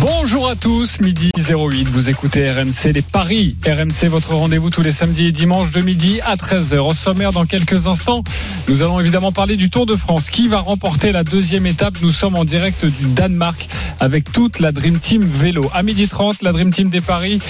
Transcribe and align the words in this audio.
Bonjour 0.00 0.48
à 0.48 0.54
tous, 0.54 1.00
midi 1.00 1.30
08, 1.36 1.88
vous 1.88 2.10
écoutez 2.10 2.50
RMC, 2.50 2.92
les 2.92 3.02
Paris 3.02 3.56
RMC, 3.66 4.08
votre 4.08 4.34
rendez-vous 4.34 4.70
tous 4.70 4.82
les 4.82 4.92
samedis 4.92 5.26
et 5.26 5.32
dimanches 5.32 5.72
de 5.72 5.80
midi 5.80 6.20
à 6.24 6.36
13h. 6.36 6.78
Au 6.78 6.94
sommaire, 6.94 7.32
dans 7.32 7.46
quelques 7.46 7.86
instants, 7.88 8.22
nous 8.68 8.82
allons 8.82 9.00
évidemment 9.00 9.32
parler 9.32 9.56
du 9.56 9.70
Tour 9.70 9.86
de 9.86 9.96
France. 9.96 10.30
Qui 10.30 10.46
va 10.46 10.58
remporter 10.58 11.10
la 11.10 11.24
deuxième 11.24 11.66
étape? 11.66 11.94
Nous 12.02 12.12
sommes 12.12 12.36
en 12.36 12.44
direct 12.44 12.84
du 12.84 13.06
Danemark 13.08 13.68
avec 13.98 14.30
toute 14.32 14.60
la 14.60 14.70
Dream 14.70 14.98
Team 14.98 15.22
vélo. 15.22 15.68
À 15.74 15.82
midi 15.82 16.06
30, 16.06 16.42
la 16.42 16.52
Dream 16.52 16.72
Team 16.72 16.90
des 16.90 17.00
Paris. 17.00 17.40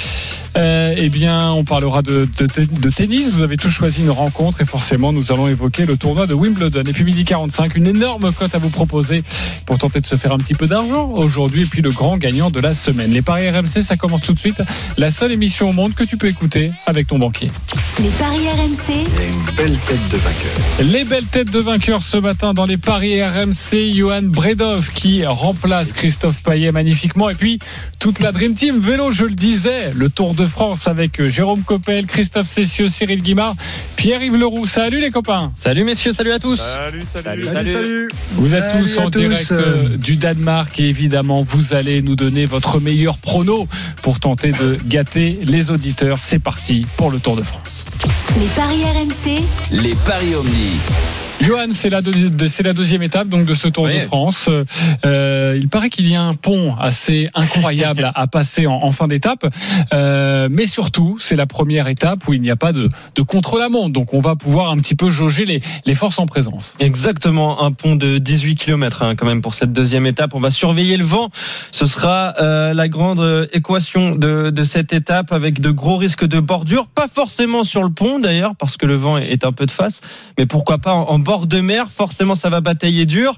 Euh, 0.56 0.95
eh 0.97 1.11
bien, 1.11 1.52
on 1.52 1.64
parlera 1.64 2.02
de, 2.02 2.27
tennis. 2.91 3.30
Vous 3.30 3.42
avez 3.42 3.56
tous 3.56 3.70
choisi 3.70 4.02
une 4.02 4.11
rencontre 4.11 4.62
et 4.62 4.64
forcément, 4.64 5.12
nous 5.12 5.30
allons 5.30 5.48
évoquer 5.48 5.84
le 5.84 5.97
tournoi 5.97 6.27
de 6.27 6.34
Wimbledon. 6.34 6.83
Et 6.86 6.92
puis 6.92 7.05
midi 7.05 7.25
45, 7.25 7.77
une 7.77 7.86
énorme 7.86 8.33
cote 8.33 8.55
à 8.55 8.59
vous 8.59 8.70
proposer 8.70 9.23
pour 9.66 9.78
tenter 9.78 10.00
de 10.00 10.06
se 10.06 10.16
faire 10.16 10.33
un 10.33 10.39
petit 10.39 10.55
peu 10.55 10.66
d'argent 10.66 11.11
aujourd'hui. 11.11 11.62
Et 11.62 11.66
puis 11.66 11.83
le 11.83 11.91
grand 11.91 12.16
gagnant 12.16 12.27
de 12.28 12.60
la 12.60 12.74
semaine. 12.74 13.10
Les 13.10 13.23
paris 13.23 13.48
RMC, 13.48 13.80
ça 13.80 13.96
commence 13.96 14.20
tout 14.20 14.34
de 14.34 14.38
suite. 14.38 14.60
La 14.98 15.10
seule 15.10 15.32
émission 15.32 15.70
au 15.70 15.73
monde 15.73 15.95
que 15.95 16.05
tu 16.05 16.19
peux 16.19 16.27
écouter 16.27 16.70
avec 16.84 17.06
ton 17.06 17.19
banquier. 17.19 17.50
Les 18.02 18.10
paris 18.10 18.46
RMC. 18.48 18.92
une 18.92 19.56
belle 19.56 19.78
tête 19.78 20.09
de 20.10 20.16
vainqueur. 20.19 20.92
Les 20.92 21.05
belles 21.05 21.24
têtes 21.24 21.50
de 21.50 21.59
vainqueurs 21.59 22.02
ce 22.02 22.19
matin 22.19 22.52
dans 22.52 22.66
les 22.66 22.77
paris 22.77 23.22
RMC. 23.22 23.95
Johan 23.95 24.22
Bredov 24.24 24.91
qui 24.91 25.24
remplace 25.24 25.95
Christophe 25.95 26.42
Payet 26.42 26.70
magnifiquement. 26.70 27.30
Et 27.30 27.34
puis 27.34 27.60
toute 27.98 28.20
la 28.20 28.30
Dream 28.30 28.52
Team 28.52 28.78
vélo, 28.78 29.10
je 29.10 29.24
le 29.24 29.34
disais, 29.34 29.92
le 29.95 30.10
Tour 30.10 30.34
de 30.34 30.44
France 30.44 30.86
avec 30.86 31.27
Jérôme 31.28 31.62
Coppel, 31.62 32.05
Christophe 32.05 32.48
Cessieux, 32.48 32.91
Cyril 32.91 33.22
Guimard, 33.22 33.55
Pierre-Yves 33.97 34.36
Leroux. 34.36 34.66
Salut 34.66 35.00
les 35.00 35.10
copains. 35.10 35.50
Salut 35.56 35.84
messieurs, 35.84 36.12
salut 36.12 36.33
à 36.33 36.38
tous. 36.38 36.56
Salut, 36.56 37.05
salut, 37.10 37.44
salut. 37.44 37.72
salut, 37.72 38.08
Vous 38.34 38.55
êtes 38.55 38.78
tous 38.78 38.98
en 38.98 39.08
direct 39.08 39.50
euh, 39.53 39.97
du 39.97 40.16
Danemark 40.16 40.78
et 40.78 40.88
évidemment 40.91 41.42
vous 41.42 41.72
allez 41.72 42.03
nous 42.03 42.17
donner 42.19 42.44
votre 42.44 42.80
meilleur 42.80 43.16
prono 43.19 43.66
pour 44.02 44.20
tenter 44.20 44.52
de 44.52 44.77
gâter 44.86 45.38
les 45.42 45.70
auditeurs. 45.70 46.19
C'est 46.20 46.41
parti 46.41 46.86
pour 46.97 47.10
le 47.10 47.19
Tour 47.19 47.36
de 47.36 47.42
France. 47.42 47.84
Les 48.38 48.48
paris 48.48 48.83
RMC. 48.84 49.42
Les 49.70 49.94
paris 50.05 50.34
Omni. 50.34 50.78
Johan, 51.41 51.69
c'est 51.70 51.89
la, 51.89 52.00
la, 52.00 52.72
deuxième 52.72 53.03
étape 53.03 53.28
donc 53.28 53.44
de 53.47 53.55
ce 53.55 53.69
Tour 53.69 53.86
de 53.86 53.98
France. 54.00 54.50
Euh, 55.05 55.58
il 55.61 55.69
paraît 55.69 55.89
qu'il 55.89 56.08
y 56.11 56.17
a 56.17 56.22
un 56.22 56.34
pont 56.34 56.75
assez 56.75 57.28
incroyable 57.34 58.11
à, 58.14 58.27
passer 58.27 58.67
en, 58.67 58.91
fin 58.91 59.06
d'étape, 59.06 59.47
euh, 59.92 60.48
mais 60.50 60.66
surtout 60.66 61.16
c'est 61.20 61.36
la 61.36 61.47
première 61.47 61.86
étape 61.86 62.27
où 62.27 62.33
il 62.33 62.42
n'y 62.42 62.50
a 62.50 62.56
pas 62.56 62.72
de, 62.72 62.89
de 63.14 63.22
contre-la-montre, 63.22 63.92
donc 63.92 64.14
on 64.14 64.20
va 64.20 64.34
pouvoir 64.34 64.70
un 64.70 64.77
petit 64.78 64.97
peu 64.97 65.11
jauger 65.11 65.44
les, 65.44 65.61
les, 65.86 65.94
forces 65.94 66.19
en 66.19 66.27
présence. 66.27 66.75
Exactement, 66.81 67.62
un 67.62 67.70
pont 67.70 67.94
de 67.94 68.19
18 68.19 68.56
km 68.56 69.03
hein, 69.03 69.14
quand 69.14 69.27
même 69.27 69.41
pour 69.41 69.55
cette 69.55 69.72
deuxième 69.72 70.06
étape. 70.06 70.34
On 70.34 70.41
va 70.41 70.50
surveiller 70.50 70.97
le 70.97 71.05
vent. 71.05 71.31
Ce 71.70 71.86
sera 71.86 72.34
euh, 72.41 72.75
la 72.75 72.89
grande 72.89 73.48
équation 73.53 74.11
de, 74.11 74.50
de, 74.50 74.64
cette 74.64 74.92
étape 74.92 75.33
avec 75.33 75.61
de 75.61 75.70
gros 75.70 75.97
risques 75.97 76.27
de 76.27 76.41
bordure, 76.41 76.89
pas 76.89 77.06
forcément 77.09 77.62
sur 77.62 77.84
le 77.84 77.91
pont 77.91 78.19
d'ailleurs 78.19 78.56
parce 78.56 78.77
que 78.77 78.86
le 78.86 78.97
vent 78.97 79.19
est 79.19 79.44
un 79.44 79.53
peu 79.53 79.66
de 79.66 79.70
face, 79.70 80.00
mais 80.36 80.47
pourquoi 80.47 80.78
pas 80.78 80.92
en, 80.92 81.09
en 81.09 81.19
bord 81.29 81.47
de 81.47 81.61
mer, 81.61 81.91
forcément 81.91 82.34
ça 82.34 82.48
va 82.48 82.62
batailler 82.62 83.05
dur. 83.05 83.37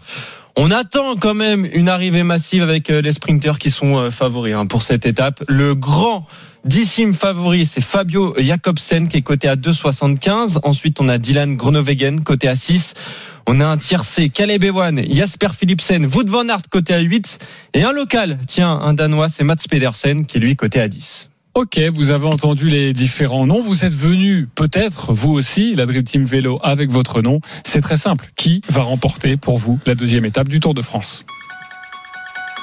On 0.57 0.71
attend 0.71 1.17
quand 1.17 1.35
même 1.35 1.69
une 1.73 1.89
arrivée 1.89 2.23
massive 2.23 2.63
avec 2.63 2.89
euh, 2.89 3.03
les 3.03 3.11
sprinters 3.11 3.59
qui 3.59 3.73
sont 3.73 3.97
euh, 3.97 4.11
favoris 4.13 4.55
hein, 4.55 4.67
pour 4.67 4.83
cette 4.83 5.07
étape. 5.07 5.43
Le 5.49 5.75
grand 5.75 6.25
dissime 6.65 7.15
favori, 7.15 7.67
c'est 7.67 7.81
Fabio 7.81 8.33
Jacobsen 8.39 9.09
qui 9.09 9.17
est 9.17 9.23
coté 9.23 9.49
à 9.49 9.57
2,75. 9.57 10.61
Ensuite, 10.63 11.01
on 11.01 11.09
a 11.09 11.19
Dylan 11.19 11.57
Groenewegen 11.57 12.23
coté 12.23 12.47
à 12.47 12.55
6. 12.55 12.95
On 13.49 13.59
a 13.59 13.67
un 13.67 13.77
tiercé, 13.77 14.29
Caleb 14.29 14.63
Ewan, 14.63 15.03
Jasper 15.11 15.49
Philipsen, 15.59 16.07
Wout 16.07 16.29
van 16.29 16.49
Aert 16.49 16.69
côté 16.71 16.95
à 16.95 17.01
8. 17.01 17.41
Et 17.75 17.83
un 17.83 17.91
local, 17.91 18.39
tiens, 18.47 18.71
un 18.71 18.95
Danois, 18.95 19.29
c'est 19.29 19.43
Mats 19.43 19.57
Pedersen 19.69 20.27
qui 20.27 20.39
est 20.39 20.41
lui 20.41 20.55
coté 20.55 20.81
à 20.81 20.87
10. 20.87 21.30
Ok, 21.55 21.81
vous 21.95 22.13
avez 22.13 22.27
entendu 22.27 22.69
les 22.69 22.93
différents 22.93 23.45
noms. 23.45 23.61
Vous 23.61 23.85
êtes 23.85 23.95
venu 23.95 24.49
peut-être, 24.55 25.13
vous 25.13 25.33
aussi, 25.33 25.75
la 25.75 25.85
Dream 25.85 26.05
Team 26.05 26.25
Vélo 26.25 26.61
avec 26.63 26.91
votre 26.91 27.23
nom. 27.23 27.41
C'est 27.65 27.81
très 27.81 27.97
simple. 27.97 28.31
Qui 28.37 28.63
va 28.69 28.83
remporter 28.83 29.37
pour 29.37 29.59
vous 29.59 29.81
la 29.85 29.97
deuxième 29.97 30.25
étape 30.25 30.49
du 30.49 30.61
Tour 30.61 30.75
de 30.75 30.83
France? 30.83 31.25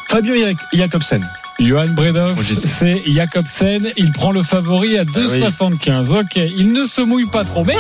Fabio 0.08 0.36
Jacobsen. 0.74 1.28
Johan 1.60 1.88
Bredov, 1.88 2.42
c'est 2.42 3.02
Jacobsen. 3.08 3.92
Il 3.98 4.14
prend 4.14 4.32
le 4.32 4.42
favori 4.42 4.98
à 4.98 5.04
2,75. 5.04 6.14
Ah 6.16 6.20
ok, 6.20 6.36
il 6.36 6.72
ne 6.72 6.86
se 6.86 7.02
mouille 7.02 7.30
pas 7.30 7.44
trop. 7.44 7.66
Mais, 7.66 7.78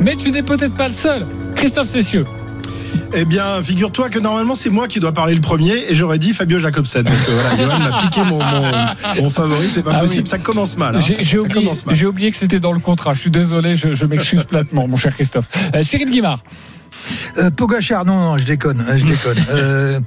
mais 0.00 0.16
tu 0.16 0.30
n'es 0.30 0.42
peut-être 0.42 0.74
pas 0.74 0.86
le 0.86 0.94
seul. 0.94 1.26
Christophe 1.56 1.88
Cessieux. 1.88 2.24
Eh 3.14 3.24
bien, 3.24 3.62
figure-toi 3.62 4.10
que 4.10 4.18
normalement, 4.18 4.54
c'est 4.54 4.70
moi 4.70 4.86
qui 4.86 5.00
dois 5.00 5.12
parler 5.12 5.34
le 5.34 5.40
premier 5.40 5.74
et 5.88 5.94
j'aurais 5.94 6.18
dit 6.18 6.32
Fabio 6.32 6.58
Jacobsen. 6.58 7.02
Donc 7.02 7.14
euh, 7.28 7.32
voilà, 7.32 7.56
Johan 7.56 7.78
m'a 7.78 7.98
piqué 7.98 8.20
mon, 8.22 8.38
mon, 9.22 9.30
favori, 9.30 9.68
c'est 9.68 9.82
pas 9.82 9.92
ah 9.94 10.00
possible. 10.00 10.28
Ça 10.28 10.38
commence 10.38 10.76
mal. 10.76 10.96
Hein. 10.96 11.00
J'ai 11.00 11.38
oublié, 11.38 11.70
oublié, 12.06 12.30
que 12.30 12.36
c'était 12.36 12.60
dans 12.60 12.72
le 12.72 12.80
contrat. 12.80 13.14
Je 13.14 13.20
suis 13.20 13.30
désolé, 13.30 13.74
je, 13.74 13.94
je 13.94 14.06
m'excuse 14.06 14.44
platement, 14.48 14.88
mon 14.88 14.96
cher 14.96 15.14
Christophe. 15.14 15.48
Euh, 15.74 15.82
Cyril 15.82 16.10
Guimard. 16.10 16.42
Euh, 17.38 17.50
Pogachar, 17.50 18.04
non, 18.04 18.18
non, 18.18 18.38
je 18.38 18.44
déconne, 18.44 18.84
je 18.96 19.04
déconne. 19.04 19.38
Euh, 19.50 20.00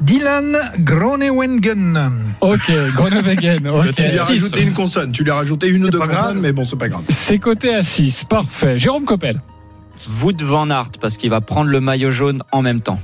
Dylan 0.00 0.56
Groenewegen. 0.78 1.98
Ok, 2.40 2.70
Groenewegen. 2.94 3.66
Okay. 3.66 3.92
Tu 3.94 4.02
lui 4.08 4.18
as 4.18 4.24
rajouté 4.24 4.62
une 4.62 4.72
consonne, 4.72 5.12
tu 5.12 5.24
lui 5.24 5.30
as 5.30 5.36
rajouté 5.36 5.68
une 5.68 5.84
ou 5.84 5.90
deux 5.90 5.98
consonnes, 5.98 6.40
mais 6.40 6.52
bon, 6.52 6.64
c'est 6.64 6.78
pas 6.78 6.88
grave. 6.88 7.02
C'est 7.08 7.38
coté 7.38 7.74
à 7.74 7.82
6, 7.82 8.24
parfait. 8.24 8.78
Jérôme 8.78 9.04
Coppel. 9.04 9.40
Wout 10.22 10.36
van 10.42 10.70
Aert 10.70 10.92
parce 11.00 11.16
qu'il 11.16 11.30
va 11.30 11.40
prendre 11.40 11.70
le 11.70 11.80
maillot 11.80 12.10
jaune 12.10 12.42
en 12.52 12.62
même 12.62 12.80
temps. 12.80 12.98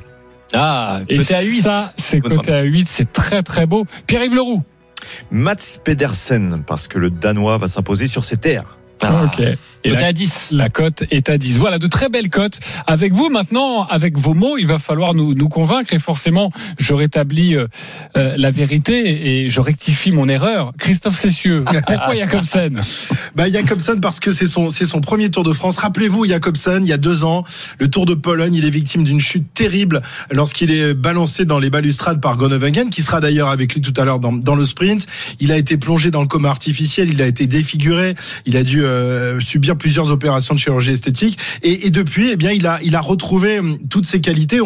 Ah, 0.53 1.01
côté 1.09 1.35
à 1.35 1.43
8. 1.43 1.63
Ça, 1.63 1.93
c'est 1.97 2.21
côté 2.21 2.53
à 2.53 2.63
8, 2.63 2.87
c'est 2.87 3.13
très 3.13 3.43
très 3.43 3.67
beau. 3.67 3.87
Pierre-Yves 4.07 4.35
Leroux. 4.35 4.63
Mats 5.31 5.79
Pedersen 5.83 6.63
parce 6.67 6.89
que 6.89 6.99
le 6.99 7.11
Danois 7.11 7.59
va 7.59 7.69
s'imposer 7.69 8.07
sur 8.07 8.25
ses 8.25 8.37
terres. 8.37 8.77
Ah, 9.03 9.25
ok. 9.25 9.43
Et 9.85 9.91
la, 9.91 10.07
à 10.07 10.13
10. 10.13 10.51
La 10.53 10.69
cote 10.69 11.05
est 11.11 11.29
à 11.29 11.39
10. 11.39 11.59
Voilà, 11.59 11.79
de 11.79 11.87
très 11.87 12.09
belles 12.09 12.31
cotes. 12.31 12.61
Avec 12.87 13.13
vous 13.13 13.31
maintenant, 13.31 13.85
avec 13.87 14.17
vos 14.17 14.35
mots, 14.35 14.57
il 14.57 14.67
va 14.67 14.79
falloir 14.79 15.15
nous, 15.15 15.35
nous 15.35 15.49
convaincre 15.49 15.93
et 15.93 15.99
forcément, 15.99 16.51
je 16.79 16.95
rétablis 16.95 17.57
euh, 17.57 17.67
euh 18.17 18.35
la 18.37 18.51
vérité 18.51 19.45
et 19.45 19.51
je 19.51 19.61
rectifie 19.61 20.13
mon 20.13 20.29
erreur. 20.29 20.73
Christophe 20.79 21.17
Cessieux, 21.17 21.65
pourquoi 21.87 22.15
Jacobsen 22.15 22.81
bah, 23.35 23.51
Jacobsen 23.51 24.01
parce 24.01 24.21
que 24.21 24.31
c'est 24.31 24.47
son, 24.47 24.71
c'est 24.71 24.85
son 24.85 25.01
premier 25.01 25.31
Tour 25.31 25.43
de 25.43 25.53
France. 25.53 25.79
Rappelez-vous, 25.79 26.27
Jacobsen, 26.27 26.85
il 26.85 26.89
y 26.89 26.93
a 26.93 26.97
deux 26.97 27.25
ans, 27.25 27.45
le 27.79 27.91
Tour 27.91 28.07
de 28.07 28.15
Pologne, 28.15 28.55
il 28.55 28.65
est 28.65 28.71
victime 28.71 29.03
d'une 29.05 29.21
chute 29.21 29.53
terrible 29.53 30.03
lorsqu'il 30.31 30.71
est 30.71 30.95
balancé 30.95 31.45
dans 31.45 31.59
les 31.59 31.71
balustrades 31.71 32.21
par 32.21 32.37
Groenewegen, 32.37 32.91
qui 32.91 33.03
sera 33.03 33.21
d'ailleurs 33.21 33.49
avec 33.49 33.75
lui 33.75 33.81
tout 33.81 33.95
à 33.97 34.05
l'heure 34.05 34.21
dans, 34.21 34.33
dans 34.33 34.55
le 34.55 34.65
sprint. 34.65 35.07
Il 35.41 35.51
a 35.51 35.57
été 35.57 35.77
plongé 35.77 36.11
dans 36.11 36.23
le 36.23 36.29
coma 36.29 36.51
artificiel, 36.51 37.11
il 37.11 37.21
a 37.21 37.27
été 37.27 37.47
défiguré, 37.47 38.15
il 38.47 38.57
a 38.57 38.63
dû 38.63 38.85
euh, 38.85 38.92
subir 39.41 39.77
plusieurs 39.77 40.11
opérations 40.11 40.55
de 40.55 40.59
chirurgie 40.59 40.93
esthétique. 40.93 41.39
Et, 41.63 41.91
depuis, 41.91 42.31
eh 42.31 42.37
il 42.55 42.67
a, 42.97 43.01
retrouvé 43.01 43.61
toutes 43.91 44.07
ses 44.07 44.21
qualités 44.21 44.61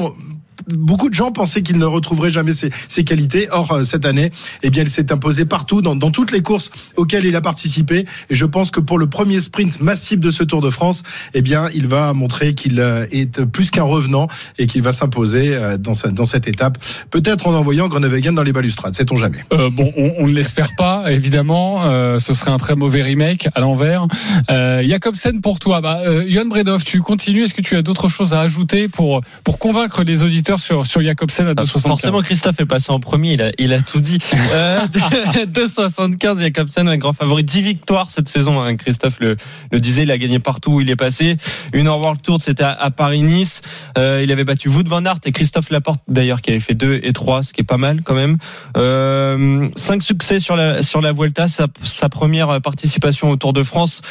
beaucoup 0.68 1.08
de 1.08 1.14
gens 1.14 1.32
pensaient 1.32 1.62
qu'il 1.62 1.78
ne 1.78 1.84
retrouverait 1.84 2.30
jamais 2.30 2.52
ses, 2.52 3.04
qualités. 3.04 3.48
Or, 3.50 3.72
euh, 3.72 3.82
cette 3.82 4.04
année, 4.04 4.30
eh 4.62 4.70
bien, 4.70 4.82
il 4.82 4.90
s'est 4.90 5.12
imposé 5.12 5.44
partout, 5.44 5.82
dans, 5.82 5.96
toutes 6.10 6.32
les 6.32 6.42
courses 6.42 6.70
auxquelles 6.96 7.24
il 7.24 7.36
a 7.36 7.40
participé. 7.40 8.04
Et 8.30 8.34
je 8.34 8.44
pense 8.44 8.70
que 8.70 8.80
pour 8.80 8.98
le 8.98 9.06
premier 9.06 9.40
sprint 9.40 9.80
massif 9.80 10.18
de 10.18 10.30
ce 10.30 10.42
Tour 10.42 10.60
de 10.60 10.70
France, 10.70 11.02
eh 11.34 11.42
bien, 11.42 11.68
il 11.74 11.86
va 11.86 12.12
montrer 12.12 12.54
qu'il 12.54 12.80
euh, 12.80 13.06
est 13.10 13.44
plus 13.44 13.70
qu'un 13.70 13.84
revenant 13.84 14.28
et 14.58 14.66
qu'il 14.66 14.82
va 14.82 14.92
s'imposer 14.92 15.54
euh, 15.54 15.76
dans, 15.76 15.94
cette 15.94 16.48
étape. 16.48 16.78
Peut-être 17.10 17.46
en 17.46 17.54
envoyant 17.54 17.88
Groenewegen 17.88 18.34
dans 18.34 18.42
les 18.42 18.52
balustrades, 18.52 18.94
sait-on 18.94 19.16
jamais. 19.16 19.44
Bon, 19.50 19.92
on, 19.96 20.26
ne 20.26 20.32
l'espère 20.32 20.74
pas, 20.76 21.12
évidemment. 21.12 22.18
Ce 22.18 22.34
serait 22.34 22.50
un 22.50 22.58
très 22.58 22.74
mauvais 22.74 23.02
remake 23.02 23.48
à 23.54 23.60
l'envers. 23.60 24.06
Euh, 24.50 24.82
Jacobsen, 24.86 25.40
pour 25.40 25.58
toi, 25.58 25.80
bah, 25.80 26.02
Bredov, 26.46 26.84
tu 26.84 27.00
continues. 27.00 27.44
Est-ce 27.44 27.54
que 27.54 27.62
tu 27.62 27.76
as 27.76 27.82
d'autres 27.82 28.08
choses 28.08 28.34
à 28.34 28.40
ajouter 28.40 28.88
pour 28.88 29.22
convaincre 29.58 30.02
les 30.04 30.22
auditeurs 30.22 30.55
sur, 30.58 30.86
sur 30.86 31.02
Jacobsen 31.02 31.46
à 31.48 31.54
2,75. 31.54 31.88
Forcément, 31.88 32.22
Christophe 32.22 32.60
est 32.60 32.66
passé 32.66 32.90
en 32.90 33.00
premier, 33.00 33.34
il 33.34 33.42
a, 33.42 33.50
il 33.58 33.72
a 33.72 33.80
tout 33.80 34.00
dit. 34.00 34.18
Euh, 34.52 34.86
2,75, 34.86 36.40
Jacobsen, 36.40 36.88
un 36.88 36.96
grand 36.96 37.12
favori. 37.12 37.42
10 37.42 37.62
victoires 37.62 38.10
cette 38.10 38.28
saison, 38.28 38.62
hein, 38.62 38.76
Christophe 38.76 39.18
le, 39.18 39.36
le 39.72 39.80
disait, 39.80 40.02
il 40.02 40.10
a 40.10 40.18
gagné 40.18 40.38
partout 40.38 40.72
où 40.72 40.80
il 40.80 40.88
est 40.88 40.96
passé. 40.96 41.36
Une 41.72 41.88
World 41.88 42.22
Tour, 42.22 42.40
c'était 42.40 42.62
à, 42.62 42.90
Paris-Nice. 42.90 43.62
Euh, 43.98 44.20
il 44.22 44.30
avait 44.30 44.44
battu 44.44 44.68
Wout 44.68 44.86
van 44.86 45.04
Aert 45.04 45.18
et 45.24 45.32
Christophe 45.32 45.70
Laporte, 45.70 46.00
d'ailleurs, 46.06 46.40
qui 46.42 46.50
avait 46.50 46.60
fait 46.60 46.74
2 46.74 47.00
et 47.02 47.12
3, 47.12 47.42
ce 47.42 47.52
qui 47.52 47.62
est 47.62 47.64
pas 47.64 47.76
mal 47.76 48.02
quand 48.02 48.14
même. 48.14 48.38
Euh, 48.76 49.66
5 49.74 50.02
succès 50.02 50.38
sur 50.38 50.56
la, 50.56 50.82
sur 50.82 51.00
la 51.00 51.12
Vuelta, 51.12 51.48
sa, 51.48 51.66
sa 51.82 52.08
première 52.08 52.60
participation 52.60 53.30
au 53.30 53.36
Tour 53.36 53.52
de 53.52 53.62
France. 53.62 54.02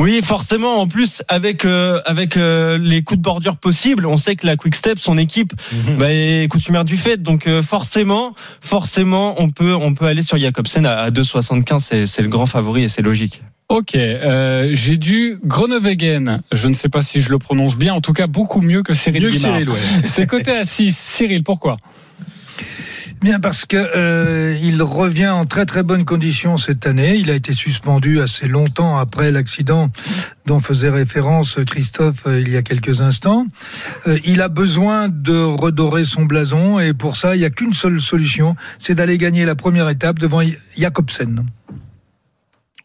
Oui, 0.00 0.20
forcément. 0.22 0.80
En 0.80 0.88
plus, 0.88 1.22
avec 1.28 1.66
euh, 1.66 2.00
avec 2.06 2.38
euh, 2.38 2.78
les 2.78 3.02
coups 3.02 3.18
de 3.18 3.22
bordure 3.22 3.58
possibles, 3.58 4.06
on 4.06 4.16
sait 4.16 4.34
que 4.34 4.46
la 4.46 4.56
Quick 4.56 4.74
Step, 4.74 4.98
son 4.98 5.18
équipe, 5.18 5.52
bah, 5.98 6.06
est 6.08 6.50
coutumière 6.50 6.84
du 6.84 6.96
fait. 6.96 7.22
Donc 7.22 7.46
euh, 7.46 7.62
forcément, 7.62 8.34
forcément, 8.62 9.34
on 9.38 9.50
peut 9.50 9.74
on 9.74 9.94
peut 9.94 10.06
aller 10.06 10.22
sur 10.22 10.38
Jacobsen 10.38 10.86
à, 10.86 10.94
à 10.94 11.10
2,75. 11.10 11.80
C'est 11.80 12.06
c'est 12.06 12.22
le 12.22 12.28
grand 12.28 12.46
favori 12.46 12.84
et 12.84 12.88
c'est 12.88 13.02
logique. 13.02 13.42
Ok, 13.68 13.94
euh, 13.94 14.70
j'ai 14.72 14.96
du 14.96 15.38
Groenewegen. 15.44 16.42
Je 16.50 16.66
ne 16.66 16.74
sais 16.74 16.88
pas 16.88 17.02
si 17.02 17.20
je 17.20 17.30
le 17.30 17.38
prononce 17.38 17.76
bien. 17.76 17.94
En 17.94 18.00
tout 18.00 18.14
cas, 18.14 18.26
beaucoup 18.26 18.62
mieux 18.62 18.82
que 18.82 18.94
Cyril 18.94 19.22
Mieux 19.22 19.28
que 19.30 19.34
Guimard. 19.34 19.52
Cyril, 19.52 19.68
ouais. 19.68 19.78
C'est 20.04 20.26
coté 20.26 20.50
à 20.50 20.64
6. 20.64 20.96
Cyril, 20.96 21.44
pourquoi? 21.44 21.76
Bien 23.20 23.38
parce 23.38 23.66
que 23.66 23.76
euh, 23.76 24.56
revient 24.82 25.28
en 25.28 25.44
très 25.44 25.66
très 25.66 25.82
bonne 25.82 26.06
condition 26.06 26.56
cette 26.56 26.86
année. 26.86 27.16
Il 27.16 27.30
a 27.30 27.34
été 27.34 27.52
suspendu 27.52 28.18
assez 28.20 28.48
longtemps 28.48 28.96
après 28.96 29.30
l'accident 29.30 29.90
dont 30.46 30.58
faisait 30.58 30.88
référence 30.88 31.58
Christophe 31.66 32.26
euh, 32.26 32.40
il 32.40 32.50
y 32.50 32.56
a 32.56 32.62
quelques 32.62 33.02
instants. 33.02 33.46
Euh, 34.06 34.18
il 34.24 34.40
a 34.40 34.48
besoin 34.48 35.10
de 35.10 35.36
redorer 35.36 36.06
son 36.06 36.24
blason 36.24 36.80
et 36.80 36.94
pour 36.94 37.16
ça 37.16 37.36
il 37.36 37.40
n'y 37.40 37.44
a 37.44 37.50
qu'une 37.50 37.74
seule 37.74 38.00
solution, 38.00 38.56
c'est 38.78 38.94
d'aller 38.94 39.18
gagner 39.18 39.44
la 39.44 39.54
première 39.54 39.90
étape 39.90 40.18
devant 40.18 40.40
Jacobsen. 40.78 41.44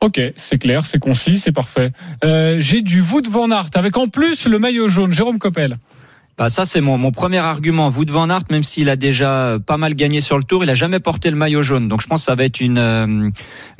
Ok, 0.02 0.20
c'est 0.36 0.58
clair, 0.58 0.86
c'est 0.86 1.00
concis, 1.00 1.38
c'est 1.38 1.54
parfait. 1.54 1.92
J'ai 2.22 2.82
du 2.82 3.02
Wout 3.02 3.24
van 3.30 3.50
Aert 3.52 3.70
avec 3.76 3.96
en 3.96 4.10
plus 4.10 4.48
le 4.48 4.60
maillot 4.60 4.90
jaune. 4.90 5.14
Jérôme 5.14 5.40
Coppel. 5.40 5.78
Bah 6.38 6.50
ça 6.50 6.66
c'est 6.66 6.82
mon, 6.82 6.98
mon 6.98 7.12
premier 7.12 7.38
argument. 7.38 7.90
Wout 7.90 8.10
van 8.10 8.30
Aert, 8.30 8.44
même 8.52 8.66
s'il 8.66 8.90
a 8.90 8.98
déjà 8.98 9.32
euh, 9.32 9.60
pas 9.60 9.78
mal 9.78 9.96
gagné 9.96 10.20
sur 10.20 10.38
le 10.38 10.44
tour, 10.44 10.66
il 10.66 10.70
a 10.70 10.74
jamais 10.74 11.00
porté 11.00 11.30
le 11.30 11.38
maillot 11.38 11.64
jaune. 11.64 11.88
Donc 11.88 12.02
je 12.02 12.08
pense 12.08 12.22
que 12.22 12.26
ça 12.26 12.36
va 12.36 12.44
être 12.44 12.60
une 12.60 12.78
euh, 12.78 13.30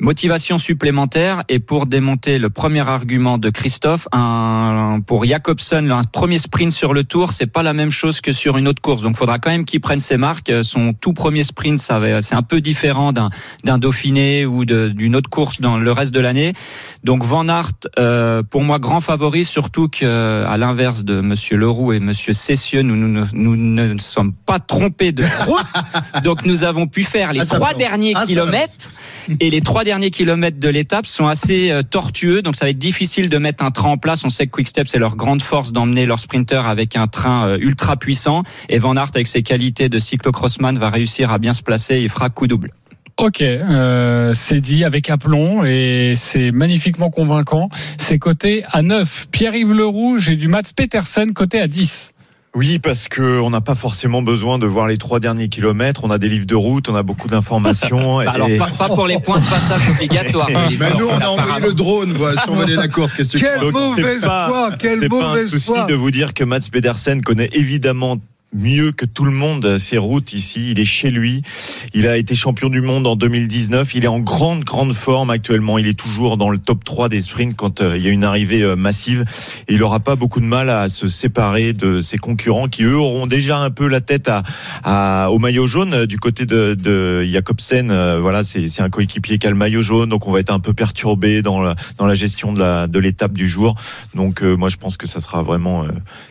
motivation 0.00 0.56
supplémentaire. 0.56 1.42
Et 1.50 1.58
pour 1.58 1.84
démonter 1.84 2.38
le 2.38 2.48
premier 2.48 2.80
argument 2.80 3.36
de 3.36 3.50
Christophe, 3.50 4.08
un, 4.10 5.00
pour 5.06 5.26
Jacobsen, 5.26 5.90
un 5.90 6.00
premier 6.04 6.38
sprint 6.38 6.72
sur 6.72 6.94
le 6.94 7.04
tour, 7.04 7.32
c'est 7.32 7.46
pas 7.46 7.62
la 7.62 7.74
même 7.74 7.90
chose 7.90 8.22
que 8.22 8.32
sur 8.32 8.56
une 8.56 8.68
autre 8.68 8.80
course. 8.80 9.02
Donc 9.02 9.18
faudra 9.18 9.38
quand 9.38 9.50
même 9.50 9.66
qu'il 9.66 9.82
prenne 9.82 10.00
ses 10.00 10.16
marques. 10.16 10.50
Son 10.62 10.94
tout 10.94 11.12
premier 11.12 11.42
sprint, 11.42 11.78
ça 11.78 12.00
c'est 12.22 12.36
un 12.36 12.42
peu 12.42 12.62
différent 12.62 13.12
d'un 13.12 13.28
d'un 13.64 13.76
Dauphiné 13.76 14.46
ou 14.46 14.64
d'une 14.64 15.14
autre 15.14 15.28
course 15.28 15.60
dans 15.60 15.76
le 15.76 15.92
reste 15.92 16.14
de 16.14 16.20
l'année. 16.20 16.54
Donc 17.04 17.22
Van 17.22 17.46
Aert, 17.50 17.72
euh, 17.98 18.42
pour 18.42 18.62
moi, 18.62 18.78
grand 18.78 19.02
favori, 19.02 19.44
surtout 19.44 19.88
que 19.88 20.44
à 20.46 20.56
l'inverse 20.56 21.04
de 21.04 21.20
Monsieur 21.20 21.58
Leroux 21.58 21.92
et 21.92 22.00
Monsieur 22.00 22.32
Cessieux, 22.46 22.82
nous, 22.82 22.94
nous, 22.94 23.08
ne- 23.08 23.26
nous 23.32 23.56
ne 23.56 23.98
sommes 23.98 24.32
pas 24.32 24.60
trompés 24.60 25.10
de 25.10 25.24
route. 25.46 26.22
Donc 26.22 26.44
nous 26.46 26.62
avons 26.62 26.86
pu 26.86 27.02
faire 27.02 27.32
les 27.32 27.40
Ah, 27.40 27.44
trois 27.44 27.58
balance. 27.58 27.78
derniers 27.78 28.12
Ah, 28.14 28.24
kilomètres. 28.24 28.92
Et 29.40 29.50
les 29.50 29.60
trois 29.62 29.82
derniers 29.82 30.10
kilomètres 30.10 30.60
de 30.60 30.68
l'étape 30.68 31.06
sont 31.06 31.26
assez 31.26 31.72
euh, 31.72 31.82
tortueux. 31.82 32.42
Donc 32.42 32.54
ça 32.54 32.66
va 32.66 32.70
être 32.70 32.78
difficile 32.78 33.28
de 33.28 33.38
mettre 33.38 33.64
un 33.64 33.72
train 33.72 33.88
en 33.88 33.96
place. 33.98 34.24
On 34.24 34.30
sait 34.30 34.46
que 34.46 34.52
Quickstep, 34.52 34.86
c'est 34.86 35.00
leur 35.00 35.16
grande 35.16 35.42
force 35.42 35.72
d'emmener 35.72 36.06
leurs 36.06 36.20
sprinters 36.20 36.66
avec 36.66 36.94
un 36.94 37.08
train 37.08 37.48
euh, 37.48 37.58
ultra 37.58 37.96
puissant. 37.96 38.44
Et 38.68 38.78
Van 38.78 38.94
Aert, 38.96 39.10
avec 39.12 39.26
ses 39.26 39.42
qualités 39.42 39.88
de 39.88 39.98
cyclocrossman, 39.98 40.78
va 40.78 40.88
réussir 40.88 41.32
à 41.32 41.38
bien 41.38 41.52
se 41.52 41.62
placer. 41.62 41.98
Il 42.00 42.08
fera 42.08 42.30
coup 42.30 42.46
double. 42.46 42.70
Ok, 43.18 43.40
euh, 43.40 44.34
c'est 44.34 44.60
dit 44.60 44.84
avec 44.84 45.08
aplomb 45.10 45.64
et 45.64 46.12
c'est 46.16 46.52
magnifiquement 46.52 47.10
convaincant. 47.10 47.70
C'est 47.96 48.18
coté 48.18 48.62
à 48.70 48.82
9. 48.82 49.28
Pierre-Yves 49.32 49.72
Leroux, 49.72 50.18
j'ai 50.18 50.36
du 50.36 50.46
Mats 50.48 50.60
Petersen 50.76 51.32
coté 51.32 51.58
à 51.58 51.66
10. 51.66 52.12
Oui, 52.56 52.78
parce 52.78 53.06
que 53.08 53.38
on 53.40 53.50
n'a 53.50 53.60
pas 53.60 53.74
forcément 53.74 54.22
besoin 54.22 54.58
de 54.58 54.66
voir 54.66 54.86
les 54.86 54.96
trois 54.96 55.20
derniers 55.20 55.50
kilomètres. 55.50 56.04
On 56.04 56.10
a 56.10 56.16
des 56.16 56.30
livres 56.30 56.46
de 56.46 56.54
route, 56.54 56.88
on 56.88 56.94
a 56.94 57.02
beaucoup 57.02 57.28
d'informations. 57.28 58.16
Bah, 58.24 58.30
alors 58.34 58.48
et- 58.48 58.56
pas, 58.56 58.70
pas 58.78 58.88
pour 58.88 59.06
les 59.06 59.20
points 59.20 59.40
de 59.40 59.44
passage 59.44 59.82
obligatoires. 59.90 60.48
Mais 60.48 60.90
nous, 60.98 61.06
on 61.06 61.18
a 61.18 61.26
envoyé 61.28 61.60
le 61.60 61.74
drone 61.74 62.14
voilà, 62.14 62.42
survoler 62.44 62.74
la 62.76 62.88
course. 62.88 63.12
Qu'est-ce 63.12 63.34
que 63.34 63.38
tu 63.38 63.44
Quel 63.44 63.58
crois? 63.58 63.72
Donc, 63.72 63.92
c'est 63.96 64.00
mauvaise 64.02 64.24
pas- 64.24 64.48
foi, 64.48 64.70
quel 64.78 64.98
c'est 65.00 65.08
pas 65.10 65.34
un 65.34 65.46
souci 65.46 65.72
de 65.86 65.94
vous 65.94 66.10
dire 66.10 66.32
que 66.32 66.44
Mats 66.44 66.60
Pedersen 66.72 67.20
connaît 67.20 67.50
évidemment 67.52 68.16
mieux 68.56 68.92
que 68.92 69.04
tout 69.04 69.24
le 69.24 69.30
monde 69.30 69.78
ses 69.78 69.98
routes 69.98 70.32
ici. 70.32 70.70
Il 70.72 70.80
est 70.80 70.84
chez 70.84 71.10
lui. 71.10 71.42
Il 71.94 72.06
a 72.06 72.16
été 72.16 72.34
champion 72.34 72.68
du 72.68 72.80
monde 72.80 73.06
en 73.06 73.16
2019. 73.16 73.94
Il 73.94 74.04
est 74.04 74.08
en 74.08 74.18
grande, 74.20 74.64
grande 74.64 74.92
forme 74.94 75.30
actuellement. 75.30 75.78
Il 75.78 75.86
est 75.86 75.98
toujours 75.98 76.36
dans 76.36 76.50
le 76.50 76.58
top 76.58 76.84
3 76.84 77.08
des 77.08 77.20
sprints 77.22 77.54
quand 77.56 77.80
euh, 77.80 77.96
il 77.96 78.04
y 78.04 78.08
a 78.08 78.10
une 78.10 78.24
arrivée 78.24 78.62
euh, 78.62 78.76
massive. 78.76 79.24
Et 79.68 79.74
il 79.74 79.82
aura 79.82 80.00
pas 80.00 80.16
beaucoup 80.16 80.40
de 80.40 80.46
mal 80.46 80.70
à 80.70 80.88
se 80.88 81.08
séparer 81.08 81.72
de 81.72 82.00
ses 82.00 82.18
concurrents 82.18 82.68
qui, 82.68 82.84
eux, 82.84 82.96
auront 82.96 83.26
déjà 83.26 83.58
un 83.58 83.70
peu 83.70 83.86
la 83.88 84.00
tête 84.00 84.28
à, 84.28 84.42
à- 84.84 85.30
au 85.30 85.38
maillot 85.38 85.66
jaune 85.66 85.94
euh, 85.94 86.06
du 86.06 86.18
côté 86.18 86.46
de, 86.46 86.74
de 86.74 87.22
Jacobsen. 87.24 87.88
voilà, 88.20 88.42
c'est 88.44 88.80
un 88.80 88.88
coéquipier 88.90 89.38
qui 89.38 89.46
a 89.46 89.50
le 89.50 89.56
maillot 89.56 89.82
jaune. 89.82 90.08
Donc, 90.08 90.26
on 90.26 90.32
va 90.32 90.40
être 90.40 90.50
un 90.52 90.60
peu 90.60 90.72
perturbé 90.72 91.42
dans 91.42 91.60
la, 91.60 91.76
dans 91.98 92.06
la 92.06 92.14
gestion 92.14 92.52
de 92.52 92.60
la, 92.60 92.86
de 92.86 92.98
l'étape 92.98 93.32
du 93.32 93.48
jour. 93.48 93.74
Donc, 94.14 94.42
moi, 94.42 94.68
je 94.68 94.76
pense 94.76 94.96
que 94.96 95.06
ça 95.06 95.20
sera 95.20 95.42
vraiment 95.42 95.84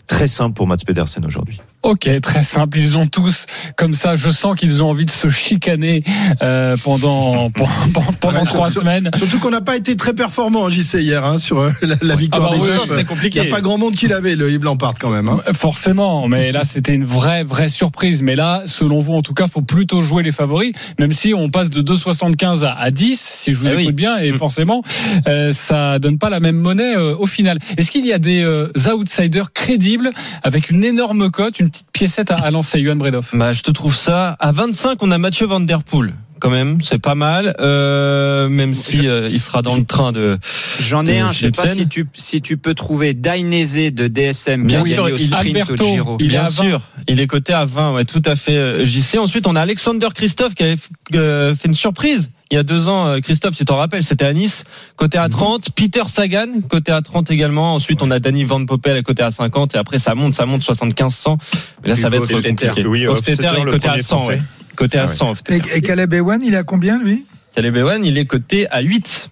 très 0.08 0.28
simple 0.28 0.54
pour 0.56 0.68
Mats 0.68 0.78
Pedersen 0.86 1.26
aujourd'hui. 1.26 1.60
Ok, 1.86 2.10
très 2.22 2.42
simple. 2.42 2.80
Ils 2.80 2.98
ont 2.98 3.06
tous, 3.06 3.46
comme 3.76 3.94
ça, 3.94 4.16
je 4.16 4.32
sens 4.32 4.56
qu'ils 4.58 4.84
ont 4.84 4.90
envie 4.90 5.06
de 5.06 5.12
se 5.12 5.30
chicaner 5.30 6.04
euh, 6.42 6.76
pendant 6.84 7.50
pendant, 7.52 7.72
pendant 8.20 8.40
Ouais, 8.40 8.46
trois 8.46 8.70
surtout- 8.72 8.80
semaines. 8.88 9.12
Surtout 9.16 9.38
qu'on 9.40 9.52
n'a 9.52 9.62
pas 9.62 9.76
été 9.78 9.96
très 9.96 10.14
performant, 10.14 10.68
JC, 10.68 10.96
hier, 11.02 11.24
hein, 11.24 11.38
sur 11.38 11.60
euh, 11.60 11.70
la, 11.84 11.96
la 12.02 12.16
victoire 12.16 12.50
Ah 12.52 12.58
bah 12.58 12.66
des 12.66 12.72
oui, 12.72 12.78
c'était 12.88 13.02
Il 13.02 13.06
compliqué. 13.06 13.42
n'y 13.42 13.48
a 13.48 13.50
pas 13.52 13.62
grand 13.62 13.78
monde 13.78 13.94
qui 13.94 14.08
l'avait, 14.08 14.36
le 14.36 14.50
Yves 14.52 14.64
Lampard, 14.64 14.96
quand 15.00 15.12
même. 15.12 15.30
hein. 15.30 15.40
Forcément, 15.54 16.28
mais 16.28 16.52
là 16.52 16.64
c'était 16.64 16.94
une 16.96 17.06
vraie 17.06 17.44
vraie 17.44 17.70
surprise. 17.70 18.24
Mais 18.24 18.34
là, 18.36 18.64
selon 18.66 19.00
vous, 19.00 19.14
en 19.14 19.22
tout 19.22 19.36
cas, 19.36 19.46
faut 19.48 19.62
plutôt 19.62 20.02
jouer 20.02 20.24
les 20.24 20.32
favoris, 20.32 20.74
même 21.00 21.12
si 21.12 21.36
on 21.36 21.50
passe 21.50 21.70
de 21.70 21.82
2,75 21.84 22.64
à, 22.66 22.72
à 22.74 22.90
10, 22.90 23.20
si 23.20 23.54
je 23.54 23.60
vous 23.60 23.68
Ah 23.68 23.74
écoute 23.74 23.86
oui. 23.88 23.94
bien, 23.94 24.18
et 24.18 24.32
forcément, 24.34 24.82
euh, 25.28 25.52
ça 25.52 26.00
donne 26.00 26.18
pas 26.18 26.32
la 26.32 26.40
même 26.40 26.58
monnaie 26.58 26.96
euh, 26.98 27.16
au 27.16 27.28
final. 27.28 27.60
Est-ce 27.78 27.92
qu'il 27.92 28.06
y 28.08 28.12
a 28.14 28.18
des 28.20 28.42
euh, 28.44 28.72
outsiders 28.92 29.54
crédibles 29.54 30.10
avec 30.42 30.72
une 30.72 30.84
énorme 30.84 31.30
cote, 31.30 31.60
une 31.60 31.70
petite 31.76 31.92
piécette 31.92 32.32
à, 32.32 32.36
à 32.36 32.52
lancer, 32.52 32.82
Johan 32.82 32.96
Bredov 32.96 33.30
Bah, 33.34 33.52
je 33.54 33.62
te 33.62 33.72
trouve 33.72 33.96
ça. 33.96 34.36
À 34.40 34.52
25, 34.52 35.02
on 35.04 35.12
a 35.12 35.18
Mathieu 35.18 35.46
Van 35.48 35.60
Der 35.60 35.84
Poel. 35.84 36.14
Quand 36.40 36.50
même, 36.50 36.82
c'est 36.82 37.00
pas 37.00 37.16
mal. 37.16 37.56
Euh, 37.60 38.50
même 38.50 38.76
si 38.76 39.08
euh, 39.08 39.30
il 39.32 39.40
sera 39.40 39.62
dans 39.62 39.76
le 39.78 39.86
train 39.86 40.12
de. 40.12 40.38
J'en 40.82 41.06
ai 41.06 41.20
de 41.20 41.24
un, 41.24 41.32
je 41.32 41.40
sais 41.40 41.52
pas 41.52 41.68
si 41.68 41.88
tu, 41.88 42.08
si 42.14 42.42
tu 42.42 42.58
peux 42.58 42.74
trouver 42.74 43.14
Dainese 43.14 43.94
de 43.94 44.08
DSM 44.08 44.68
qui 44.68 44.76
a 44.76 44.82
Bien 44.84 44.96
sûr, 44.96 45.04
gagné 45.06 45.14
au 45.14 45.18
il- 45.18 45.26
sprint 45.28 45.56
Alberto, 45.58 45.74
au 45.86 45.88
Giro. 45.88 46.18
il 46.20 46.26
est 46.26 46.30
Bien 46.30 46.42
à 46.44 46.50
20. 46.50 46.64
sûr, 46.64 46.82
il 47.08 47.20
est 47.22 47.28
coté 47.28 47.54
à 47.54 47.64
20, 47.66 47.94
ouais, 47.94 48.04
tout 48.06 48.22
à 48.26 48.36
fait. 48.36 48.58
euh, 48.58 48.86
JC. 48.86 49.18
Ensuite, 49.18 49.48
on 49.48 49.56
a 49.56 49.62
Alexander 49.62 50.08
Christophe 50.14 50.56
qui 50.56 50.64
avait 50.64 50.76
euh, 51.16 51.56
fait 51.56 51.68
une 51.70 51.74
surprise. 51.76 52.30
Il 52.52 52.56
y 52.56 52.58
a 52.58 52.64
deux 52.64 52.88
ans, 52.88 53.08
euh, 53.08 53.20
Christophe, 53.20 53.54
si 53.54 53.60
tu 53.60 53.66
t'en 53.66 53.78
rappelles, 53.78 54.04
c'était 54.04 54.26
à 54.26 54.32
Nice, 54.34 54.64
côté 54.98 55.18
à 55.18 55.28
30. 55.30 55.72
Peter 55.72 56.04
Sagan, 56.08 56.48
côté 56.70 56.92
à 56.92 57.02
30 57.02 57.32
également. 57.32 57.74
Ensuite, 57.76 58.02
on 58.04 58.12
a 58.12 58.20
Danny 58.20 58.44
Van 58.44 58.64
Poppel, 58.66 59.02
côté 59.04 59.24
à 59.24 59.32
50. 59.32 59.74
Et 59.74 59.78
après, 59.80 59.98
ça 59.98 60.14
monte, 60.14 60.36
ça 60.36 60.46
monte 60.46 60.62
75-100. 60.62 61.38
Mais 61.84 61.90
là, 61.90 61.96
ça 61.96 62.10
va 62.10 62.18
être 62.18 62.28
compliqué. 62.32 62.86
Oui, 62.86 63.02
le 63.02 63.14
côté 63.16 63.46
à 63.46 63.54
premier 63.54 64.02
100, 64.04 64.18
Français. 64.18 64.34
ouais. 64.36 64.42
Côté 64.76 64.98
à 65.00 65.04
Ah 65.04 65.06
ouais. 65.08 65.16
100, 65.16 65.30
Hofstetter. 65.32 65.70
Et, 65.74 65.78
et 65.78 65.82
Caleb 65.82 66.14
Ewan, 66.14 66.42
il 66.44 66.56
a 66.56 66.64
combien 66.64 67.00
lui? 67.00 67.26
Caleb 67.56 67.78
Ewan, 67.78 68.06
il 68.06 68.18
est 68.18 68.26
coté 68.26 68.70
à 68.70 68.82
8. 68.82 69.30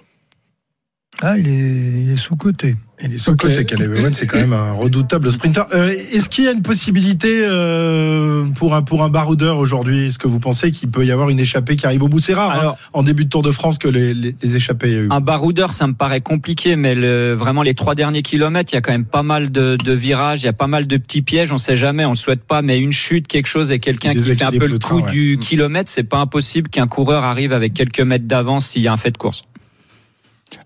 Ah, 1.21 1.37
il 1.37 1.47
est, 1.47 1.51
il 1.51 2.11
est 2.11 2.17
sous-côté. 2.17 2.75
Il 3.03 3.13
est 3.13 3.17
sous-côté, 3.17 3.59
Ok. 3.59 3.65
Caleb 3.65 3.93
Ewan, 3.95 4.13
c'est 4.13 4.25
quand 4.25 4.37
même 4.37 4.53
un 4.53 4.71
redoutable 4.71 5.31
sprinter. 5.31 5.65
Euh, 5.73 5.89
Est-ce 5.89 6.29
qu'il 6.29 6.45
y 6.45 6.47
a 6.47 6.51
une 6.51 6.61
possibilité 6.61 7.43
euh, 7.45 8.45
pour 8.55 8.75
un 8.75 8.81
pour 8.81 9.03
un 9.03 9.09
baroudeur 9.09 9.57
aujourd'hui 9.57 10.07
Est-ce 10.07 10.17
que 10.17 10.27
vous 10.27 10.39
pensez 10.39 10.71
qu'il 10.71 10.89
peut 10.89 11.05
y 11.05 11.11
avoir 11.11 11.29
une 11.29 11.39
échappée 11.39 11.75
qui 11.75 11.85
arrive 11.85 12.03
au 12.03 12.07
bout? 12.07 12.19
C'est 12.19 12.33
rare 12.33 12.51
hein, 12.51 12.59
Alors- 12.59 12.77
en 12.93 13.03
début 13.03 13.25
de 13.25 13.29
Tour 13.29 13.41
de 13.41 13.51
France 13.51 13.77
que 13.77 13.87
les, 13.87 14.13
les, 14.13 14.35
les 14.41 14.55
échappées 14.55 14.91
y 14.91 14.95
a 14.95 14.99
eu. 14.99 15.07
Un 15.11 15.19
baroudeur, 15.21 15.73
ça 15.73 15.85
me 15.87 15.93
paraît 15.93 16.21
compliqué, 16.21 16.75
mais 16.75 16.95
le, 16.95 17.33
vraiment 17.33 17.61
les 17.61 17.73
trois 17.73 17.95
derniers 17.95 18.21
kilomètres, 18.21 18.71
il 18.73 18.75
y 18.75 18.77
a 18.77 18.81
quand 18.81 18.91
même 18.93 19.05
pas 19.05 19.23
mal 19.23 19.51
de, 19.51 19.75
de 19.75 19.91
virages, 19.91 20.41
il 20.43 20.45
y 20.45 20.49
a 20.49 20.53
pas 20.53 20.67
mal 20.67 20.87
de 20.87 20.97
petits 20.97 21.21
pièges. 21.21 21.51
On 21.51 21.57
sait 21.57 21.75
jamais, 21.75 22.05
on 22.05 22.11
le 22.11 22.15
souhaite 22.15 22.43
pas, 22.43 22.61
mais 22.61 22.79
une 22.79 22.93
chute, 22.93 23.27
quelque 23.27 23.47
chose 23.47 23.71
et 23.71 23.79
quelqu'un 23.79 24.13
Qui 24.13 24.21
fait 24.21 24.41
un 24.43 24.51
peu 24.51 24.59
le 24.65 24.73
le 24.73 24.79
train, 24.79 24.99
coup 24.99 25.05
ouais. 25.05 25.11
du 25.11 25.37
kilomètre, 25.39 25.91
c'est 25.91 26.03
pas 26.03 26.17
impossible 26.19 26.69
qu'un 26.69 26.87
coureur 26.87 27.23
arrive 27.23 27.53
avec 27.53 27.73
quelques 27.73 27.99
mètres 28.01 28.25
d'avance 28.27 28.67
s'il 28.67 28.81
y 28.81 28.87
a 28.87 28.93
un 28.93 28.97
fait 28.97 29.11
de 29.11 29.17
course. 29.17 29.43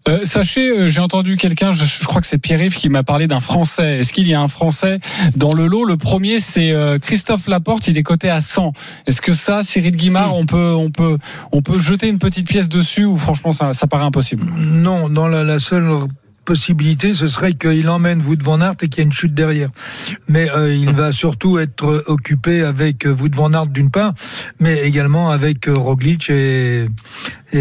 Euh, 0.08 0.24
sachez, 0.24 0.70
euh, 0.70 0.90
j'ai 0.90 1.02
entendu 1.02 1.38
quelqu'un, 1.38 1.72
je, 1.72 2.06
crois 2.06 2.22
que 2.22 2.28
c'est 2.28 2.38
Pierre-Yves 2.38 2.76
qui 2.76 2.90
m'a 2.90 3.04
parlé 3.04 3.28
d'un 3.28 3.40
Français. 3.40 4.00
Est-ce 4.00 4.14
qu'il 4.14 4.28
y 4.28 4.34
a 4.34 4.42
un 4.42 4.48
Français 4.48 5.00
dans 5.36 5.54
le 5.54 5.68
lot? 5.68 5.84
Le 5.84 5.98
premier, 5.98 6.40
c'est 6.40 6.72
euh, 6.72 7.00
Christophe 7.00 7.48
Laporte. 7.48 7.88
Il 7.88 7.98
est 7.98 8.04
coté 8.04 8.30
à 8.30 8.42
100. 8.42 8.74
Est-ce 9.06 9.22
que 9.22 9.34
ça, 9.34 9.64
Cyril 9.64 9.96
Guimard, 9.96 10.36
on 10.36 10.46
peut, 10.46 10.74
on 10.74 10.92
peut, 10.92 11.18
on 11.52 11.62
peut 11.62 11.80
jeter 11.80 12.08
une 12.08 12.20
petite 12.20 12.48
pièce 12.48 12.70
dessus 12.70 13.06
ou 13.06 13.18
franchement, 13.18 13.52
ça, 13.52 13.74
ça 13.74 13.88
paraît 13.88 14.06
impossible? 14.06 14.46
Non, 14.58 15.10
dans 15.10 15.28
la 15.28 15.60
seule 15.60 15.90
possibilité, 16.48 17.14
ce 17.14 17.28
serait 17.28 17.54
qu'il 17.54 17.88
emmène 17.90 18.22
Wout 18.22 18.42
van 18.42 18.62
Aert 18.62 18.76
et 18.82 18.88
qu'il 18.88 19.00
y 19.00 19.02
ait 19.02 19.06
une 19.06 19.12
chute 19.12 19.34
derrière. 19.34 19.70
Mais 20.30 20.50
euh, 20.50 20.74
il 20.74 20.90
va 21.02 21.12
surtout 21.12 21.60
être 21.60 22.04
occupé 22.08 22.62
avec 22.62 23.06
euh, 23.06 23.14
Wout 23.14 23.36
van 23.36 23.52
Aert 23.54 23.68
d'une 23.68 23.92
part, 23.92 24.14
mais 24.62 24.82
également 24.84 25.30
avec 25.30 25.68
euh, 25.68 25.76
Roglic 25.76 26.30
et, 26.30 26.88
et, 27.54 27.58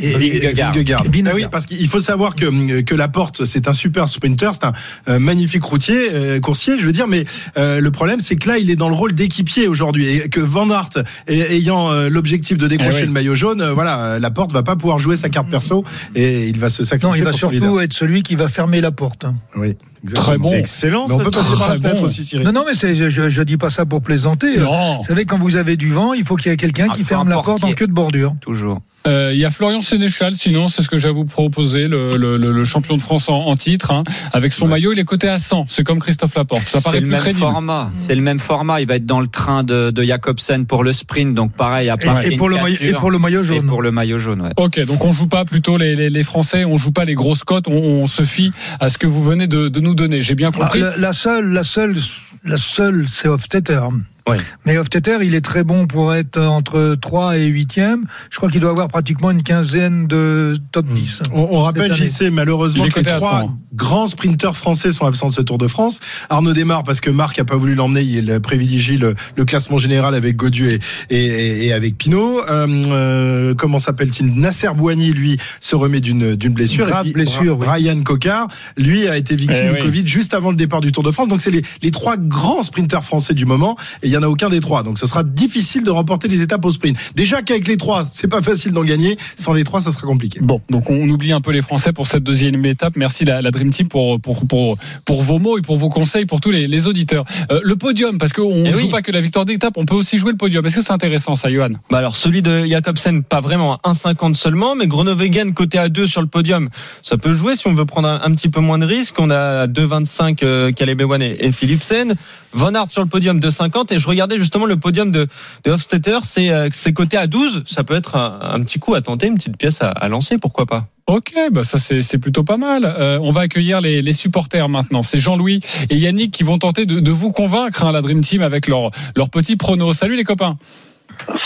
Et, 0.00 0.06
et- 0.06 0.36
et 0.36 0.38
Vingegaard. 0.40 0.72
Vingegaard. 0.72 1.04
Vingegaard. 1.04 1.32
Ah 1.32 1.36
oui, 1.36 1.44
parce 1.50 1.66
qu'il 1.66 1.88
faut 1.88 2.00
savoir 2.00 2.34
que 2.36 2.80
que 2.82 2.94
Laporte, 2.94 3.44
c'est 3.44 3.68
un 3.68 3.72
super 3.72 4.08
sprinter, 4.08 4.50
c'est 4.54 4.64
un 4.64 4.72
euh, 5.08 5.18
magnifique 5.18 5.64
routier, 5.64 6.08
euh, 6.12 6.40
coursier, 6.40 6.78
je 6.78 6.86
veux 6.86 6.92
dire. 6.92 7.08
Mais 7.08 7.24
euh, 7.56 7.80
le 7.80 7.90
problème, 7.90 8.20
c'est 8.20 8.36
que 8.36 8.48
là, 8.48 8.58
il 8.58 8.70
est 8.70 8.76
dans 8.76 8.88
le 8.88 8.94
rôle 8.94 9.12
d'équipier 9.14 9.68
aujourd'hui, 9.68 10.06
et 10.08 10.28
que 10.28 10.40
Van 10.40 10.68
Aert, 10.70 10.90
ay- 11.28 11.40
ayant 11.56 11.90
euh, 11.90 12.08
l'objectif 12.08 12.58
de 12.58 12.68
décrocher 12.68 12.98
Eh 12.98 13.02
oui. 13.02 13.06
le 13.06 13.12
maillot 13.12 13.34
jaune, 13.34 13.60
euh, 13.60 13.72
voilà, 13.72 14.04
euh, 14.04 14.18
Laporte 14.18 14.52
va 14.52 14.62
pas 14.62 14.76
pouvoir 14.76 14.98
jouer 14.98 15.16
sa 15.16 15.28
carte 15.28 15.50
perso 15.50 15.84
et 16.14 16.48
il 16.48 16.58
va 16.58 16.68
se 16.68 16.84
sacrifier. 16.84 17.08
non, 17.08 17.14
il 17.14 17.24
va 17.24 17.31
surtout 17.32 17.80
être 17.80 17.92
celui 17.92 18.22
qui 18.22 18.34
va 18.34 18.48
fermer 18.48 18.80
la 18.80 18.90
porte. 18.92 19.24
hein. 19.24 19.34
Oui, 19.56 19.76
Très 20.14 20.36
bon. 20.38 20.50
C'est 20.50 20.58
excellent. 20.58 21.06
Mais 21.08 21.14
on 21.14 21.18
ça, 21.18 21.24
peut 21.24 21.30
passer 21.30 21.50
par 21.56 21.68
la 21.68 21.74
Très 21.74 21.76
fenêtre 21.82 22.00
bon. 22.00 22.06
aussi, 22.06 22.24
Cyril. 22.24 22.44
Non, 22.46 22.52
non, 22.52 22.64
mais 22.66 22.74
c'est, 22.74 22.94
je, 22.96 23.08
je, 23.28 23.42
dis 23.42 23.56
pas 23.56 23.70
ça 23.70 23.86
pour 23.86 24.02
plaisanter. 24.02 24.56
Non. 24.58 24.98
Vous 24.98 25.04
savez, 25.06 25.24
quand 25.26 25.38
vous 25.38 25.56
avez 25.56 25.76
du 25.76 25.90
vent, 25.90 26.12
il 26.12 26.24
faut 26.24 26.36
qu'il 26.36 26.50
y 26.50 26.54
ait 26.54 26.56
quelqu'un 26.56 26.88
Ah, 26.90 26.94
qui 26.94 27.02
ferme 27.04 27.28
la 27.28 27.36
porte 27.40 27.62
en 27.64 27.72
queue 27.72 27.86
de 27.86 27.92
bordure. 27.92 28.34
Toujours. 28.40 28.80
Euh, 29.06 29.30
Il 29.34 29.40
y 29.40 29.44
a 29.44 29.50
Florian 29.50 29.82
Sénéchal, 29.82 30.34
sinon 30.36 30.68
c'est 30.68 30.82
ce 30.82 30.88
que 30.88 30.98
j'ai 30.98 31.08
à 31.08 31.12
vous 31.12 31.24
proposer, 31.24 31.88
le, 31.88 32.16
le, 32.16 32.36
le- 32.36 32.64
champion 32.64 32.96
de 32.96 33.02
France 33.02 33.28
en, 33.28 33.34
en 33.46 33.56
titre, 33.56 33.90
hein. 33.90 34.04
avec 34.32 34.52
son 34.52 34.68
maillot, 34.68 34.92
il 34.92 34.98
est 34.98 35.04
coté 35.04 35.28
à 35.28 35.38
100. 35.38 35.66
C'est 35.68 35.82
comme 35.84 35.98
Christophe 35.98 36.34
Laporte. 36.36 36.62
Ça 36.68 36.78
C'est 36.78 36.84
paraît 36.84 36.98
le 37.00 37.06
plus 37.06 37.10
même 37.10 37.20
crédible. 37.20 37.40
format. 37.40 37.90
C'est 37.94 38.14
le 38.14 38.20
même 38.22 38.38
format. 38.38 38.80
Il 38.80 38.86
va 38.86 38.96
être 38.96 39.06
dans 39.06 39.20
le 39.20 39.26
train 39.26 39.64
de, 39.64 39.90
de 39.90 40.02
Jacobsen 40.04 40.66
pour 40.66 40.84
le 40.84 40.92
sprint. 40.92 41.34
Donc 41.34 41.52
pareil, 41.52 41.88
à 41.90 41.96
part 41.96 42.22
Et, 42.22 42.34
et 42.34 42.36
pour 42.36 42.48
le 42.48 42.56
maillot, 42.56 42.76
et 42.80 42.92
pour 42.92 43.10
le 43.10 43.18
maillot 43.18 43.40
et 43.40 43.44
jaune. 43.44 43.66
pour 43.66 43.82
le 43.82 43.90
maillot 43.90 44.18
jaune. 44.18 44.42
Ouais. 44.42 44.50
Ok, 44.56 44.78
donc 44.86 45.04
on 45.04 45.10
joue 45.12 45.26
pas 45.26 45.44
plutôt 45.44 45.76
les, 45.76 45.96
les, 45.96 46.08
les 46.10 46.22
Français, 46.24 46.64
on 46.64 46.78
joue 46.78 46.92
pas 46.92 47.04
les 47.04 47.14
grosses 47.14 47.42
cotes, 47.44 47.66
on, 47.68 47.72
on 47.72 48.06
se 48.06 48.22
fie 48.22 48.52
à 48.80 48.88
ce 48.88 48.98
que 48.98 49.06
vous 49.08 49.24
venez 49.24 49.46
de, 49.48 49.68
de 49.68 49.80
nous 49.80 49.94
donner. 49.94 50.20
J'ai 50.20 50.34
bien 50.36 50.50
Ah, 50.54 50.58
compris. 50.58 50.78
la, 50.80 50.96
la 50.96 51.12
seule, 51.12 51.48
la 51.52 51.64
seule, 51.64 51.96
la 52.44 52.56
seule, 52.56 53.06
c'est 53.08 53.26
Hofstetter. 53.28 53.80
Oui. 54.28 54.36
Mais 54.64 54.78
Hofstetter, 54.78 55.18
il 55.22 55.34
est 55.34 55.40
très 55.40 55.64
bon 55.64 55.86
pour 55.86 56.14
être 56.14 56.40
entre 56.40 56.96
3 57.00 57.38
et 57.38 57.48
8e. 57.50 58.02
Je 58.30 58.36
crois 58.36 58.50
qu'il 58.50 58.60
doit 58.60 58.70
avoir 58.70 58.88
pratiquement 58.88 59.30
une 59.30 59.42
quinzaine 59.42 60.06
de 60.06 60.56
top 60.70 60.86
10. 60.86 61.22
On, 61.32 61.48
on 61.50 61.60
rappelle, 61.62 61.92
JC, 61.92 62.30
malheureusement, 62.30 62.86
que 62.88 63.00
les 63.00 63.04
trois 63.04 63.40
100. 63.40 63.58
grands 63.74 64.06
sprinteurs 64.06 64.56
français 64.56 64.92
sont 64.92 65.06
absents 65.06 65.28
de 65.28 65.34
ce 65.34 65.42
Tour 65.42 65.58
de 65.58 65.66
France. 65.66 66.00
Arnaud 66.30 66.52
démarre 66.52 66.84
parce 66.84 67.00
que 67.00 67.10
Marc 67.10 67.38
a 67.38 67.44
pas 67.44 67.56
voulu 67.56 67.74
l'emmener. 67.74 68.02
Il 68.02 68.40
privilégie 68.40 68.96
le, 68.96 69.14
le 69.36 69.44
classement 69.44 69.78
général 69.78 70.14
avec 70.14 70.36
Godieu 70.36 70.70
et, 70.70 70.78
et, 71.10 71.66
et 71.66 71.72
avec 71.72 71.98
Pinot. 71.98 72.42
Euh, 72.48 72.82
euh, 72.88 73.54
comment 73.54 73.78
s'appelle-t-il? 73.78 74.32
Nasser 74.38 74.68
Bouani, 74.76 75.12
lui, 75.12 75.36
se 75.60 75.74
remet 75.74 76.00
d'une 76.00 76.36
blessure. 76.36 76.86
Grave 76.86 77.06
et 77.06 77.12
puis, 77.12 77.22
blessure, 77.24 77.58
oui. 77.58 77.66
Ryan 77.68 78.00
Cocard, 78.02 78.48
lui, 78.76 79.08
a 79.08 79.16
été 79.16 79.34
victime 79.34 79.64
Eh 79.64 79.68
du 79.70 79.74
oui. 79.74 79.82
Covid 79.82 80.06
juste 80.06 80.34
avant 80.34 80.50
le 80.50 80.56
départ 80.56 80.80
du 80.80 80.92
Tour 80.92 81.02
de 81.02 81.10
France. 81.10 81.28
Donc, 81.28 81.40
c'est 81.40 81.50
les, 81.50 81.62
les 81.82 81.90
trois 81.90 82.16
grands 82.16 82.62
sprinteurs 82.62 83.02
français 83.04 83.34
du 83.34 83.46
moment. 83.46 83.76
Et 84.02 84.11
il 84.12 84.14
y 84.14 84.18
en 84.18 84.22
a 84.22 84.28
aucun 84.28 84.50
des 84.50 84.60
trois. 84.60 84.82
Donc, 84.82 84.98
ce 84.98 85.06
sera 85.06 85.22
difficile 85.24 85.82
de 85.84 85.90
remporter 85.90 86.28
les 86.28 86.42
étapes 86.42 86.64
au 86.64 86.70
sprint. 86.70 86.96
Déjà 87.16 87.40
qu'avec 87.42 87.66
les 87.66 87.76
trois, 87.78 88.04
c'est 88.10 88.28
pas 88.28 88.42
facile 88.42 88.72
d'en 88.72 88.84
gagner. 88.84 89.16
Sans 89.36 89.52
les 89.54 89.64
trois, 89.64 89.80
ça 89.80 89.90
sera 89.90 90.06
compliqué. 90.06 90.38
Bon, 90.42 90.60
donc 90.70 90.90
on 90.90 91.08
oublie 91.08 91.32
un 91.32 91.40
peu 91.40 91.50
les 91.50 91.62
Français 91.62 91.92
pour 91.92 92.06
cette 92.06 92.22
deuxième 92.22 92.64
étape. 92.66 92.94
Merci 92.96 93.24
la, 93.24 93.40
la 93.40 93.50
Dream 93.50 93.70
Team 93.70 93.88
pour, 93.88 94.20
pour, 94.20 94.46
pour, 94.46 94.76
pour 95.06 95.22
vos 95.22 95.38
mots 95.38 95.56
et 95.58 95.62
pour 95.62 95.78
vos 95.78 95.88
conseils 95.88 96.26
pour 96.26 96.40
tous 96.40 96.50
les, 96.50 96.66
les 96.68 96.86
auditeurs. 96.86 97.24
Euh, 97.50 97.60
le 97.64 97.76
podium, 97.76 98.18
parce 98.18 98.32
qu'on 98.34 98.54
ne 98.54 98.68
Eh 98.68 98.72
joue 98.72 98.78
oui. 98.84 98.88
pas 98.90 99.00
que 99.02 99.10
la 99.12 99.20
victoire 99.22 99.44
d'étape, 99.46 99.74
on 99.76 99.86
peut 99.86 99.94
aussi 99.94 100.18
jouer 100.18 100.32
le 100.32 100.36
podium. 100.38 100.64
Est-ce 100.66 100.76
que 100.76 100.82
c'est 100.82 100.92
intéressant 100.92 101.34
ça, 101.34 101.50
Johan? 101.50 101.70
Bah 101.90 101.98
alors 101.98 102.16
celui 102.16 102.42
de 102.42 102.64
Jacobsen 102.66 103.22
pas 103.22 103.40
vraiment 103.40 103.78
à 103.82 103.92
1,50 103.92 104.34
seulement, 104.34 104.74
mais 104.74 104.86
Groenewegen 104.86 105.54
côté 105.54 105.78
à 105.78 105.88
2 105.88 106.06
sur 106.06 106.20
le 106.20 106.26
podium, 106.28 106.68
ça 107.02 107.16
peut 107.16 107.32
jouer 107.32 107.56
si 107.56 107.66
on 107.66 107.74
veut 107.74 107.86
prendre 107.86 108.08
un, 108.08 108.20
un 108.22 108.34
petit 108.34 108.48
peu 108.50 108.60
moins 108.60 108.78
de 108.78 108.84
risques. 108.84 109.16
On 109.18 109.30
a 109.30 109.66
2,25 109.66 110.38
euh, 110.42 110.72
Caleb 110.72 111.00
Ewan 111.00 111.22
et, 111.22 111.36
et 111.40 111.52
Philipsen, 111.52 112.14
Van 112.52 112.74
Aert 112.74 112.90
sur 112.90 113.02
le 113.02 113.08
podium 113.08 113.38
2,50 113.40 113.92
et 113.92 113.98
je 113.98 114.06
regardais 114.06 114.38
justement 114.38 114.66
le 114.66 114.76
podium 114.76 115.10
de, 115.10 115.28
de 115.64 115.70
Hofstetter, 115.70 116.18
c'est 116.24 116.50
euh, 116.50 116.68
c'est 116.72 116.92
coté 116.92 117.16
à 117.16 117.26
12, 117.26 117.64
ça 117.66 117.84
peut 117.84 117.94
être 117.94 118.16
un, 118.16 118.60
petit 118.62 118.78
coup 118.78 118.94
à 118.94 119.00
tenter, 119.00 119.26
une 119.26 119.36
petite 119.36 119.56
pièce 119.56 119.78
à, 119.80 120.08
lancer, 120.08 120.38
pourquoi 120.38 120.66
pas. 120.66 120.86
Ok, 121.06 121.34
bah 121.50 121.64
ça 121.64 121.78
c'est 121.78 122.18
plutôt 122.18 122.44
pas 122.44 122.56
mal. 122.56 122.84
Euh, 122.84 123.18
on 123.20 123.30
va 123.30 123.42
accueillir 123.42 123.80
les, 123.80 124.12
supporters 124.12 124.68
maintenant. 124.68 125.02
C'est 125.02 125.18
Jean-Louis 125.18 125.60
et 125.90 125.96
Yannick 125.96 126.32
qui 126.32 126.44
vont 126.44 126.58
tenter 126.58 126.86
de, 126.86 127.00
de 127.00 127.10
vous 127.10 127.32
convaincre, 127.32 127.84
hein, 127.84 127.92
la 127.92 128.02
Dream 128.02 128.20
Team, 128.20 128.42
avec 128.42 128.68
leur, 128.68 128.90
leur 129.16 129.30
petit 129.30 129.56
prono. 129.56 129.92
Salut 129.92 130.16
les 130.16 130.24
copains 130.24 130.58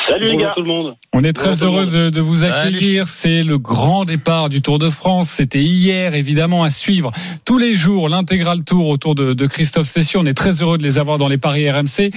Salut 0.08 0.30
les 0.30 0.36
gars. 0.36 0.52
tout 0.54 0.62
le 0.62 0.68
monde. 0.68 0.94
On 1.12 1.24
est 1.24 1.32
très 1.32 1.50
Bonjour 1.50 1.68
heureux 1.68 1.86
de, 1.86 2.10
de 2.10 2.20
vous 2.20 2.44
accueillir. 2.44 3.08
C'est 3.08 3.42
le 3.42 3.58
grand 3.58 4.04
départ 4.04 4.48
du 4.48 4.62
Tour 4.62 4.78
de 4.78 4.88
France. 4.88 5.28
C'était 5.30 5.62
hier, 5.62 6.14
évidemment, 6.14 6.62
à 6.62 6.70
suivre 6.70 7.10
tous 7.44 7.58
les 7.58 7.74
jours 7.74 8.08
l'intégral 8.08 8.64
tour 8.64 8.88
autour 8.88 9.14
de, 9.14 9.34
de 9.34 9.46
Christophe 9.46 9.88
Cession. 9.88 10.20
On 10.20 10.26
est 10.26 10.34
très 10.34 10.62
heureux 10.62 10.78
de 10.78 10.82
les 10.82 10.98
avoir 10.98 11.18
dans 11.18 11.28
les 11.28 11.38
paris 11.38 11.70
RMC. 11.70 12.10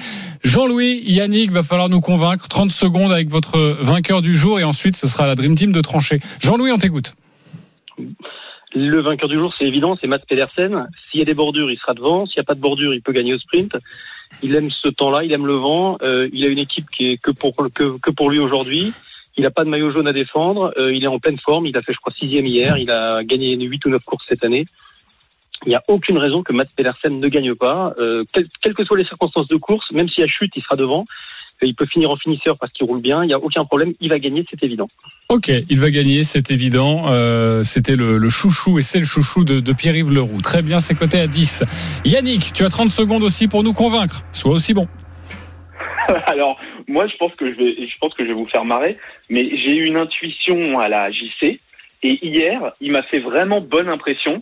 Jean-Louis, 0.44 1.02
Yannick, 1.06 1.52
va 1.52 1.64
falloir 1.64 1.90
nous 1.90 2.02
convaincre. 2.02 2.48
30 2.48 2.72
secondes 2.72 3.12
avec 3.12 3.30
votre 3.30 3.78
vainqueur 3.82 4.22
du 4.22 4.36
jour 4.36 4.60
et 4.60 4.64
ensuite 4.64 4.96
ce 4.96 5.08
sera 5.08 5.24
à 5.24 5.28
la 5.28 5.36
Dream 5.36 5.56
Team 5.56 5.72
de 5.72 5.82
trancher. 5.82 6.20
Jean-Louis, 6.42 6.72
on 6.72 6.78
t'écoute. 6.78 7.16
Le 8.76 9.02
vainqueur 9.02 9.30
du 9.30 9.36
jour, 9.36 9.54
c'est 9.58 9.66
évident, 9.66 9.96
c'est 10.00 10.08
Mats 10.08 10.20
Pedersen. 10.28 10.88
S'il 11.10 11.20
y 11.20 11.24
a 11.24 11.26
des 11.26 11.34
bordures, 11.34 11.72
il 11.72 11.80
sera 11.80 11.96
devant. 11.96 12.28
S'il 12.28 12.40
n'y 12.40 12.44
a 12.44 12.46
pas 12.46 12.54
de 12.54 12.60
bordure, 12.60 12.94
il 12.94 13.02
peut 13.02 13.14
gagner 13.14 13.34
au 13.34 13.40
sprint. 13.40 13.76
Il 14.44 14.56
aime 14.56 14.70
ce 14.72 14.88
temps-là, 14.88 15.24
il 15.24 15.32
aime 15.34 15.46
le 15.46 15.56
vent. 15.56 15.98
Euh, 16.02 16.28
il 16.32 16.46
a 16.46 16.48
une 16.50 16.60
équipe 16.60 16.90
qui 16.96 17.08
est 17.10 17.18
que 17.18 17.32
pour 17.32 17.56
que, 17.74 18.12
pour 18.12 18.30
lui 18.30 18.40
aujourd'hui. 18.40 18.94
Il 19.38 19.44
n'a 19.44 19.52
pas 19.52 19.64
de 19.64 19.70
maillot 19.70 19.92
jaune 19.92 20.08
à 20.08 20.14
défendre. 20.14 20.72
Euh, 20.78 20.94
il 20.94 21.04
est 21.04 21.08
en 21.08 21.20
pleine 21.20 21.38
forme. 21.38 21.66
Il 21.66 21.78
a 21.78 21.82
fait, 21.82 21.94
je 21.94 21.98
crois, 21.98 22.12
sixième 22.14 22.46
hier. 22.46 22.78
Il 22.78 22.90
a 22.92 23.24
gagné 23.24 23.56
huit 23.56 23.86
ou 23.86 23.90
neuf 23.90 24.04
courses 24.04 24.26
cette 24.28 24.44
année. 24.44 24.66
Il 25.66 25.70
n'y 25.70 25.76
a 25.76 25.84
aucune 25.88 26.18
raison 26.18 26.42
que 26.42 26.54
Mats 26.54 26.66
Pedersen 26.76 27.20
ne 27.20 27.28
gagne 27.28 27.54
pas. 27.54 27.94
Euh, 28.00 28.24
quel- 28.34 28.48
quelles 28.62 28.74
que 28.74 28.84
soient 28.84 28.98
les 28.98 29.04
circonstances 29.04 29.48
de 29.48 29.58
course, 29.58 29.92
même 29.92 30.08
s'il 30.10 30.22
y 30.22 30.24
a 30.26 30.28
chute, 30.30 30.54
il 30.56 30.64
sera 30.64 30.76
devant. 30.76 31.06
Il 31.62 31.76
peut 31.76 31.86
finir 31.86 32.10
en 32.12 32.18
finisseur 32.18 32.58
parce 32.60 32.72
qu'il 32.72 32.86
roule 32.86 33.02
bien. 33.02 33.24
Il 33.24 33.28
n'y 33.28 33.34
a 33.34 33.38
aucun 33.38 33.66
problème. 33.66 33.94
Il 34.00 34.10
va 34.10 34.20
gagner, 34.20 34.46
c'est 34.50 34.64
évident. 34.64 34.88
Ok, 35.30 35.50
il 35.70 35.80
va 35.80 35.92
gagner, 35.92 36.24
c'est 36.24 36.52
évident. 36.52 37.06
Euh, 37.08 37.64
C'était 37.64 37.96
le, 37.96 38.18
le 38.18 38.30
chouchou 38.30 38.80
et 38.80 38.82
c'est 38.82 39.00
le 39.00 39.06
chouchou 39.06 39.44
de, 39.44 39.60
de 39.60 39.74
Pierre-Yves 39.74 40.12
Leroux. 40.12 40.42
Très 40.42 40.62
bien, 40.62 40.80
c'est 40.80 40.96
coté 40.96 41.20
à 41.20 41.28
10. 41.28 41.64
Yannick, 42.06 42.54
tu 42.54 42.64
as 42.64 42.70
30 42.70 42.90
secondes 42.90 43.24
aussi 43.24 43.48
pour 43.48 43.64
nous 43.64 43.74
convaincre. 43.74 44.24
Sois 44.32 44.54
aussi 44.54 44.74
bon. 44.74 44.88
Alors, 46.28 46.58
moi, 46.88 47.08
je 47.08 47.16
pense 47.18 47.36
que 47.36 47.52
je 47.52 47.58
vais, 47.58 47.74
je 47.74 47.98
pense 48.00 48.14
que 48.14 48.24
je 48.24 48.30
vais 48.30 48.38
vous 48.38 48.48
faire 48.48 48.66
marrer, 48.66 48.98
mais 49.30 49.46
j'ai 49.46 49.78
eu 49.78 49.86
une 49.86 49.98
intuition 49.98 50.80
à 50.80 50.90
la 50.90 51.12
JC, 51.12 51.60
et 52.02 52.26
hier, 52.26 52.72
il 52.82 52.92
m'a 52.92 53.04
fait 53.04 53.20
vraiment 53.20 53.62
bonne 53.62 53.90
impression. 53.90 54.42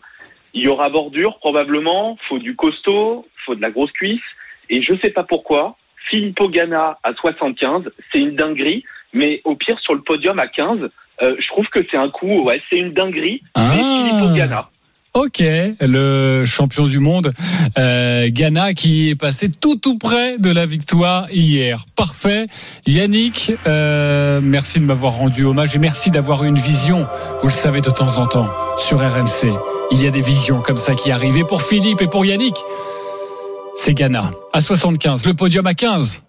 Il 0.54 0.62
y 0.62 0.68
aura 0.68 0.90
bordure, 0.90 1.40
probablement, 1.40 2.18
faut 2.28 2.40
du 2.40 2.56
costaud, 2.56 3.26
faut 3.46 3.56
de 3.56 3.62
la 3.62 3.70
grosse 3.70 3.92
cuisse, 3.92 4.24
et 4.70 4.82
je 4.82 4.94
sais 5.02 5.10
pas 5.10 5.24
pourquoi, 5.24 5.76
Filippo 6.10 6.50
Ganna 6.50 6.96
à 7.04 7.14
75, 7.14 7.90
c'est 8.12 8.20
une 8.20 8.36
dinguerie, 8.36 8.84
mais 9.14 9.42
au 9.46 9.56
pire, 9.56 9.80
sur 9.82 9.94
le 9.94 10.02
podium 10.02 10.40
à 10.40 10.48
15, 10.48 10.90
euh, 11.22 11.36
je 11.40 11.48
trouve 11.48 11.68
que 11.68 11.80
c'est 11.90 11.98
un 11.98 12.10
coup, 12.10 12.44
ouais, 12.44 12.62
c'est 12.70 12.78
une 12.78 12.92
dinguerie, 12.92 13.42
mais 13.56 13.64
Ah. 13.64 14.08
Filippo 14.10 14.36
Ganna. 14.36 14.70
Ok, 15.14 15.42
le 15.82 16.44
champion 16.46 16.86
du 16.86 17.00
monde, 17.00 17.34
euh, 17.80 18.28
Ghana, 18.30 18.76
qui 18.76 19.10
est 19.10 19.16
passé 19.16 19.50
tout 19.50 19.76
tout 19.78 19.98
près 19.98 20.38
de 20.38 20.52
la 20.52 20.68
victoire 20.68 21.26
hier. 21.32 21.86
Parfait. 21.96 22.46
Yannick, 22.86 23.52
euh, 23.66 24.40
merci 24.44 24.80
de 24.80 24.86
m'avoir 24.86 25.14
rendu 25.14 25.44
hommage 25.44 25.76
et 25.76 25.80
merci 25.80 26.12
d'avoir 26.12 26.44
eu 26.44 26.48
une 26.50 26.60
vision. 26.60 27.08
Vous 27.42 27.48
le 27.48 27.54
savez 27.54 27.82
de 27.82 27.90
temps 27.90 28.20
en 28.20 28.28
temps 28.28 28.48
sur 28.78 29.00
RMC. 29.00 29.52
Il 29.90 30.04
y 30.04 30.06
a 30.06 30.12
des 30.12 30.22
visions 30.22 30.62
comme 30.62 30.78
ça 30.78 30.94
qui 30.94 31.10
arrivent. 31.10 31.38
Et 31.38 31.46
pour 31.46 31.64
Philippe 31.64 32.02
et 32.02 32.08
pour 32.08 32.24
Yannick, 32.24 32.56
c'est 33.78 33.94
Ghana 33.94 34.32
à 34.54 34.62
75, 34.62 35.26
le 35.26 35.34
podium 35.34 35.66
à 35.68 35.74
15. 35.74 36.24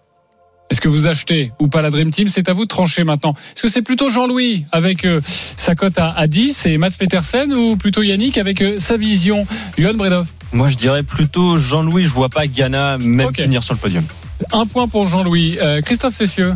Est-ce 0.69 0.81
que 0.81 0.87
vous 0.87 1.07
achetez 1.07 1.51
ou 1.59 1.67
pas 1.67 1.81
la 1.81 1.89
Dream 1.89 2.11
Team? 2.11 2.27
C'est 2.27 2.47
à 2.47 2.53
vous 2.53 2.63
de 2.65 2.67
trancher 2.67 3.03
maintenant. 3.03 3.33
Est-ce 3.55 3.63
que 3.63 3.69
c'est 3.69 3.81
plutôt 3.81 4.11
Jean-Louis 4.11 4.65
avec 4.71 5.03
euh, 5.03 5.19
sa 5.57 5.73
cote 5.73 5.97
à, 5.97 6.11
à 6.11 6.27
10 6.27 6.67
et 6.67 6.77
Mats 6.77 6.91
Petersen 6.97 7.51
ou 7.53 7.75
plutôt 7.75 8.03
Yannick 8.03 8.37
avec 8.37 8.61
euh, 8.61 8.77
sa 8.77 8.95
vision? 8.95 9.47
Johan 9.79 9.95
Bredov 9.95 10.27
Moi 10.53 10.67
je 10.67 10.75
dirais 10.75 11.01
plutôt 11.01 11.57
Jean-Louis, 11.57 12.03
je 12.03 12.09
vois 12.13 12.29
pas 12.29 12.45
Ghana 12.45 12.99
même 12.99 13.33
finir 13.33 13.63
sur 13.63 13.73
le 13.73 13.79
podium. 13.79 14.03
Un 14.51 14.65
point 14.67 14.87
pour 14.87 15.07
Jean-Louis. 15.07 15.57
Euh, 15.59 15.81
Christophe 15.81 16.13
Cessieux 16.13 16.53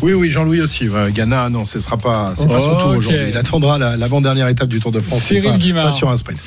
Oui, 0.00 0.14
oui, 0.14 0.30
Jean-Louis 0.30 0.62
aussi. 0.62 0.88
Ghana, 1.10 1.50
non, 1.50 1.66
ce 1.66 1.80
sera 1.80 1.98
pas, 1.98 2.32
c'est 2.34 2.48
pas 2.48 2.60
son 2.60 2.76
tour 2.76 2.88
aujourd'hui. 2.96 3.26
Il 3.28 3.36
attendra 3.36 3.76
la- 3.76 3.98
l'avant-dernière 3.98 4.48
étape 4.48 4.68
du 4.70 4.80
Tour 4.80 4.90
de 4.90 5.00
France. 5.00 5.20
Cyril 5.22 5.74
pas, 5.74 5.82
pas 5.82 5.92
sur 5.92 6.08
un 6.08 6.16
sprint. 6.16 6.38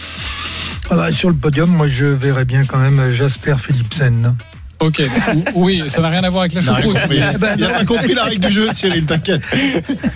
Ah 0.91 0.95
bah, 0.95 1.12
sur 1.12 1.29
le 1.29 1.36
podium, 1.36 1.69
moi, 1.71 1.88
je 1.88 2.05
verrais 2.05 2.43
bien 2.45 2.65
quand 2.65 2.77
même 2.77 3.12
Jasper 3.12 3.55
Philipsen. 3.57 4.36
Ok, 4.79 5.01
oui, 5.55 5.83
ça 5.88 6.01
n'a 6.01 6.10
rien 6.10 6.24
à 6.24 6.29
voir 6.29 6.41
avec 6.41 6.53
la 6.53 6.62
choucroute. 6.62 6.98
mais- 7.10 7.19
ben, 7.39 7.55
Il 7.57 7.63
a 7.63 7.69
pas 7.69 7.86
compris 7.86 8.13
la 8.15 8.24
règle 8.25 8.48
du 8.48 8.51
jeu, 8.51 8.67
Cyril, 8.74 9.05
t'inquiète. 9.05 9.41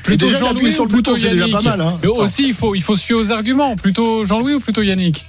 Plutôt 0.04 0.28
Jean-Louis 0.28 0.72
sur 0.74 0.86
le 0.86 0.90
bouton, 0.92 1.14
c'est 1.16 1.30
déjà 1.30 1.48
pas 1.48 1.62
mal, 1.62 1.80
hein. 1.82 1.98
Mais 2.02 2.10
aussi, 2.10 2.48
il 2.48 2.54
faut, 2.54 2.74
il 2.76 2.82
faut 2.82 2.96
se 2.96 3.06
fier 3.06 3.14
aux 3.16 3.32
arguments. 3.32 3.76
Plutôt 3.76 4.26
Jean-Louis 4.26 4.56
ou 4.56 4.60
plutôt 4.60 4.82
Yannick 4.82 5.26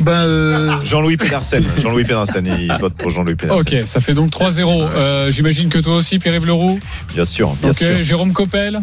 Ben, 0.00 0.12
euh, 0.12 0.72
Jean-Louis 0.84 1.16
Pedersen. 1.16 1.64
Jean-Louis 1.80 2.02
Pedersen, 2.04 2.44
il 2.60 2.72
vote 2.80 2.94
pour 2.94 3.10
Jean-Louis 3.10 3.36
Pedersen. 3.36 3.60
Ok, 3.80 3.86
ça 3.88 4.00
fait 4.00 4.12
donc 4.14 4.30
3-0. 4.32 4.90
Euh, 4.92 5.30
J'imagine 5.30 5.68
que 5.68 5.78
toi 5.78 5.94
aussi, 5.96 6.18
Pierre-Yves 6.18 6.46
Leroux. 6.48 6.78
Bien 7.14 7.24
sûr, 7.24 7.54
bien 7.62 7.70
Ok, 7.70 7.76
sûr. 7.76 8.02
Jérôme 8.02 8.32
Coppel. 8.32 8.80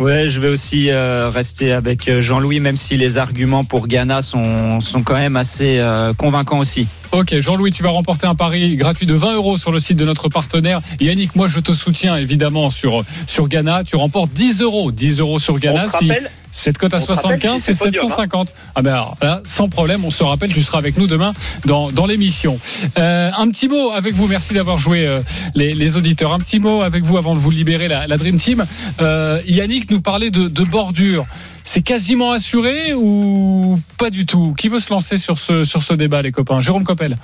Ouais, 0.00 0.28
je 0.28 0.40
vais 0.40 0.48
aussi 0.48 0.88
euh, 0.88 1.28
rester 1.28 1.74
avec 1.74 2.08
euh, 2.08 2.22
Jean-Louis, 2.22 2.58
même 2.58 2.78
si 2.78 2.96
les 2.96 3.18
arguments 3.18 3.64
pour 3.64 3.86
Ghana 3.86 4.22
sont, 4.22 4.80
sont 4.80 5.02
quand 5.02 5.16
même 5.16 5.36
assez 5.36 5.78
euh, 5.78 6.14
convaincants 6.14 6.58
aussi. 6.58 6.86
Ok, 7.12 7.38
Jean-Louis, 7.38 7.70
tu 7.70 7.82
vas 7.82 7.90
remporter 7.90 8.26
un 8.26 8.34
pari 8.34 8.76
gratuit 8.76 9.04
de 9.04 9.12
20 9.12 9.34
euros 9.34 9.58
sur 9.58 9.72
le 9.72 9.78
site 9.78 9.98
de 9.98 10.06
notre 10.06 10.30
partenaire. 10.30 10.80
Yannick, 11.00 11.36
moi, 11.36 11.48
je 11.48 11.60
te 11.60 11.72
soutiens 11.72 12.16
évidemment 12.16 12.70
sur, 12.70 13.04
sur 13.26 13.46
Ghana. 13.46 13.84
Tu 13.84 13.96
remportes 13.96 14.32
10 14.32 14.62
euros. 14.62 14.90
10 14.90 15.20
euros 15.20 15.38
sur 15.38 15.58
Ghana. 15.58 15.84
On 15.86 15.88
rappelle 15.90 16.30
cette 16.50 16.78
cote 16.78 16.92
à 16.94 16.98
on 16.98 17.00
se 17.00 17.06
rappelle 17.06 17.40
75, 17.40 17.58
si 17.58 17.64
c'est 17.64 17.74
c'est 17.74 17.84
pas 17.84 17.90
dur, 17.90 18.04
hein. 18.04 18.08
750. 18.08 18.52
Ah 18.74 18.82
ben 18.82 18.92
alors, 18.92 19.16
là, 19.22 19.40
sans 19.44 19.68
problème, 19.68 20.04
on 20.04 20.10
se 20.10 20.22
rappelle, 20.22 20.52
tu 20.52 20.62
seras 20.62 20.78
avec 20.78 20.98
nous 20.98 21.06
demain 21.06 21.32
dans, 21.64 21.90
dans 21.90 22.06
l'émission. 22.06 22.58
Euh, 22.98 23.30
un 23.36 23.48
petit 23.50 23.68
mot 23.68 23.90
avec 23.90 24.14
vous. 24.14 24.26
Merci 24.26 24.54
d'avoir 24.54 24.78
joué 24.78 25.06
euh, 25.06 25.18
les, 25.54 25.72
les 25.72 25.96
auditeurs. 25.96 26.32
Un 26.32 26.38
petit 26.38 26.58
mot 26.58 26.82
avec 26.82 27.04
vous 27.04 27.16
avant 27.16 27.34
de 27.34 27.40
vous 27.40 27.50
libérer 27.50 27.88
la, 27.88 28.06
la 28.06 28.16
Dream 28.16 28.38
Team. 28.38 28.66
Euh, 29.00 29.40
Yannick 29.46 29.90
nous 29.90 30.00
parlait 30.00 30.30
de, 30.30 30.48
de 30.48 30.64
bordure. 30.64 31.26
C'est 31.62 31.82
quasiment 31.82 32.32
assuré 32.32 32.94
ou 32.94 33.78
pas 33.98 34.10
du 34.10 34.26
tout? 34.26 34.54
Qui 34.56 34.68
veut 34.68 34.78
se 34.80 34.90
lancer 34.90 35.18
sur 35.18 35.38
ce, 35.38 35.62
sur 35.64 35.82
ce 35.82 35.94
débat, 35.94 36.22
les 36.22 36.32
copains? 36.32 36.60
Jérôme 36.60 36.84
Coppel. 36.84 37.16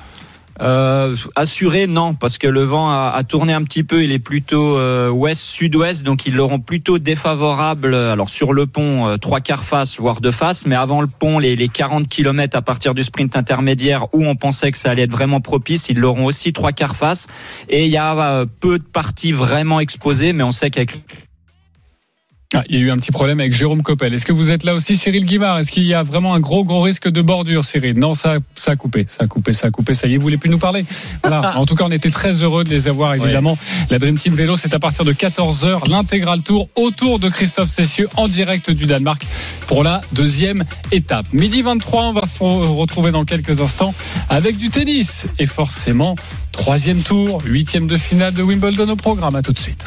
Euh, 0.60 1.14
assuré, 1.34 1.86
non, 1.86 2.14
parce 2.14 2.38
que 2.38 2.46
le 2.46 2.62
vent 2.62 2.90
a, 2.90 3.12
a 3.14 3.24
tourné 3.24 3.52
un 3.52 3.62
petit 3.62 3.82
peu. 3.82 4.02
Il 4.02 4.12
est 4.12 4.18
plutôt 4.18 4.78
euh, 4.78 5.10
ouest-sud-ouest, 5.10 6.02
donc 6.02 6.26
ils 6.26 6.34
l'auront 6.34 6.60
plutôt 6.60 6.98
défavorable. 6.98 7.94
Alors 7.94 8.30
sur 8.30 8.52
le 8.52 8.66
pont, 8.66 9.06
euh, 9.06 9.16
trois 9.16 9.40
quarts 9.40 9.64
face, 9.64 9.98
voire 9.98 10.20
deux 10.20 10.30
faces, 10.30 10.66
mais 10.66 10.74
avant 10.74 11.00
le 11.00 11.06
pont, 11.06 11.38
les, 11.38 11.56
les 11.56 11.68
40 11.68 12.08
km 12.08 12.56
à 12.56 12.62
partir 12.62 12.94
du 12.94 13.02
sprint 13.02 13.36
intermédiaire 13.36 14.06
où 14.14 14.24
on 14.24 14.36
pensait 14.36 14.72
que 14.72 14.78
ça 14.78 14.90
allait 14.90 15.02
être 15.02 15.10
vraiment 15.10 15.40
propice, 15.40 15.88
ils 15.88 15.98
l'auront 15.98 16.24
aussi 16.24 16.52
trois 16.52 16.72
quarts 16.72 16.96
face. 16.96 17.26
Et 17.68 17.84
il 17.84 17.90
y 17.90 17.96
a 17.96 18.16
euh, 18.16 18.46
peu 18.60 18.78
de 18.78 18.84
parties 18.84 19.32
vraiment 19.32 19.80
exposées, 19.80 20.32
mais 20.32 20.42
on 20.42 20.52
sait 20.52 20.70
qu'avec 20.70 21.02
Ah, 22.54 22.62
il 22.68 22.76
y 22.76 22.78
a 22.78 22.80
eu 22.80 22.90
un 22.92 22.96
petit 22.96 23.10
problème 23.10 23.40
avec 23.40 23.52
Jérôme 23.52 23.82
Coppel. 23.82 24.14
Est-ce 24.14 24.24
que 24.24 24.32
vous 24.32 24.52
êtes 24.52 24.62
là 24.62 24.74
aussi, 24.74 24.96
Cyril 24.96 25.24
Guimard? 25.24 25.58
Est-ce 25.58 25.72
qu'il 25.72 25.82
y 25.82 25.94
a 25.94 26.04
vraiment 26.04 26.32
un 26.32 26.38
gros, 26.38 26.62
gros 26.64 26.80
risque 26.80 27.08
de 27.08 27.20
bordure, 27.20 27.64
Cyril? 27.64 27.98
Non, 27.98 28.14
ça, 28.14 28.36
ça 28.54 28.70
a 28.72 28.76
coupé, 28.76 29.04
ça 29.08 29.24
a 29.24 29.26
coupé, 29.26 29.52
ça 29.52 29.66
a 29.66 29.70
coupé. 29.72 29.94
Ça 29.94 30.06
y 30.06 30.14
est, 30.14 30.16
vous 30.16 30.22
voulez 30.22 30.36
plus 30.36 30.48
nous 30.48 30.58
parler? 30.58 30.84
Voilà. 31.24 31.54
En 31.56 31.66
tout 31.66 31.74
cas, 31.74 31.84
on 31.86 31.90
était 31.90 32.10
très 32.10 32.42
heureux 32.44 32.62
de 32.62 32.70
les 32.70 32.86
avoir, 32.86 33.14
évidemment. 33.14 33.58
La 33.90 33.98
Dream 33.98 34.16
Team 34.16 34.34
Vélo, 34.36 34.54
c'est 34.56 34.72
à 34.74 34.78
partir 34.78 35.04
de 35.04 35.12
14h, 35.12 35.88
l'intégral 35.90 36.42
tour 36.42 36.68
autour 36.76 37.18
de 37.18 37.28
Christophe 37.28 37.68
Cessieux 37.68 38.08
en 38.16 38.28
direct 38.28 38.70
du 38.70 38.86
Danemark 38.86 39.26
pour 39.66 39.82
la 39.82 40.00
deuxième 40.12 40.62
étape. 40.92 41.26
Midi 41.32 41.62
23, 41.62 42.04
on 42.04 42.12
va 42.12 42.22
se 42.22 42.38
re- 42.38 42.66
retrouver 42.76 43.10
dans 43.10 43.24
quelques 43.24 43.60
instants 43.60 43.92
avec 44.28 44.56
du 44.56 44.70
tennis. 44.70 45.26
Et 45.40 45.46
forcément, 45.46 46.14
troisième 46.52 47.02
tour, 47.02 47.40
huitième 47.44 47.88
de 47.88 47.96
finale 47.98 48.34
de 48.34 48.42
Wimbledon 48.42 48.88
au 48.88 48.96
programme. 48.96 49.34
À 49.34 49.42
tout 49.42 49.52
de 49.52 49.58
suite. 49.58 49.84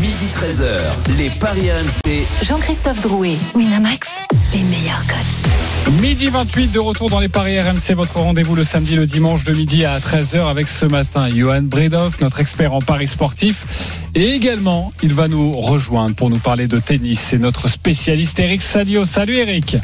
Midi 0.00 0.26
13h, 0.32 1.16
les 1.18 1.28
Paris 1.40 1.72
RMC. 1.72 2.24
Jean-Christophe 2.44 3.00
Drouet, 3.00 3.36
Winamax, 3.56 4.08
les 4.52 4.62
meilleurs 4.62 5.04
codes. 5.06 5.94
Midi 6.00 6.28
28 6.28 6.70
de 6.70 6.78
retour 6.78 7.10
dans 7.10 7.18
les 7.18 7.28
paris 7.28 7.58
RMC, 7.60 7.94
votre 7.94 8.18
rendez-vous 8.18 8.54
le 8.54 8.62
samedi, 8.62 8.94
le 8.94 9.06
dimanche 9.06 9.42
de 9.42 9.52
midi 9.52 9.84
à 9.84 9.98
13h 9.98 10.48
avec 10.48 10.68
ce 10.68 10.86
matin 10.86 11.28
Johan 11.30 11.62
Bredoff, 11.62 12.20
notre 12.20 12.38
expert 12.40 12.74
en 12.74 12.80
paris 12.80 13.08
sportif. 13.08 13.98
Et 14.14 14.30
également, 14.30 14.90
il 15.02 15.14
va 15.14 15.28
nous 15.28 15.52
rejoindre 15.52 16.14
pour 16.14 16.30
nous 16.30 16.38
parler 16.38 16.66
de 16.66 16.78
tennis. 16.78 17.20
C'est 17.20 17.38
notre 17.38 17.68
spécialiste 17.68 18.40
Eric 18.40 18.62
Salio. 18.62 19.04
Salut 19.04 19.36
Eric. 19.36 19.76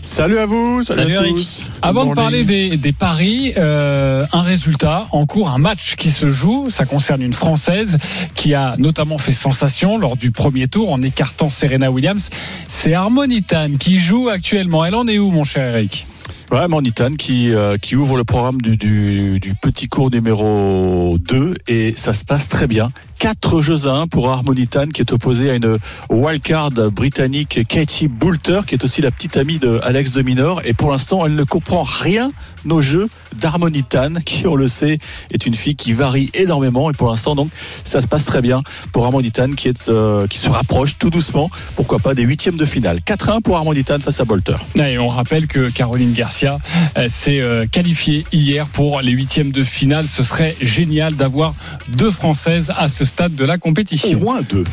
Salut 0.00 0.38
à 0.38 0.46
vous, 0.46 0.82
salut, 0.82 1.02
Salut, 1.02 1.16
à 1.16 1.20
Eric. 1.22 1.34
tous. 1.34 1.66
Avant 1.82 2.06
de 2.06 2.14
parler 2.14 2.44
des, 2.44 2.76
des 2.76 2.92
paris, 2.92 3.52
euh, 3.56 4.24
un 4.32 4.42
résultat 4.42 5.06
en 5.10 5.26
cours, 5.26 5.50
un 5.50 5.58
match 5.58 5.96
qui 5.96 6.10
se 6.12 6.28
joue. 6.28 6.66
Ça 6.70 6.84
concerne 6.86 7.20
une 7.20 7.32
Française 7.32 7.98
qui 8.36 8.54
a 8.54 8.74
notamment 8.78 9.18
fait 9.18 9.32
sensation 9.32 9.98
lors 9.98 10.16
du 10.16 10.30
premier 10.30 10.68
tour 10.68 10.92
en 10.92 11.02
écartant 11.02 11.50
Serena 11.50 11.90
Williams. 11.90 12.30
C'est 12.68 12.94
Harmonitan 12.94 13.70
qui 13.78 13.98
joue 13.98 14.28
actuellement. 14.28 14.84
Elle 14.84 14.94
en 14.94 15.06
est 15.08 15.18
où, 15.18 15.30
mon 15.30 15.44
cher 15.44 15.74
Eric? 15.74 16.06
Ouais, 16.50 16.66
Manitan 16.66 17.10
qui, 17.10 17.52
euh, 17.52 17.76
qui 17.76 17.94
ouvre 17.94 18.16
le 18.16 18.24
programme 18.24 18.62
du, 18.62 18.78
du, 18.78 19.38
du 19.38 19.54
petit 19.54 19.86
cours 19.86 20.10
numéro 20.10 21.18
2 21.20 21.56
et 21.66 21.92
ça 21.94 22.14
se 22.14 22.24
passe 22.24 22.48
très 22.48 22.66
bien. 22.66 22.88
4 23.18 23.60
jeux 23.60 23.86
à 23.86 23.90
1 23.90 24.06
pour 24.06 24.30
Harmonitan 24.30 24.86
qui 24.86 25.02
est 25.02 25.12
opposé 25.12 25.50
à 25.50 25.54
une 25.54 25.76
wildcard 26.08 26.70
britannique 26.90 27.66
Katie 27.68 28.08
Boulter 28.08 28.60
qui 28.66 28.76
est 28.76 28.82
aussi 28.82 29.02
la 29.02 29.10
petite 29.10 29.36
amie 29.36 29.58
de 29.58 29.78
Alex 29.82 30.12
de 30.12 30.22
Minor 30.22 30.62
et 30.64 30.72
pour 30.72 30.90
l'instant 30.90 31.26
elle 31.26 31.34
ne 31.34 31.44
comprend 31.44 31.82
rien 31.82 32.30
nos 32.68 32.80
jeux 32.80 33.08
d'Harmonitan 33.36 34.14
qui 34.24 34.46
on 34.46 34.54
le 34.54 34.68
sait 34.68 34.98
est 35.32 35.46
une 35.46 35.54
fille 35.54 35.76
qui 35.76 35.92
varie 35.92 36.30
énormément 36.34 36.90
et 36.90 36.92
pour 36.92 37.08
l'instant 37.08 37.34
donc 37.34 37.50
ça 37.84 38.00
se 38.00 38.06
passe 38.06 38.24
très 38.24 38.40
bien 38.40 38.62
pour 38.92 39.04
Harmonitan 39.04 39.52
qui 39.52 39.68
est 39.68 39.88
euh, 39.88 40.26
qui 40.26 40.38
se 40.38 40.48
rapproche 40.48 40.98
tout 40.98 41.10
doucement 41.10 41.50
pourquoi 41.74 41.98
pas 41.98 42.14
des 42.14 42.22
huitièmes 42.22 42.56
de 42.56 42.64
finale 42.64 42.98
4-1 43.04 43.42
pour 43.42 43.56
Harmonitan 43.56 43.98
face 44.00 44.20
à 44.20 44.24
Boulter 44.24 44.56
Et 44.76 44.98
on 44.98 45.08
rappelle 45.08 45.46
que 45.46 45.70
Caroline 45.70 46.12
Garcia 46.12 46.58
euh, 46.96 47.08
s'est 47.08 47.40
euh, 47.40 47.66
qualifiée 47.66 48.24
hier 48.32 48.66
pour 48.66 49.00
les 49.00 49.12
huitièmes 49.12 49.52
de 49.52 49.62
finale. 49.62 50.06
Ce 50.06 50.22
serait 50.22 50.56
génial 50.60 51.14
d'avoir 51.14 51.54
deux 51.88 52.10
Françaises 52.10 52.72
à 52.76 52.88
ce 52.88 53.04
stade 53.04 53.34
de 53.34 53.44
la 53.44 53.58
compétition. 53.58 54.18
Au 54.18 54.22
moins 54.22 54.40
deux. 54.42 54.64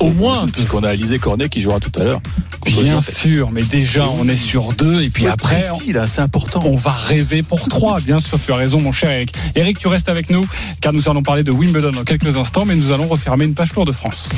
Au 0.00 0.10
moins. 0.10 0.46
Puisqu'on 0.46 0.82
a 0.82 0.90
Alizé 0.90 1.18
Cornet 1.18 1.48
qui 1.48 1.60
jouera 1.60 1.80
tout 1.80 1.92
à 2.00 2.04
l'heure. 2.04 2.20
Bien 2.66 3.00
sûr, 3.00 3.50
mais 3.50 3.62
déjà 3.62 4.08
on 4.08 4.26
est 4.28 4.36
sur 4.36 4.72
deux 4.72 5.02
et 5.02 5.10
puis 5.10 5.26
après 5.26 5.60
précis, 5.60 5.92
là, 5.92 6.06
c'est 6.06 6.22
important. 6.22 6.62
on 6.64 6.76
va 6.76 6.92
rêver 6.92 7.42
pour 7.42 7.68
trois. 7.68 8.00
Bien 8.00 8.20
sûr, 8.20 8.38
tu 8.44 8.52
as 8.52 8.56
raison, 8.56 8.80
mon 8.80 8.92
cher 8.92 9.10
Eric. 9.10 9.34
Eric, 9.54 9.78
tu 9.78 9.88
restes 9.88 10.08
avec 10.08 10.30
nous 10.30 10.46
car 10.80 10.92
nous 10.92 11.08
allons 11.08 11.22
parler 11.22 11.42
de 11.42 11.50
Wimbledon 11.50 11.90
dans 11.90 12.04
quelques 12.04 12.36
instants, 12.36 12.64
mais 12.64 12.74
nous 12.74 12.92
allons 12.92 13.08
refermer 13.08 13.44
une 13.44 13.54
page 13.54 13.72
Tour 13.72 13.84
de 13.84 13.92
France. 13.92 14.28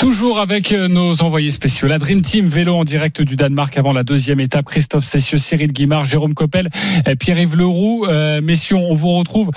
Toujours 0.00 0.38
avec 0.38 0.72
euh, 0.72 0.88
nos 0.88 1.22
envoyés 1.22 1.50
spéciaux. 1.50 1.86
La 1.86 1.98
Dream 1.98 2.22
Team 2.22 2.48
vélo 2.48 2.74
en 2.74 2.84
direct 2.84 3.20
du 3.20 3.36
Danemark 3.36 3.76
avant 3.76 3.92
la 3.92 4.02
deuxième 4.02 4.40
étape. 4.40 4.64
Christophe 4.64 5.04
Cessieux, 5.04 5.36
Cyril 5.36 5.72
Guimard, 5.72 6.06
Jérôme 6.06 6.32
Coppel, 6.32 6.70
euh, 7.06 7.14
Pierre-Yves 7.16 7.54
Leroux. 7.54 8.06
Euh, 8.08 8.40
messieurs, 8.40 8.76
on 8.76 8.94
vous 8.94 9.10
retrouve 9.10 9.50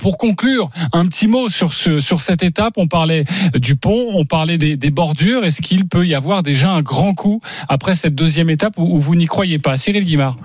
pour 0.00 0.18
conclure 0.18 0.68
un 0.92 1.06
petit 1.06 1.28
mot 1.28 1.48
sur, 1.48 1.72
ce, 1.72 2.00
sur 2.00 2.20
cette 2.20 2.42
étape. 2.42 2.74
On 2.76 2.88
parlait 2.88 3.24
du 3.54 3.76
pont, 3.76 4.08
on 4.14 4.24
parlait 4.24 4.58
des, 4.58 4.76
des 4.76 4.90
bordures. 4.90 5.44
Est-ce 5.44 5.62
qu'il 5.62 5.86
peut 5.86 6.04
y 6.04 6.16
avoir 6.16 6.42
déjà 6.42 6.72
un 6.72 6.82
grand 6.82 7.14
coup 7.14 7.40
après 7.68 7.94
cette 7.94 8.16
deuxième 8.16 8.50
étape 8.50 8.74
où, 8.78 8.96
où 8.96 8.98
vous 8.98 9.14
n'y 9.14 9.26
croyez 9.26 9.60
pas? 9.60 9.76
Cyril 9.76 10.04
Guimard 10.06 10.36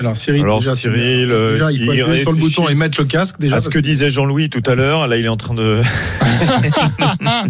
Alors 0.00 0.16
Cyril, 0.16 0.42
Alors, 0.42 0.58
déjà, 0.60 0.74
Cyril, 0.76 1.30
euh, 1.30 1.52
déjà, 1.52 1.72
il 1.72 1.84
faut 1.84 1.92
il 1.92 2.00
appuyer 2.02 2.20
sur 2.22 2.32
le 2.32 2.38
bouton 2.38 2.68
et 2.68 2.74
mettre 2.74 3.00
le 3.00 3.06
casque 3.06 3.36
déjà. 3.40 3.56
à 3.56 3.60
ce 3.60 3.68
que 3.68 3.78
disait 3.78 4.10
Jean-Louis 4.10 4.48
tout 4.50 4.62
à 4.70 4.74
l'heure, 4.74 5.06
là 5.08 5.16
il 5.16 5.24
est 5.24 5.28
en 5.28 5.36
train 5.36 5.54
de. 5.54 5.80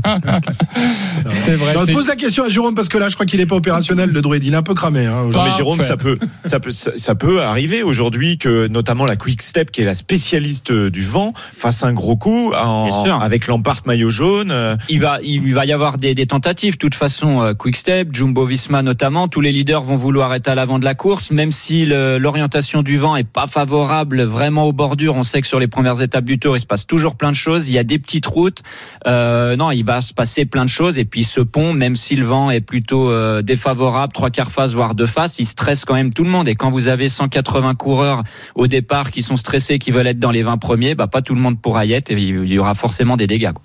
C'est 1.28 1.54
vrai. 1.56 1.74
Non, 1.74 1.80
c'est- 1.84 1.92
pose 1.92 2.06
la 2.08 2.16
question 2.16 2.44
à 2.44 2.48
Jérôme 2.48 2.74
parce 2.74 2.88
que 2.88 2.98
là, 2.98 3.08
je 3.08 3.14
crois 3.14 3.26
qu'il 3.26 3.40
est 3.40 3.46
pas 3.46 3.56
opérationnel, 3.56 4.10
le 4.10 4.20
druide. 4.22 4.44
Il 4.44 4.52
est 4.52 4.56
un 4.56 4.62
peu 4.62 4.74
cramé. 4.74 5.06
Hein. 5.06 5.28
Non, 5.32 5.44
mais 5.44 5.50
Jérôme, 5.56 5.80
ça 5.82 5.96
peut, 5.96 6.18
ça 6.44 6.60
peut, 6.60 6.70
ça, 6.70 7.14
peut 7.14 7.42
arriver 7.42 7.82
aujourd'hui 7.82 8.38
que 8.38 8.68
notamment 8.68 9.04
la 9.06 9.16
Quick 9.16 9.42
Step, 9.42 9.70
qui 9.70 9.82
est 9.82 9.84
la 9.84 9.94
spécialiste 9.94 10.70
euh, 10.70 10.90
du 10.90 11.02
vent, 11.02 11.32
fasse 11.56 11.82
un 11.84 11.92
gros 11.92 12.16
coup 12.16 12.52
en- 12.54 13.18
avec 13.20 13.46
l'emparte 13.46 13.86
maillot 13.86 14.10
jaune. 14.10 14.50
euh, 14.50 14.76
Il 14.88 15.00
va, 15.00 15.18
il 15.22 15.52
va 15.54 15.66
y 15.66 15.72
avoir 15.72 15.98
des, 15.98 16.14
des 16.14 16.26
tentatives. 16.26 16.74
De 16.74 16.78
toute 16.78 16.94
façon, 16.94 17.42
euh, 17.42 17.54
Quick-Step, 17.54 18.08
Jumbo-Visma 18.12 18.82
notamment, 18.82 19.28
tous 19.28 19.40
les 19.40 19.52
leaders 19.52 19.82
vont 19.82 19.96
vouloir 19.96 20.34
être 20.34 20.48
à 20.48 20.54
l'avant 20.54 20.78
de 20.78 20.84
la 20.84 20.94
course, 20.94 21.30
même 21.30 21.52
si 21.52 21.84
le- 21.84 22.18
l'orientation 22.38 22.82
du 22.82 22.98
vent 22.98 23.16
est 23.16 23.24
pas 23.24 23.48
favorable 23.48 24.22
vraiment 24.22 24.66
aux 24.66 24.72
bordures. 24.72 25.16
On 25.16 25.24
sait 25.24 25.40
que 25.40 25.46
sur 25.48 25.58
les 25.58 25.66
premières 25.66 26.00
étapes 26.00 26.24
du 26.24 26.38
Tour, 26.38 26.56
il 26.56 26.60
se 26.60 26.66
passe 26.66 26.86
toujours 26.86 27.16
plein 27.16 27.30
de 27.30 27.36
choses. 27.36 27.68
Il 27.68 27.72
y 27.72 27.78
a 27.78 27.82
des 27.82 27.98
petites 27.98 28.26
routes. 28.26 28.62
Euh, 29.08 29.56
non, 29.56 29.72
il 29.72 29.82
va 29.84 30.00
se 30.00 30.14
passer 30.14 30.44
plein 30.44 30.64
de 30.64 30.70
choses. 30.70 30.98
Et 30.98 31.04
puis 31.04 31.24
ce 31.24 31.40
pont, 31.40 31.72
même 31.72 31.96
si 31.96 32.14
le 32.14 32.24
vent 32.24 32.52
est 32.52 32.60
plutôt 32.60 33.10
euh, 33.10 33.42
défavorable, 33.42 34.12
trois 34.12 34.30
quarts 34.30 34.52
face 34.52 34.72
voire 34.72 34.94
deux 34.94 35.08
faces, 35.08 35.40
il 35.40 35.46
stresse 35.46 35.84
quand 35.84 35.94
même 35.94 36.12
tout 36.12 36.22
le 36.22 36.30
monde. 36.30 36.46
Et 36.46 36.54
quand 36.54 36.70
vous 36.70 36.86
avez 36.86 37.08
180 37.08 37.74
coureurs 37.74 38.22
au 38.54 38.68
départ 38.68 39.10
qui 39.10 39.22
sont 39.22 39.36
stressés, 39.36 39.80
qui 39.80 39.90
veulent 39.90 40.06
être 40.06 40.20
dans 40.20 40.30
les 40.30 40.44
20 40.44 40.58
premiers, 40.58 40.94
bah 40.94 41.08
pas 41.08 41.22
tout 41.22 41.34
le 41.34 41.40
monde 41.40 41.60
pourra 41.60 41.86
y 41.86 41.92
être. 41.92 42.12
Et 42.12 42.14
il 42.14 42.52
y 42.52 42.58
aura 42.60 42.74
forcément 42.74 43.16
des 43.16 43.26
dégâts. 43.26 43.52
quoi. 43.52 43.64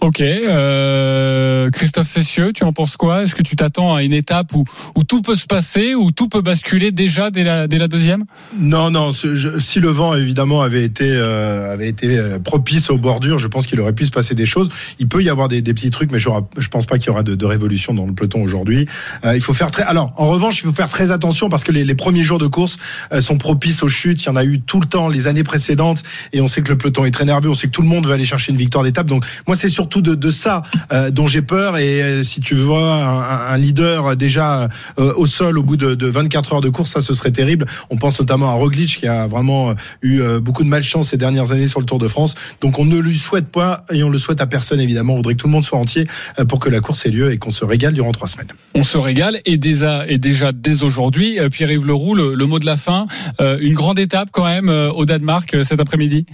Ok, 0.00 0.22
euh, 0.22 1.68
Christophe 1.70 2.08
Cessieux, 2.08 2.54
tu 2.54 2.64
en 2.64 2.72
penses 2.72 2.96
quoi? 2.96 3.22
Est-ce 3.22 3.34
que 3.34 3.42
tu 3.42 3.54
t'attends 3.54 3.94
à 3.94 4.02
une 4.02 4.14
étape 4.14 4.54
où, 4.54 4.64
où 4.96 5.04
tout 5.04 5.20
peut 5.20 5.34
se 5.34 5.44
passer, 5.44 5.94
où 5.94 6.10
tout 6.10 6.26
peut 6.26 6.40
basculer 6.40 6.90
déjà 6.90 7.30
dès 7.30 7.44
la, 7.44 7.68
dès 7.68 7.76
la 7.76 7.86
deuxième? 7.86 8.24
Non, 8.58 8.90
non. 8.90 9.12
si 9.12 9.80
le 9.80 9.88
vent 9.88 10.14
évidemment 10.14 10.62
avait 10.62 10.84
été 10.84 11.04
euh, 11.04 11.70
avait 11.70 11.88
été 11.88 12.18
euh, 12.18 12.38
propice 12.38 12.88
aux 12.88 12.96
bordures, 12.96 13.38
je 13.38 13.46
pense 13.46 13.66
qu'il 13.66 13.78
aurait 13.78 13.92
pu 13.92 14.06
se 14.06 14.10
passer 14.10 14.34
des 14.34 14.46
choses. 14.46 14.70
Il 15.00 15.06
peut 15.06 15.22
y 15.22 15.28
avoir 15.28 15.48
des, 15.48 15.62
petits 15.62 15.90
trucs, 15.90 16.10
mais 16.10 16.18
je, 16.18 16.30
je 16.56 16.68
pense 16.68 16.86
pas 16.86 16.96
qu'il 16.96 17.08
y 17.08 17.10
aura 17.10 17.22
de, 17.22 17.34
de 17.34 17.44
révolution 17.44 17.92
dans 17.92 18.06
le 18.06 18.14
peloton 18.14 18.42
aujourd'hui. 18.42 18.86
Euh, 19.26 19.36
il 19.36 19.42
faut 19.42 19.54
faire 19.54 19.70
très. 19.70 19.82
Alors, 19.82 20.14
en 20.16 20.28
revanche, 20.28 20.60
il 20.60 20.66
faut 20.66 20.72
faire 20.72 20.88
très 20.88 21.10
attention 21.10 21.50
parce 21.50 21.62
que 21.62 21.72
les, 21.72 21.84
les 21.84 21.94
premiers 21.94 22.24
jours 22.24 22.38
de 22.38 22.46
course 22.46 22.78
sont 23.20 23.36
propices 23.36 23.82
aux 23.82 23.88
chutes. 23.88 24.22
Il 24.22 24.26
y 24.26 24.30
en 24.30 24.36
a 24.36 24.44
eu 24.44 24.60
tout 24.60 24.80
le 24.80 24.86
temps 24.86 25.08
les 25.08 25.28
années 25.28 25.44
précédentes, 25.44 26.02
et 26.32 26.40
on 26.40 26.46
sait 26.46 26.62
que 26.62 26.70
le 26.70 26.78
peloton 26.78 27.04
est 27.04 27.10
très 27.10 27.26
nerveux. 27.26 27.50
On 27.50 27.54
sait 27.54 27.66
que 27.66 27.72
tout 27.72 27.82
le 27.82 27.88
monde 27.88 28.06
veut 28.06 28.14
aller 28.14 28.24
chercher 28.24 28.52
une 28.52 28.58
victoire 28.58 28.82
d'étape. 28.82 29.06
Donc, 29.06 29.24
moi, 29.46 29.56
c'est 29.56 29.68
surtout 29.68 29.89
surtout 29.90 30.02
de, 30.02 30.30
ça 30.30 30.62
euh, 30.92 31.10
dont 31.10 31.26
j'ai 31.26 31.42
peur. 31.42 31.76
Et 31.76 32.02
euh, 32.02 32.22
si 32.22 32.40
tu 32.40 32.54
vois 32.54 32.94
un, 32.94 33.56
leader 33.58 34.16
déjà 34.16 34.68
euh, 34.98 35.12
au 35.16 35.26
sol 35.26 35.58
au 35.58 35.62
bout 35.62 35.76
de, 35.76 35.94
de 35.94 36.06
24 36.06 36.54
heures 36.54 36.60
de 36.60 36.68
course, 36.68 36.92
ça 36.92 37.00
ce 37.00 37.12
serait 37.12 37.32
terrible. 37.32 37.66
On 37.90 37.96
pense 37.96 38.20
notamment 38.20 38.50
à 38.50 38.52
Roglic 38.52 38.98
qui 38.98 39.08
a 39.08 39.26
vraiment 39.26 39.74
eu 40.02 40.22
beaucoup 40.40 40.62
de 40.62 40.68
malchance 40.68 41.08
ces 41.08 41.16
dernières 41.16 41.52
années 41.52 41.68
sur 41.68 41.80
le 41.80 41.86
Tour 41.86 41.98
de 41.98 42.08
France. 42.08 42.34
Donc 42.60 42.78
on 42.78 42.84
ne 42.84 42.98
lui 42.98 43.18
souhaite 43.18 43.48
pas 43.48 43.84
et 43.92 44.02
on 44.04 44.10
le 44.10 44.18
souhaite 44.18 44.40
à 44.40 44.46
personne 44.46 44.80
évidemment. 44.80 45.14
On 45.14 45.16
voudrait 45.16 45.34
que 45.34 45.40
tout 45.40 45.48
le 45.48 45.52
monde 45.52 45.64
soit 45.64 45.78
entier 45.78 46.06
pour 46.48 46.60
que 46.60 46.70
la 46.70 46.80
course 46.80 47.04
ait 47.06 47.10
lieu 47.10 47.32
et 47.32 47.38
qu'on 47.38 47.50
se 47.50 47.64
régale 47.64 47.92
durant 47.92 48.12
trois 48.12 48.28
semaines. 48.28 48.48
On 48.74 48.82
se 48.82 48.98
régale 48.98 49.40
et 49.44 49.56
déjà, 49.56 50.06
dès 50.52 50.82
aujourd'hui, 50.82 51.38
Pierre-Yves 51.50 51.86
Leroux, 51.86 52.14
le, 52.14 52.34
le 52.34 52.46
mot 52.46 52.58
de 52.58 52.66
la 52.66 52.76
fin, 52.76 53.06
une 53.40 53.74
grande 53.74 53.98
étape 53.98 54.28
quand 54.30 54.44
même 54.44 54.68
au 54.68 55.04
Danemark 55.04 55.56
cet 55.62 55.80
après-midi? 55.80 56.26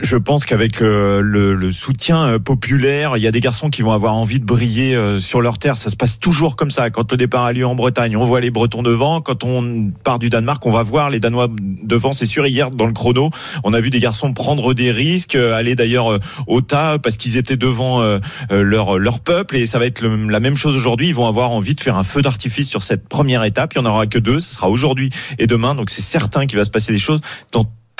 Je 0.00 0.16
pense 0.16 0.44
qu'avec 0.46 0.80
euh, 0.82 1.20
le, 1.22 1.54
le 1.54 1.70
soutien 1.72 2.24
euh, 2.24 2.38
populaire, 2.38 3.16
il 3.16 3.22
y 3.22 3.26
a 3.26 3.30
des 3.30 3.40
garçons 3.40 3.70
qui 3.70 3.82
vont 3.82 3.92
avoir 3.92 4.14
envie 4.14 4.40
de 4.40 4.44
briller 4.44 4.94
euh, 4.94 5.18
sur 5.18 5.40
leur 5.40 5.58
terre. 5.58 5.76
Ça 5.76 5.90
se 5.90 5.96
passe 5.96 6.18
toujours 6.18 6.56
comme 6.56 6.70
ça. 6.70 6.90
Quand 6.90 7.10
le 7.10 7.16
départ 7.16 7.44
a 7.44 7.52
lieu 7.52 7.66
en 7.66 7.74
Bretagne, 7.74 8.16
on 8.16 8.24
voit 8.24 8.40
les 8.40 8.50
Bretons 8.50 8.82
devant. 8.82 9.20
Quand 9.20 9.44
on 9.44 9.90
part 10.04 10.18
du 10.18 10.30
Danemark, 10.30 10.64
on 10.66 10.70
va 10.70 10.82
voir 10.82 11.10
les 11.10 11.20
Danois 11.20 11.48
devant. 11.82 12.12
C'est 12.12 12.26
sûr. 12.26 12.46
Hier, 12.46 12.70
dans 12.70 12.86
le 12.86 12.92
chrono, 12.92 13.30
on 13.64 13.72
a 13.72 13.80
vu 13.80 13.90
des 13.90 14.00
garçons 14.00 14.32
prendre 14.32 14.74
des 14.74 14.90
risques, 14.90 15.34
euh, 15.36 15.54
aller 15.54 15.74
d'ailleurs 15.74 16.18
au 16.46 16.60
tas 16.60 16.98
parce 16.98 17.16
qu'ils 17.16 17.36
étaient 17.36 17.56
devant 17.56 18.02
leur 18.50 18.98
leur 18.98 19.20
peuple. 19.20 19.56
Et 19.56 19.66
ça 19.66 19.78
va 19.78 19.86
être 19.86 20.00
le- 20.00 20.28
la 20.28 20.40
même 20.40 20.56
chose 20.56 20.76
aujourd'hui. 20.76 21.08
Ils 21.08 21.14
vont 21.14 21.26
avoir 21.26 21.50
envie 21.50 21.74
de 21.74 21.80
faire 21.80 21.96
un 21.96 22.04
feu 22.04 22.22
d'artifice 22.22 22.68
sur 22.68 22.82
cette 22.82 23.08
première 23.08 23.44
étape. 23.44 23.72
Il 23.74 23.78
y 23.78 23.80
en 23.80 23.86
aura 23.86 24.06
que 24.06 24.18
deux. 24.18 24.40
Ce 24.40 24.52
sera 24.52 24.68
aujourd'hui 24.68 25.10
et 25.38 25.46
demain. 25.46 25.74
Donc 25.74 25.90
c'est 25.90 26.02
certain 26.02 26.46
qu'il 26.46 26.58
va 26.58 26.64
se 26.64 26.70
passer 26.70 26.92
des 26.92 26.98
choses 26.98 27.20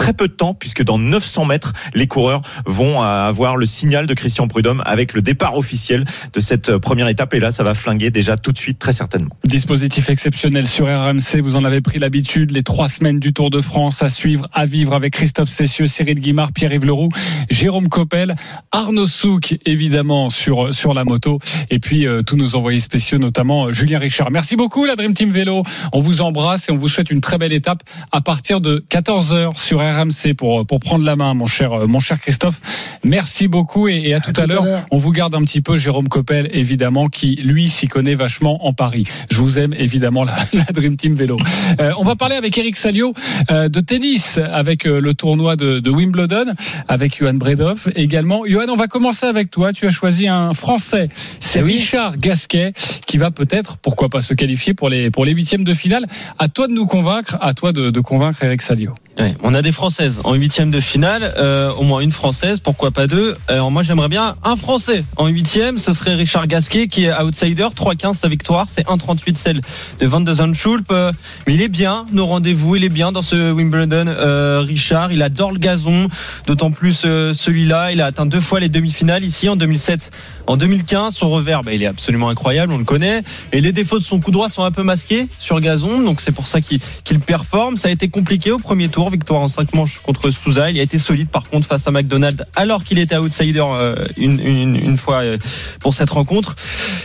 très 0.02 0.14
peu 0.14 0.26
de 0.26 0.32
temps 0.32 0.52
puisque 0.52 0.82
dans 0.82 0.98
900 0.98 1.44
mètres, 1.44 1.72
les 1.94 2.08
coureurs 2.08 2.42
vont 2.66 3.00
euh, 3.00 3.04
avoir 3.04 3.56
le 3.56 3.66
signal 3.66 4.08
de 4.08 4.14
Christian 4.14 4.48
Prudhomme 4.48 4.82
avec 4.84 5.14
le 5.14 5.22
départ 5.22 5.56
officiel 5.56 6.04
de 6.32 6.40
cette 6.40 6.70
euh, 6.70 6.80
première 6.80 7.06
étape. 7.06 7.32
Et 7.34 7.38
là 7.38 7.52
ça 7.52 7.62
va 7.62 7.72
flinguer 7.72 8.10
déjà 8.10 8.36
tout 8.36 8.50
de 8.50 8.58
suite 8.58 8.80
très 8.80 8.92
certainement. 8.92 9.30
Dispositif 9.44 10.10
exceptionnel 10.10 10.66
sur 10.66 10.86
RMC, 10.86 11.40
vous 11.40 11.54
en 11.54 11.62
avez 11.62 11.80
pris 11.80 12.00
l'habitude, 12.00 12.50
les 12.50 12.64
trois 12.64 12.88
semaines 12.88 13.20
du 13.20 13.32
Tour 13.32 13.50
de 13.50 13.60
France 13.60 14.02
à 14.02 14.08
suivre, 14.08 14.48
à 14.52 14.66
vivre 14.66 14.92
avec 14.92 15.12
Christophe 15.12 15.50
Cessieux, 15.50 15.86
Cyril 15.86 16.18
Guimard, 16.18 16.50
Pierre-Yves 16.50 16.84
Leroux, 16.84 17.10
Jérôme 17.48 17.88
Coppel, 17.88 18.34
Arnaud 18.72 19.06
Souk 19.06 19.56
évidemment 19.66 20.30
sur, 20.30 20.74
sur 20.74 20.94
la 20.94 21.04
moto. 21.04 21.38
Et 21.70 21.78
puis 21.78 22.08
euh, 22.08 22.22
tous 22.22 22.34
nos 22.34 22.56
envoyés 22.56 22.80
spéciaux 22.80 23.18
notamment 23.18 23.66
euh, 23.66 23.72
Julien 23.72 24.00
Richard. 24.00 24.32
Merci 24.32 24.56
beaucoup 24.56 24.84
la 24.84 24.96
Dream 24.96 25.14
Team 25.14 25.30
Vélo, 25.30 25.62
on 25.92 26.00
vous 26.00 26.22
embrasse 26.22 26.68
et 26.68 26.72
on 26.72 26.76
vous 26.76 26.88
souhaite 26.88 27.12
une 27.12 27.20
très 27.20 27.38
belle 27.38 27.52
étape 27.52 27.84
à 28.10 28.20
partir 28.20 28.60
de 28.60 28.84
14h 28.90 29.56
sur 29.56 29.78
RMC 29.78 29.91
pour, 30.36 30.66
pour 30.66 30.80
prendre 30.80 31.04
la 31.04 31.16
main 31.16 31.34
mon 31.34 31.46
cher, 31.46 31.72
euh, 31.72 31.86
mon 31.86 32.00
cher 32.00 32.20
Christophe. 32.20 32.60
Merci 33.04 33.48
beaucoup 33.48 33.88
et, 33.88 34.02
et 34.06 34.14
à, 34.14 34.20
tout, 34.20 34.38
à 34.40 34.46
l'heure. 34.46 34.64
On 34.90 34.96
vous 34.96 35.12
garde 35.12 35.34
un 35.34 35.42
petit 35.42 35.60
peu 35.60 35.76
Jérôme 35.76 36.08
Coppel 36.08 36.48
évidemment 36.52 37.08
qui 37.08 37.36
lui 37.36 37.68
s'y 37.68 37.88
connaît 37.88 38.14
vachement 38.14 38.66
en 38.66 38.72
Paris. 38.72 39.06
Je 39.30 39.38
vous 39.38 39.58
aime 39.58 39.74
évidemment 39.76 40.24
la, 40.24 40.34
la 40.52 40.64
Dream 40.64 40.96
Team 40.96 41.14
Vélo. 41.14 41.36
Euh, 41.80 41.92
on 41.98 42.04
va 42.04 42.16
parler 42.16 42.36
avec 42.36 42.56
Eric 42.58 42.76
Salio 42.76 43.14
euh, 43.50 43.68
de 43.68 43.80
tennis 43.80 44.38
avec 44.38 44.86
euh, 44.86 45.00
le 45.00 45.14
tournoi 45.14 45.56
de, 45.56 45.78
de 45.78 45.90
Wimbledon 45.90 46.54
avec 46.88 47.18
Johan 47.18 47.34
Bredov 47.34 47.90
également. 47.96 48.42
Johan, 48.46 48.66
on 48.68 48.76
va 48.76 48.88
commencer 48.88 49.26
avec 49.26 49.50
toi. 49.50 49.72
Tu 49.72 49.86
as 49.86 49.90
choisi 49.90 50.28
un 50.28 50.54
Français, 50.54 51.08
c'est 51.40 51.60
Eh 51.60 51.62
oui. 51.62 51.72
Richard 51.74 52.18
Gasquet 52.18 52.72
qui 53.06 53.18
va 53.18 53.30
peut-être, 53.30 53.78
pourquoi 53.78 54.08
pas, 54.08 54.22
se 54.22 54.34
qualifier 54.34 54.74
pour 54.74 54.88
les 54.88 55.10
pour 55.10 55.24
les 55.24 55.32
huitièmes 55.32 55.64
de 55.64 55.74
finale. 55.74 56.06
À 56.38 56.48
toi 56.48 56.66
de 56.66 56.72
nous 56.72 56.86
convaincre, 56.86 57.36
à 57.40 57.54
toi 57.54 57.72
de, 57.72 57.90
de 57.90 58.00
convaincre 58.00 58.42
Eric 58.44 58.62
Salio. 58.62 58.94
Ouais, 59.18 59.34
on 59.42 59.52
a 59.52 59.60
des 59.60 59.71
Françaises 59.72 60.20
en 60.24 60.34
huitième 60.34 60.70
de 60.70 60.80
finale, 60.80 61.34
euh, 61.36 61.72
au 61.72 61.82
moins 61.82 62.00
une 62.00 62.12
Française, 62.12 62.60
pourquoi 62.60 62.90
pas 62.90 63.06
deux? 63.06 63.36
Alors 63.48 63.70
moi 63.70 63.82
j'aimerais 63.82 64.08
bien 64.08 64.36
un 64.44 64.56
Français 64.56 65.04
en 65.16 65.26
huitième, 65.26 65.78
ce 65.78 65.92
serait 65.92 66.14
Richard 66.14 66.46
Gasquet 66.46 66.88
qui 66.88 67.04
est 67.04 67.12
outsider, 67.12 67.68
3-15 67.74 68.14
sa 68.14 68.28
victoire, 68.28 68.66
c'est 68.68 68.86
1-38 68.86 69.36
celle 69.36 69.60
de 70.00 70.06
Van 70.06 70.20
de 70.20 70.32
Zandschulp. 70.32 70.90
Euh, 70.90 71.12
mais 71.46 71.54
il 71.54 71.62
est 71.62 71.68
bien, 71.68 72.06
nos 72.12 72.26
rendez-vous, 72.26 72.76
il 72.76 72.84
est 72.84 72.88
bien 72.88 73.12
dans 73.12 73.22
ce 73.22 73.52
Wimbledon. 73.52 74.06
Euh, 74.06 74.64
Richard, 74.66 75.12
il 75.12 75.22
adore 75.22 75.52
le 75.52 75.58
gazon, 75.58 76.08
d'autant 76.46 76.70
plus 76.70 77.02
euh, 77.04 77.34
celui-là, 77.34 77.92
il 77.92 78.00
a 78.00 78.06
atteint 78.06 78.26
deux 78.26 78.40
fois 78.40 78.60
les 78.60 78.68
demi-finales 78.68 79.24
ici 79.24 79.48
en 79.48 79.56
2007, 79.56 80.10
en 80.46 80.56
2015. 80.56 81.14
Son 81.14 81.30
revers, 81.30 81.62
bah, 81.62 81.72
il 81.72 81.82
est 81.82 81.86
absolument 81.86 82.28
incroyable, 82.28 82.72
on 82.72 82.78
le 82.78 82.84
connaît. 82.84 83.22
Et 83.52 83.60
les 83.60 83.72
défauts 83.72 83.98
de 83.98 84.04
son 84.04 84.20
coup 84.20 84.30
droit 84.30 84.48
sont 84.48 84.62
un 84.64 84.70
peu 84.70 84.82
masqués 84.82 85.26
sur 85.38 85.60
gazon, 85.60 86.00
donc 86.00 86.20
c'est 86.20 86.32
pour 86.32 86.46
ça 86.46 86.60
qu'il 86.60 86.80
qu'il 87.04 87.20
performe. 87.20 87.76
Ça 87.76 87.88
a 87.88 87.90
été 87.90 88.08
compliqué 88.08 88.50
au 88.50 88.58
premier 88.58 88.88
tour, 88.88 89.10
victoire 89.10 89.42
en 89.42 89.48
5 89.48 89.61
manches 89.74 90.00
contre 90.02 90.30
Souza. 90.30 90.70
Il 90.70 90.78
a 90.78 90.82
été 90.82 90.98
solide 90.98 91.28
par 91.28 91.44
contre 91.44 91.66
face 91.66 91.86
à 91.86 91.90
McDonald, 91.90 92.46
alors 92.56 92.84
qu'il 92.84 92.98
était 92.98 93.16
outsider 93.16 93.62
euh, 93.64 94.04
une, 94.16 94.98
fois 94.98 95.22
euh, 95.22 95.38
pour 95.80 95.94
cette 95.94 96.10
rencontre. 96.10 96.56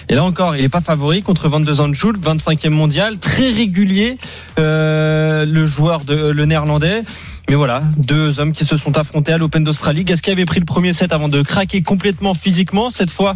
Et 0.10 0.16
là 0.16 0.24
encore, 0.24 0.56
il 0.56 0.62
n'est 0.62 0.70
pas 0.70 0.82
favori 0.82 1.22
contre 1.22 1.48
Van 1.50 1.60
de 1.60 1.74
Zandschulp, 1.74 2.24
25e 2.24 2.70
mondial, 2.70 3.18
très 3.20 3.50
régulier, 3.50 4.18
euh, 4.60 5.46
le 5.46 5.66
joueur 5.66 6.02
de 6.02 6.16
le 6.16 6.46
néerlandais. 6.46 7.04
Mais 7.50 7.56
voilà, 7.56 7.82
deux 7.96 8.42
hommes 8.42 8.52
qui 8.52 8.66
se 8.66 8.76
sont 8.76 8.98
affrontés 8.98 9.32
à 9.32 9.38
l'Open 9.38 9.64
d'Australie. 9.64 10.04
Gasquet 10.04 10.34
avait 10.34 10.46
pris 10.46 10.60
le 10.60 10.66
premier 10.66 10.92
set 10.92 11.14
avant 11.14 11.30
de 11.30 11.42
craquer 11.42 11.82
complètement 11.82 12.34
physiquement. 12.34 12.90
Cette 12.90 13.10
fois, 13.10 13.36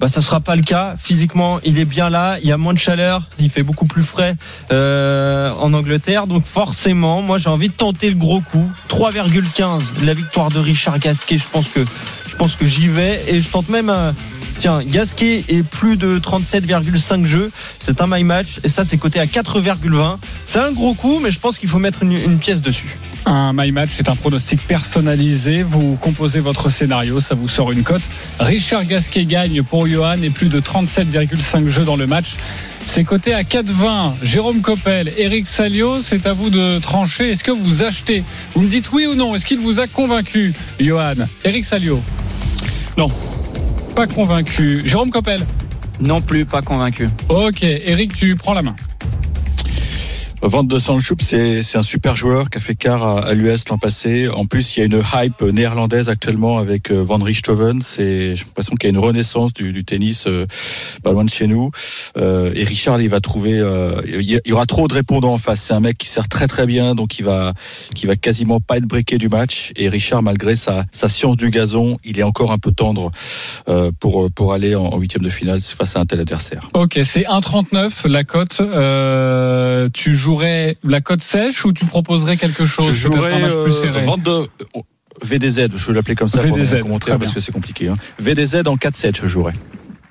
bah, 0.00 0.08
ça 0.08 0.20
sera 0.20 0.40
pas 0.40 0.54
le 0.54 0.60
cas. 0.62 0.96
Physiquement, 0.98 1.58
il 1.64 1.78
est 1.78 1.86
bien 1.86 2.10
là. 2.10 2.36
Il 2.42 2.48
y 2.48 2.52
a 2.52 2.58
moins 2.58 2.74
de 2.74 2.78
chaleur. 2.78 3.22
Il 3.38 3.48
fait 3.48 3.62
beaucoup 3.62 3.86
plus 3.86 4.02
frais 4.02 4.36
euh, 4.70 5.50
en 5.60 5.72
Angleterre. 5.72 6.26
Donc 6.26 6.44
forcément, 6.44 7.22
moi 7.22 7.38
j'ai 7.38 7.48
envie 7.48 7.68
de 7.68 7.72
tenter 7.72 8.10
le 8.10 8.16
gros 8.16 8.40
coup. 8.40 8.70
3,15 8.90 10.04
la 10.04 10.12
victoire 10.12 10.50
de 10.50 10.58
Richard 10.58 10.98
Gasquet. 10.98 11.38
Je 11.38 11.48
pense 11.50 11.68
que 11.68 11.80
je 12.28 12.36
pense 12.36 12.54
que 12.54 12.68
j'y 12.68 12.88
vais 12.88 13.18
et 13.28 13.40
je 13.40 13.48
tente 13.48 13.70
même. 13.70 13.90
Tiens, 14.58 14.82
Gasquet 14.84 15.44
est 15.48 15.62
plus 15.62 15.96
de 15.96 16.18
37,5 16.18 17.24
jeux. 17.24 17.50
C'est 17.78 18.00
un 18.02 18.06
my 18.08 18.24
match 18.24 18.58
et 18.64 18.68
ça 18.68 18.84
c'est 18.84 18.98
coté 18.98 19.20
à 19.20 19.24
4,20. 19.24 20.18
C'est 20.44 20.58
un 20.58 20.72
gros 20.72 20.94
coup, 20.94 21.20
mais 21.22 21.30
je 21.30 21.38
pense 21.38 21.58
qu'il 21.58 21.68
faut 21.68 21.78
mettre 21.78 22.02
une, 22.02 22.12
une 22.12 22.38
pièce 22.38 22.60
dessus. 22.60 22.98
Un 23.30 23.52
My 23.52 23.72
Match, 23.72 23.90
c'est 23.92 24.08
un 24.08 24.16
pronostic 24.16 24.58
personnalisé. 24.66 25.62
Vous 25.62 25.98
composez 26.00 26.40
votre 26.40 26.70
scénario, 26.70 27.20
ça 27.20 27.34
vous 27.34 27.46
sort 27.46 27.72
une 27.72 27.82
cote. 27.82 28.00
Richard 28.40 28.86
Gasquet 28.86 29.26
gagne 29.26 29.62
pour 29.62 29.86
Johan 29.86 30.22
et 30.22 30.30
plus 30.30 30.48
de 30.48 30.58
37,5 30.60 31.68
jeux 31.68 31.84
dans 31.84 31.96
le 31.96 32.06
match. 32.06 32.36
C'est 32.86 33.04
coté 33.04 33.34
à 33.34 33.42
4,20. 33.42 34.14
Jérôme 34.22 34.62
Coppel, 34.62 35.12
Eric 35.18 35.46
Salio, 35.46 36.00
c'est 36.00 36.26
à 36.26 36.32
vous 36.32 36.48
de 36.48 36.78
trancher. 36.78 37.30
Est-ce 37.32 37.44
que 37.44 37.50
vous 37.50 37.82
achetez? 37.82 38.24
Vous 38.54 38.62
me 38.62 38.68
dites 38.68 38.90
oui 38.92 39.04
ou 39.04 39.14
non 39.14 39.34
Est-ce 39.34 39.44
qu'il 39.44 39.58
vous 39.58 39.78
a 39.78 39.86
convaincu, 39.86 40.54
Johan? 40.80 41.26
Eric 41.44 41.66
Salio 41.66 42.02
Non. 42.96 43.08
Pas 43.94 44.06
convaincu. 44.06 44.84
Jérôme 44.86 45.10
Coppel 45.10 45.44
Non 46.00 46.22
plus, 46.22 46.46
pas 46.46 46.62
convaincu. 46.62 47.10
Ok, 47.28 47.62
Eric, 47.62 48.16
tu 48.16 48.36
prends 48.36 48.54
la 48.54 48.62
main. 48.62 48.74
Van 50.40 50.62
de 50.62 50.78
Sandschulp, 50.78 51.20
c'est 51.20 51.76
un 51.76 51.82
super 51.82 52.14
joueur 52.16 52.48
qui 52.48 52.58
a 52.58 52.60
fait 52.60 52.76
quart 52.76 53.02
à, 53.02 53.20
à 53.26 53.34
l'US 53.34 53.68
l'an 53.68 53.76
passé. 53.76 54.28
En 54.28 54.44
plus, 54.46 54.76
il 54.76 54.80
y 54.80 54.82
a 54.82 54.86
une 54.86 55.02
hype 55.14 55.42
néerlandaise 55.42 56.08
actuellement 56.08 56.58
avec 56.58 56.90
euh, 56.92 57.02
Van 57.02 57.18
Richthoven. 57.18 57.82
J'ai 57.96 58.34
l'impression 58.36 58.76
qu'il 58.76 58.88
y 58.88 58.92
a 58.92 58.96
une 58.96 59.04
renaissance 59.04 59.52
du, 59.52 59.72
du 59.72 59.84
tennis 59.84 60.24
euh, 60.28 60.46
pas 61.02 61.10
loin 61.12 61.24
de 61.24 61.28
chez 61.30 61.48
nous. 61.48 61.70
Euh, 62.16 62.52
et 62.54 62.62
Richard, 62.64 63.00
il 63.00 63.08
va 63.08 63.20
trouver. 63.20 63.58
euh, 63.58 64.00
il 64.06 64.22
y- 64.46 64.52
aura 64.52 64.64
trop 64.64 64.86
de 64.86 64.94
répondants 64.94 65.32
en 65.34 65.38
face. 65.38 65.60
C'est 65.60 65.74
un 65.74 65.80
mec 65.80 65.98
qui 65.98 66.06
sert 66.08 66.28
très 66.28 66.46
très 66.46 66.66
bien, 66.66 66.94
donc 66.94 67.18
il 67.18 67.24
va 67.24 67.52
qui 67.94 68.06
va 68.06 68.14
quasiment 68.16 68.60
pas 68.60 68.76
être 68.78 68.86
breaké 68.86 69.18
du 69.18 69.28
match. 69.28 69.72
Et 69.76 69.88
Richard, 69.88 70.22
malgré 70.22 70.54
sa, 70.56 70.84
sa 70.92 71.08
science 71.08 71.36
du 71.36 71.50
gazon, 71.50 71.98
il 72.04 72.18
est 72.18 72.22
encore 72.22 72.52
un 72.52 72.58
peu 72.58 72.70
tendre 72.70 73.10
euh, 73.68 73.90
pour 73.98 74.30
pour 74.30 74.52
aller 74.52 74.74
en 74.76 74.96
huitième 74.98 75.24
de 75.24 75.30
finale 75.30 75.60
face 75.60 75.96
à 75.96 76.00
un 76.00 76.06
tel 76.06 76.20
adversaire. 76.20 76.70
Ok, 76.74 76.98
c'est 77.02 77.22
1,39 77.24 78.06
la 78.08 78.22
cote. 78.24 78.60
Euh, 78.60 79.88
tu 79.92 80.16
jouerais 80.28 80.76
la 80.82 81.00
cote 81.00 81.22
sèche 81.22 81.64
ou 81.64 81.72
tu 81.72 81.86
proposerais 81.86 82.36
quelque 82.36 82.66
chose? 82.66 82.86
Je 82.86 82.92
jouerais 82.92 83.32
un 83.32 83.38
match 83.38 83.52
plus 83.64 83.76
euh, 83.76 83.80
serré 83.80 84.04
22 84.04 84.46
VDZ, 85.22 85.68
je 85.74 85.86
vais 85.86 85.94
l'appeler 85.94 86.14
comme 86.14 86.28
ça 86.28 86.42
pour 86.42 86.56
VDZ, 86.56 86.74
le 86.74 86.82
commentaire 86.82 87.16
très 87.16 87.18
parce 87.18 87.34
que 87.34 87.40
c'est 87.40 87.52
compliqué. 87.52 87.88
Hein. 87.88 87.96
VDZ 88.18 88.56
en 88.66 88.76
4-7, 88.76 89.16
je 89.16 89.26
jouerais. 89.26 89.54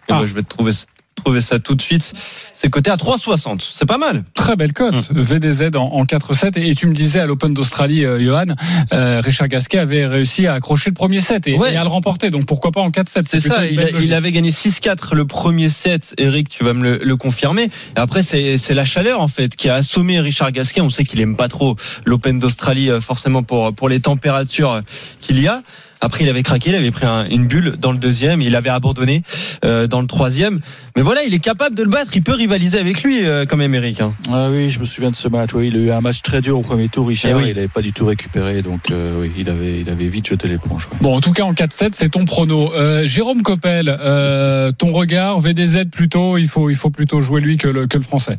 Et 0.09 0.13
ben, 0.13 0.25
je 0.25 0.33
vais 0.33 0.41
te 0.41 0.49
trouver, 0.49 0.71
trouver 1.17 1.41
ça 1.41 1.59
tout 1.59 1.75
de 1.75 1.81
suite. 1.81 2.13
C'est 2.53 2.69
coté 2.69 2.89
à 2.89 2.95
3,60. 2.95 3.67
C'est 3.71 3.85
pas 3.85 3.97
mal. 3.97 4.23
Très 4.33 4.55
belle 4.55 4.73
cote, 4.73 4.95
Hum. 5.13 5.21
VDZ 5.23 5.75
en, 5.75 5.79
en 5.83 6.05
4-7. 6.05 6.57
Et, 6.59 6.69
et 6.69 6.75
tu 6.75 6.87
me 6.87 6.93
disais 6.93 7.19
à 7.19 7.25
l'Open 7.25 7.53
d'Australie, 7.53 8.05
euh, 8.05 8.23
Johan, 8.23 8.45
euh, 8.93 9.21
Richard 9.23 9.47
Gasquet 9.47 9.79
avait 9.79 10.05
réussi 10.05 10.47
à 10.47 10.53
accrocher 10.53 10.89
le 10.91 10.93
premier 10.93 11.21
set 11.21 11.47
et, 11.47 11.55
Ouais. 11.57 11.73
et 11.73 11.77
à 11.77 11.83
le 11.83 11.89
remporter. 11.89 12.29
Donc 12.29 12.45
pourquoi 12.45 12.71
pas 12.71 12.81
en 12.81 12.89
4-7 12.91 13.23
C'est 13.25 13.39
ça, 13.39 13.65
il, 13.65 14.13
a- 14.13 14.17
avait 14.17 14.31
gagné 14.31 14.51
6-4 14.51 15.15
le 15.15 15.25
premier 15.25 15.69
set, 15.69 16.13
Eric, 16.17 16.49
tu 16.49 16.63
vas 16.63 16.73
me 16.73 16.83
le, 16.83 16.97
le 17.03 17.15
confirmer. 17.17 17.63
Et 17.63 17.69
après, 17.99 18.23
c'est 18.23 18.57
c'est 18.57 18.73
la 18.73 18.85
chaleur, 18.85 19.21
en 19.21 19.27
fait, 19.27 19.55
qui 19.55 19.69
a 19.69 19.75
assommé 19.75 20.19
Richard 20.19 20.51
Gasquet. 20.51 20.81
On 20.81 20.89
sait 20.89 21.03
qu'il 21.03 21.19
aime 21.21 21.35
pas 21.35 21.47
trop 21.47 21.75
l'Open 22.05 22.39
d'Australie, 22.39 22.89
euh, 22.89 23.01
forcément, 23.01 23.43
pour, 23.43 23.73
pour 23.73 23.89
les 23.89 23.99
températures 23.99 24.81
qu'il 25.21 25.39
y 25.41 25.47
a. 25.47 25.61
Après, 26.01 26.23
il 26.23 26.29
avait 26.29 26.43
craqué, 26.43 26.69
il 26.69 26.75
avait 26.75 26.91
pris 26.91 27.05
un- 27.05 27.27
une 27.29 27.47
bulle 27.47 27.75
dans 27.79 27.91
le 27.91 27.97
deuxième, 27.97 28.41
il 28.41 28.55
avait 28.55 28.69
abandonné 28.69 29.23
euh, 29.65 29.87
dans 29.87 30.01
le 30.01 30.07
troisième. 30.07 30.59
Mais 30.95 31.01
voilà, 31.01 31.23
il 31.23 31.33
est 31.33 31.39
capable 31.39 31.75
de 31.75 31.83
le 31.83 31.89
battre, 31.89 32.11
il 32.15 32.21
peut 32.23 32.33
rivaliser 32.33 32.77
avec 32.79 33.01
lui 33.03 33.25
euh, 33.25 33.45
quand 33.47 33.57
même, 33.57 33.73
Eric. 33.73 34.01
hein. 34.01 34.13
Ah 34.31 34.49
oui, 34.51 34.69
je 34.69 34.79
me 34.79 34.85
souviens 34.85 35.09
de 35.11 35.15
ce 35.15 35.27
match. 35.27 35.49
Oui, 35.53 35.69
il 35.69 35.75
a 35.75 35.79
eu 35.79 35.91
un 35.91 36.01
match 36.01 36.21
très 36.21 36.41
dur 36.41 36.57
au 36.59 36.61
premier 36.61 36.87
tour, 36.87 37.07
Richard. 37.07 37.31
Eh 37.31 37.35
oui. 37.35 37.43
Il 37.49 37.55
n'avait 37.55 37.67
pas 37.67 37.81
du 37.81 37.93
tout 37.93 38.05
récupéré, 38.05 38.61
donc 38.61 38.91
euh, 38.91 39.21
oui, 39.21 39.31
il 39.37 39.49
avait, 39.49 39.79
il 39.81 39.89
avait 39.89 40.07
vite 40.07 40.27
jeté 40.27 40.47
l'éponge. 40.47 40.87
ouais. 40.91 40.97
Bon, 41.01 41.15
en 41.15 41.21
tout 41.21 41.33
cas, 41.33 41.43
en 41.43 41.53
4-7, 41.53 41.89
c'est 41.93 42.09
ton 42.09 42.25
prono. 42.25 42.73
Euh, 42.73 43.05
Jérôme 43.05 43.41
Coppel, 43.41 43.87
euh, 43.99 44.71
ton 44.77 44.91
regard, 44.93 45.39
VDZ 45.39 45.85
plutôt, 45.91 46.37
il 46.37 46.47
faut, 46.47 46.69
il 46.69 46.75
faut 46.75 46.89
plutôt 46.91 47.21
jouer 47.21 47.41
lui 47.41 47.57
que 47.57 47.67
le, 47.67 47.87
que 47.87 47.97
le 47.97 48.03
français. 48.03 48.37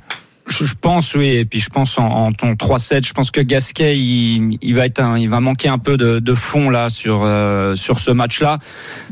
Je 0.51 0.75
pense, 0.81 1.15
oui, 1.15 1.29
et 1.29 1.45
puis 1.45 1.61
je 1.61 1.71
pense 1.71 1.99
en, 1.99 2.07
en 2.07 2.33
ton 2.33 2.53
3-7, 2.53 3.07
je 3.07 3.13
pense 3.13 3.31
que 3.31 3.41
Gasquet, 3.41 3.99
il, 3.99 4.59
il 4.61 4.75
va 4.75 4.87
être, 4.87 5.01
un, 5.01 5.19
il 5.19 5.29
va 5.29 5.41
manquer 5.41 5.69
un 5.69 5.79
peu 5.79 5.97
de, 5.97 6.19
de 6.19 6.35
fond 6.35 6.71
là 6.71 6.89
sur 6.89 7.23
euh, 7.25 7.75
sur 7.75 8.01
ce 8.01 8.11
match-là. 8.11 8.59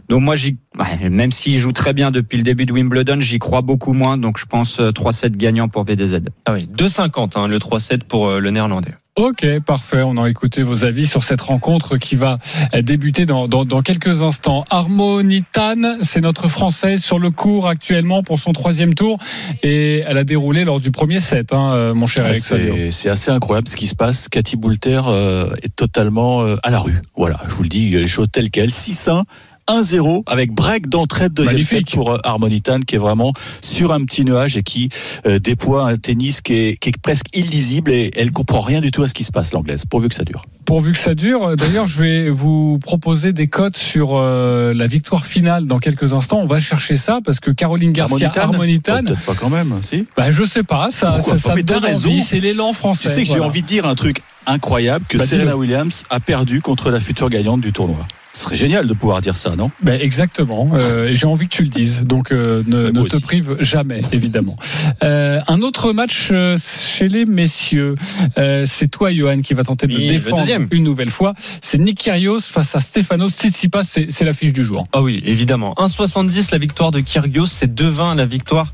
Donc 0.08 0.22
moi, 0.22 0.34
j'y, 0.34 0.56
ouais, 0.78 1.08
même 1.10 1.32
s'il 1.32 1.58
joue 1.58 1.72
très 1.72 1.92
bien 1.92 2.10
depuis 2.10 2.36
le 2.36 2.42
début 2.42 2.66
de 2.66 2.72
Wimbledon, 2.72 3.20
j'y 3.20 3.38
crois 3.38 3.62
beaucoup 3.62 3.92
moins. 3.92 4.18
Donc 4.18 4.38
je 4.38 4.46
pense 4.46 4.80
euh, 4.80 4.90
3-7 4.90 5.36
gagnant 5.36 5.68
pour 5.68 5.84
VDZ. 5.84 6.20
Ah 6.46 6.52
oui, 6.52 6.68
2,50 6.76 7.38
hein, 7.38 7.48
le 7.48 7.58
3-7 7.58 8.04
pour 8.04 8.28
euh, 8.28 8.40
le 8.40 8.50
néerlandais. 8.50 8.94
Ok, 9.16 9.46
parfait. 9.64 10.02
On 10.02 10.22
a 10.22 10.28
écouté 10.28 10.62
vos 10.62 10.84
avis 10.84 11.06
sur 11.06 11.24
cette 11.24 11.40
rencontre 11.40 11.96
qui 11.96 12.16
va 12.16 12.38
débuter 12.82 13.24
dans, 13.24 13.48
dans, 13.48 13.64
dans 13.64 13.80
quelques 13.80 14.22
instants. 14.22 14.66
Harmonitane, 14.68 15.96
c'est 16.02 16.20
notre 16.20 16.48
française 16.48 17.02
sur 17.02 17.18
le 17.18 17.30
cours 17.30 17.66
actuellement 17.66 18.22
pour 18.22 18.38
son 18.38 18.52
troisième 18.52 18.92
tour 18.92 19.18
et 19.62 20.00
elle 20.06 20.18
a 20.18 20.24
déroulé 20.24 20.64
lors 20.64 20.80
du 20.80 20.90
premier 20.90 21.20
set, 21.20 21.54
hein, 21.54 21.72
euh, 21.72 21.94
mon 21.94 22.06
cher 22.06 22.24
Ouais, 22.24 22.30
Alex 22.30 22.44
Salio. 22.44 22.74
c'est 22.76 22.90
c'est 22.92 23.08
assez 23.08 23.30
incroyable 23.30 23.68
ce 23.68 23.76
qui 23.76 23.86
se 23.86 23.94
passe. 23.94 24.28
Cathy 24.28 24.56
Boulter 24.56 25.00
euh, 25.08 25.54
est 25.62 25.74
totalement 25.74 26.42
euh, 26.42 26.56
à 26.62 26.70
la 26.70 26.78
rue. 26.78 27.00
Voilà, 27.16 27.40
je 27.48 27.54
vous 27.54 27.62
le 27.62 27.70
dis, 27.70 27.88
les 27.90 28.08
choses 28.08 28.28
telles 28.30 28.50
quelles. 28.50 28.68
6-1. 28.68 29.22
1-0 29.68 30.22
avec 30.26 30.52
break 30.52 30.88
d'entrée 30.88 31.28
de 31.28 31.34
deuxième 31.34 31.62
set 31.64 31.90
pour 31.90 32.12
euh, 32.12 32.18
Harmonitan 32.24 32.80
qui 32.80 32.94
est 32.94 32.98
vraiment 32.98 33.32
sur 33.62 33.92
un 33.92 34.04
petit 34.04 34.24
nuage 34.24 34.56
et 34.56 34.62
qui 34.62 34.88
euh, 35.26 35.38
déploie 35.38 35.88
un 35.88 35.96
tennis 35.96 36.40
qui 36.40 36.54
est, 36.54 36.76
qui 36.76 36.90
est 36.90 36.96
presque 36.96 37.26
illisible 37.34 37.90
et 37.90 38.10
elle 38.16 38.30
comprend 38.32 38.60
rien 38.60 38.80
du 38.80 38.90
tout 38.90 39.02
à 39.02 39.08
ce 39.08 39.14
qui 39.14 39.24
se 39.24 39.32
passe 39.32 39.52
l'anglaise 39.52 39.82
pourvu 39.88 40.08
que 40.08 40.14
ça 40.14 40.24
dure. 40.24 40.42
Pourvu 40.66 40.92
que 40.92 40.98
ça 40.98 41.14
dure. 41.14 41.56
D'ailleurs, 41.56 41.86
je 41.86 42.00
vais 42.00 42.30
vous 42.30 42.78
proposer 42.80 43.32
des 43.32 43.46
cotes 43.46 43.76
sur 43.76 44.10
euh, 44.14 44.74
la 44.74 44.86
victoire 44.88 45.24
finale 45.26 45.66
dans 45.66 45.78
quelques 45.78 46.12
instants. 46.12 46.40
On 46.40 46.46
va 46.46 46.58
chercher 46.58 46.96
ça 46.96 47.20
parce 47.24 47.38
que 47.40 47.50
Caroline 47.52 47.92
Garcia, 47.92 48.32
Harmonitan 48.36 48.98
Oh, 49.00 49.04
Peut-être 49.06 49.20
pas 49.22 49.34
quand 49.34 49.50
même, 49.50 49.74
si. 49.82 50.06
bah, 50.16 50.30
je 50.32 50.42
sais 50.42 50.64
pas, 50.64 50.88
ça, 50.90 51.12
Pourquoi 51.12 51.38
ça, 51.38 51.48
ça 51.48 51.54
Mais 51.54 51.62
me 51.62 51.66
donne 51.66 51.84
envie. 51.84 52.20
C'est 52.20 52.40
l'élan 52.40 52.72
français. 52.72 53.08
Tu 53.08 53.14
sais 53.14 53.22
que 53.24 53.28
j'ai 53.32 53.40
envie 53.40 53.62
de 53.62 53.66
dire 53.66 53.86
un 53.86 53.94
truc 53.94 54.22
incroyable 54.46 55.04
que 55.08 55.18
Bah, 55.18 55.26
Serena. 55.26 55.56
Williams 55.56 56.02
a 56.10 56.18
perdu 56.20 56.60
contre 56.60 56.90
la 56.90 56.98
future 57.00 57.30
gagnante 57.30 57.60
du 57.60 57.72
tournoi. 57.72 58.06
Ce 58.36 58.42
serait 58.44 58.56
génial 58.56 58.86
de 58.86 58.92
pouvoir 58.92 59.22
dire 59.22 59.34
ça, 59.34 59.56
non? 59.56 59.70
Ben 59.82 59.98
exactement. 59.98 60.68
Euh, 60.74 61.08
J'ai 61.10 61.26
envie 61.26 61.48
que 61.48 61.54
tu 61.54 61.62
le 61.62 61.70
dises. 61.70 62.04
Donc 62.04 62.32
euh, 62.32 62.62
ne, 62.66 62.90
Ben, 62.90 63.02
ne 63.02 63.08
te 63.08 63.16
prive 63.16 63.56
jamais, 63.60 64.02
évidemment. 64.12 64.58
Euh, 65.02 65.38
un 65.48 65.62
autre 65.62 65.94
match 65.94 66.30
chez 66.58 67.08
les 67.08 67.24
messieurs. 67.24 67.94
Euh, 68.36 68.64
c'est 68.66 68.88
toi, 68.88 69.10
Johan, 69.10 69.40
qui 69.40 69.54
va 69.54 69.64
tenter 69.64 69.86
de 69.86 69.96
Oui, 69.96 70.06
le 70.08 70.12
défendre 70.12 70.44
une 70.70 70.84
nouvelle 70.84 71.10
fois. 71.10 71.32
C'est 71.62 71.78
Nick 71.78 71.98
Kyrgios 71.98 72.40
face 72.40 72.76
à 72.76 72.80
Stefanos 72.80 73.32
Tsitsipas. 73.32 73.84
C'est 73.84 74.08
c'est 74.10 74.26
l'affiche 74.26 74.52
du 74.52 74.64
jour. 74.64 74.86
Ah 74.92 75.00
oui, 75.00 75.22
évidemment. 75.24 75.72
1,70 75.78 76.52
la 76.52 76.58
victoire 76.58 76.90
de 76.90 77.00
Kyrgios, 77.00 77.46
c'est 77.46 77.74
2,20 77.74 78.16
la 78.16 78.26
victoire 78.26 78.66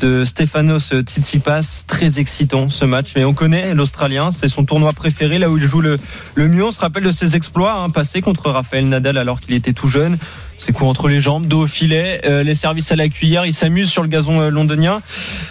de 0.00 0.24
Stefanos 0.24 0.94
Tsitsipas. 0.94 1.84
Très 1.86 2.20
excitant 2.20 2.70
ce 2.70 2.86
match, 2.86 3.12
mais 3.16 3.26
on 3.26 3.34
connaît 3.34 3.74
l'Australien, 3.74 4.30
c'est 4.32 4.48
son 4.48 4.64
tournoi 4.64 4.94
préféré, 4.94 5.38
là 5.38 5.50
où 5.50 5.58
il 5.58 5.64
joue 5.64 5.82
le, 5.82 5.98
le 6.36 6.48
mieux. 6.48 6.64
On 6.64 6.72
se 6.72 6.80
rappelle 6.80 7.04
de 7.04 7.12
ses 7.12 7.36
exploits 7.36 7.74
hein, 7.82 7.90
passés 7.90 8.22
contre 8.22 8.48
Rafael 8.48 8.88
Nadal 8.88 9.09
alors 9.18 9.40
qu'il 9.40 9.54
était 9.54 9.72
tout 9.72 9.88
jeune. 9.88 10.18
C'est 10.58 10.72
coups 10.72 10.90
entre 10.90 11.08
les 11.08 11.22
jambes, 11.22 11.46
dos 11.46 11.62
au 11.62 11.66
filet, 11.66 12.20
euh, 12.26 12.42
les 12.42 12.54
services 12.54 12.92
à 12.92 12.96
la 12.96 13.08
cuillère, 13.08 13.46
il 13.46 13.54
s'amuse 13.54 13.90
sur 13.90 14.02
le 14.02 14.08
gazon 14.08 14.40
euh, 14.40 14.50
londonien. 14.50 15.00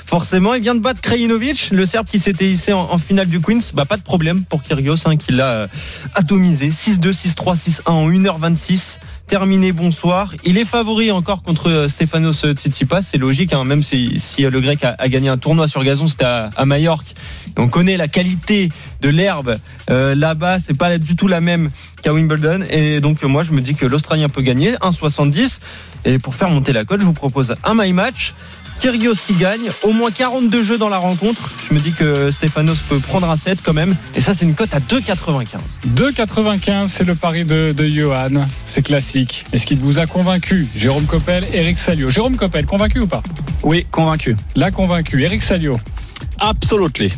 Forcément, 0.06 0.54
il 0.54 0.62
vient 0.62 0.76
de 0.76 0.82
battre 0.82 1.02
Krajinovic, 1.02 1.70
le 1.72 1.86
Serbe 1.88 2.08
qui 2.08 2.20
s'était 2.20 2.48
hissé 2.48 2.74
en, 2.74 2.98
finale 3.00 3.28
du 3.28 3.40
Queens. 3.42 3.72
Bah, 3.74 3.86
pas 3.86 3.98
de 3.98 4.04
problème 4.04 4.46
pour 4.46 4.62
Kyrgios, 4.62 5.08
hein, 5.08 5.18
qui 5.18 5.32
l'a 5.32 5.48
euh, 5.48 5.68
atomisé. 6.14 6.70
6-2, 6.70 7.12
6-3, 7.12 7.58
6-1 7.58 7.82
en 7.86 8.10
1h26 8.10 9.00
terminé 9.30 9.72
bonsoir. 9.72 10.34
Il 10.44 10.58
est 10.58 10.66
favori 10.66 11.12
encore 11.12 11.44
contre 11.44 11.70
euh, 11.70 11.88
Stefanos 11.88 12.46
Tsitsipas, 12.52 13.04
c'est 13.04 13.20
logique, 13.20 13.54
hein, 13.54 13.64
même 13.64 13.84
si, 13.84 14.20
si 14.20 14.42
le 14.42 14.60
grec 14.60 14.84
a, 14.84 14.96
a 14.98 15.08
gagné 15.08 15.30
un 15.30 15.38
tournoi 15.38 15.68
sur 15.68 15.84
gazon, 15.84 16.08
c'était 16.08 16.26
à, 16.26 16.50
à 16.56 16.66
Majorque. 16.66 17.14
On 17.58 17.68
connaît 17.68 17.98
la 17.98 18.08
qualité 18.08 18.70
de 19.02 19.10
l'herbe 19.10 19.58
euh, 19.90 20.16
là-bas, 20.16 20.60
c'est 20.60 20.78
pas 20.78 20.98
du 20.98 21.16
tout 21.16 21.28
la 21.28 21.42
même 21.42 21.70
qu'à 22.02 22.14
Wimbledon. 22.14 22.64
Et 22.70 23.02
donc 23.02 23.24
moi 23.24 23.44
je 23.44 23.52
me 23.52 23.62
dis 23.62 23.76
que 23.76 23.86
l'Australien 23.86 24.30
peut 24.30 24.42
gagner 24.42 24.74
1,70. 24.76 25.60
Et 26.06 26.18
pour 26.18 26.36
faire 26.36 26.50
monter 26.50 26.72
la 26.72 26.86
cote, 26.86 27.02
je 27.02 27.06
vous 27.06 27.14
propose 27.14 27.56
un 27.64 27.74
my 27.76 27.92
match. 27.94 28.34
Kyrgios 28.80 29.16
qui 29.28 29.34
gagne, 29.34 29.70
au 29.84 29.92
moins 29.92 30.10
42 30.10 30.64
jeux 30.64 30.78
dans 30.78 30.88
la 30.88 30.98
rencontre. 30.98 31.52
Je 31.68 31.74
me 31.74 31.80
dis 31.80 31.92
que 31.92 32.32
Stefanos 32.32 32.80
peut 32.88 33.00
prendre 33.00 33.30
un 33.30 33.36
set 33.36 33.60
quand 33.62 33.74
même. 33.74 33.94
Et 34.16 34.22
ça, 34.22 34.34
c'est 34.34 34.46
une 34.46 34.56
cote 34.56 34.74
à 34.74 34.80
2,95. 34.80 35.46
2,95, 35.96 36.88
c'est 36.88 37.04
le 37.04 37.16
pari 37.16 37.44
de, 37.44 37.74
de 37.74 37.90
Johan. 37.90 38.48
C'est 38.66 38.82
classique. 38.82 39.44
Est-ce 39.52 39.66
qu'il 39.66 39.80
vous 39.80 40.00
a 40.00 40.06
convaincu? 40.06 40.68
Jérôme 40.76 41.06
Coppel, 41.06 41.46
Eric 41.52 41.78
Salio. 41.78 42.10
Jérôme 42.10 42.38
Coppel, 42.38 42.66
convaincu 42.66 43.00
ou 43.00 43.08
pas? 43.08 43.22
Oui, 43.64 43.86
convaincu. 43.92 44.38
Là, 44.56 44.72
convaincu. 44.72 45.22
Eric 45.24 45.44
Salio. 45.44 45.76
Absolutely. 46.40 47.12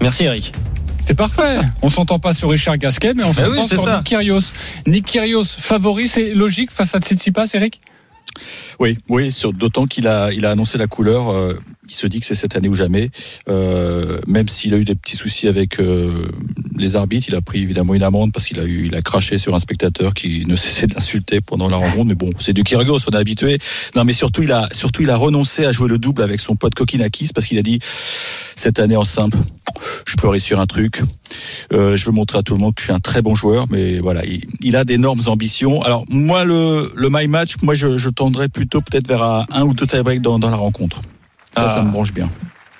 Merci 0.00 0.24
Eric. 0.24 0.52
C'est 1.00 1.14
parfait. 1.14 1.60
On 1.82 1.88
s'entend 1.88 2.18
pas 2.18 2.32
sur 2.32 2.50
Richard 2.50 2.76
Gasquet, 2.78 3.14
mais 3.14 3.24
on 3.24 3.28
Bah 3.30 3.44
s'entend 3.46 3.62
oui, 3.62 3.66
sur 3.68 3.84
ça. 3.84 3.96
Nick 3.98 4.04
Kyrgios. 4.06 4.52
Nick 4.86 5.06
Kyrgios, 5.06 5.44
favori, 5.44 6.06
c'est 6.06 6.34
logique 6.34 6.70
face 6.70 6.94
à 6.94 6.98
Tsitsipas, 6.98 7.46
Eric? 7.54 7.80
Oui, 8.78 8.98
oui, 9.08 9.34
d'autant 9.54 9.86
qu'il 9.86 10.06
a, 10.06 10.30
il 10.32 10.44
a 10.44 10.50
annoncé 10.50 10.76
la 10.78 10.86
couleur. 10.86 11.32
euh, 11.32 11.58
il 11.88 11.94
se 11.94 12.06
dit 12.06 12.20
que 12.20 12.26
c'est 12.26 12.34
cette 12.34 12.56
année 12.56 12.68
ou 12.68 12.74
jamais. 12.74 13.10
Euh, 13.48 14.20
même 14.26 14.48
s'il 14.48 14.74
a 14.74 14.76
eu 14.76 14.84
des 14.84 14.94
petits 14.94 15.16
soucis 15.16 15.48
avec 15.48 15.80
euh, 15.80 16.30
les 16.76 16.96
arbitres, 16.96 17.26
il 17.28 17.34
a 17.34 17.40
pris 17.40 17.62
évidemment 17.62 17.94
une 17.94 18.02
amende 18.02 18.32
parce 18.32 18.46
qu'il 18.46 18.60
a 18.60 18.64
eu, 18.64 18.86
il 18.86 18.94
a 18.94 19.02
craché 19.02 19.38
sur 19.38 19.54
un 19.54 19.60
spectateur 19.60 20.14
qui 20.14 20.44
ne 20.46 20.56
cessait 20.56 20.86
de 20.86 20.94
l'insulter 20.94 21.40
pendant 21.40 21.68
la 21.68 21.76
rencontre. 21.76 22.06
Mais 22.06 22.14
bon, 22.14 22.30
c'est 22.38 22.52
du 22.52 22.62
Kyrgios, 22.62 22.98
on 23.08 23.10
est 23.10 23.16
habitué. 23.16 23.58
Non, 23.96 24.04
mais 24.04 24.12
surtout, 24.12 24.42
il 24.42 24.52
a, 24.52 24.68
surtout, 24.72 25.02
il 25.02 25.10
a 25.10 25.16
renoncé 25.16 25.64
à 25.64 25.72
jouer 25.72 25.88
le 25.88 25.98
double 25.98 26.22
avec 26.22 26.40
son 26.40 26.56
pote 26.56 26.74
Kokinakis 26.74 27.30
parce 27.34 27.46
qu'il 27.46 27.58
a 27.58 27.62
dit 27.62 27.78
cette 28.56 28.80
année 28.80 28.96
en 28.96 29.04
simple, 29.04 29.38
je 30.06 30.16
peux 30.16 30.28
réussir 30.28 30.60
un 30.60 30.66
truc. 30.66 31.02
Euh, 31.72 31.96
je 31.96 32.06
veux 32.06 32.12
montrer 32.12 32.38
à 32.38 32.42
tout 32.42 32.54
le 32.54 32.60
monde 32.60 32.74
que 32.74 32.80
je 32.80 32.86
suis 32.86 32.92
un 32.92 33.00
très 33.00 33.22
bon 33.22 33.34
joueur, 33.34 33.66
mais 33.70 34.00
voilà, 34.00 34.24
il, 34.24 34.42
il 34.60 34.76
a 34.76 34.84
d'énormes 34.84 35.22
ambitions. 35.26 35.82
Alors 35.82 36.04
moi, 36.08 36.44
le, 36.44 36.90
le 36.94 37.08
my 37.10 37.28
match, 37.28 37.54
moi, 37.62 37.74
je, 37.74 37.98
je 37.98 38.08
tendrais 38.08 38.48
plutôt 38.48 38.80
peut-être 38.80 39.06
vers 39.06 39.22
un, 39.22 39.62
ou 39.62 39.74
deux 39.74 39.86
tie-break 39.86 40.20
dans, 40.20 40.38
dans 40.38 40.50
la 40.50 40.56
rencontre. 40.56 41.02
Ça, 41.54 41.64
Ah. 41.64 41.68
ça 41.68 41.82
me 41.82 41.90
branche 41.90 42.12
bien. 42.12 42.28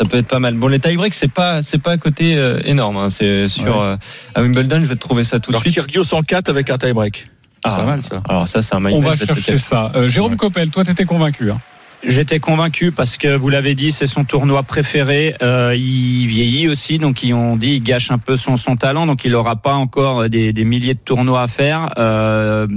Ça 0.01 0.07
peut 0.07 0.19
être 0.19 0.29
pas 0.29 0.39
mal. 0.39 0.55
Bon, 0.55 0.69
les 0.69 0.79
tie-breaks, 0.79 1.15
c'est 1.15 1.27
pas, 1.33 1.63
c'est 1.65 1.79
pas 1.79 1.93
à 1.93 1.97
côté 1.97 2.37
euh, 2.37 2.61
énorme. 2.65 2.97
hein. 2.97 3.09
C'est 3.11 3.49
sur 3.49 3.65
Ouais. 3.79 3.83
euh, 3.83 3.97
à 4.35 4.43
Wimbledon, 4.43 4.79
je 4.79 4.85
vais 4.87 4.95
te 4.95 5.01
trouver 5.01 5.25
ça 5.25 5.41
tout 5.41 5.51
Alors 5.51 5.61
de 5.63 5.69
suite. 5.71 5.75
Kyrgios 5.87 6.15
en 6.15 6.23
4 6.23 6.49
avec 6.51 6.71
un 6.71 6.79
tie-break. 6.79 7.27
Ah, 7.65 7.71
Pas 7.79 7.83
mal 7.85 8.03
ça. 8.05 8.23
Alors 8.29 8.47
ça, 8.47 8.63
c'est 8.63 8.75
un 8.77 8.85
On 8.85 9.01
va 9.01 9.17
chercher 9.17 9.59
ça. 9.59 9.91
Euh, 9.97 10.09
Jérôme 10.09 10.37
Coppel, 10.37 10.71
toi, 10.71 10.85
t'étais 10.85 11.05
convaincu. 11.05 11.51
Hein. 11.51 11.59
J'étais 12.05 12.39
convaincu 12.39 12.93
parce 12.93 13.17
que 13.17 13.35
vous 13.35 13.49
l'avez 13.49 13.75
dit, 13.75 13.91
c'est 13.91 14.07
son 14.07 14.25
tournoi 14.25 14.63
préféré. 14.63 15.35
Euh, 15.43 15.75
il 15.77 16.27
vieillit 16.29 16.69
aussi, 16.69 16.99
donc 16.99 17.25
ils 17.25 17.35
ont 17.35 17.57
dit 17.57 17.73
il 17.73 17.83
gâche 17.83 18.13
un 18.13 18.19
peu 18.19 18.37
son, 18.37 18.57
son 18.57 18.77
talent, 18.77 19.05
donc 19.05 19.25
il 19.25 19.33
n'aura 19.33 19.57
pas 19.57 19.75
encore 19.75 20.29
des, 20.29 20.53
des 20.53 20.65
milliers 20.65 20.95
de 20.95 21.01
tournois 21.01 21.43
à 21.43 21.49
faire. 21.49 21.93
Euh, 21.99 22.69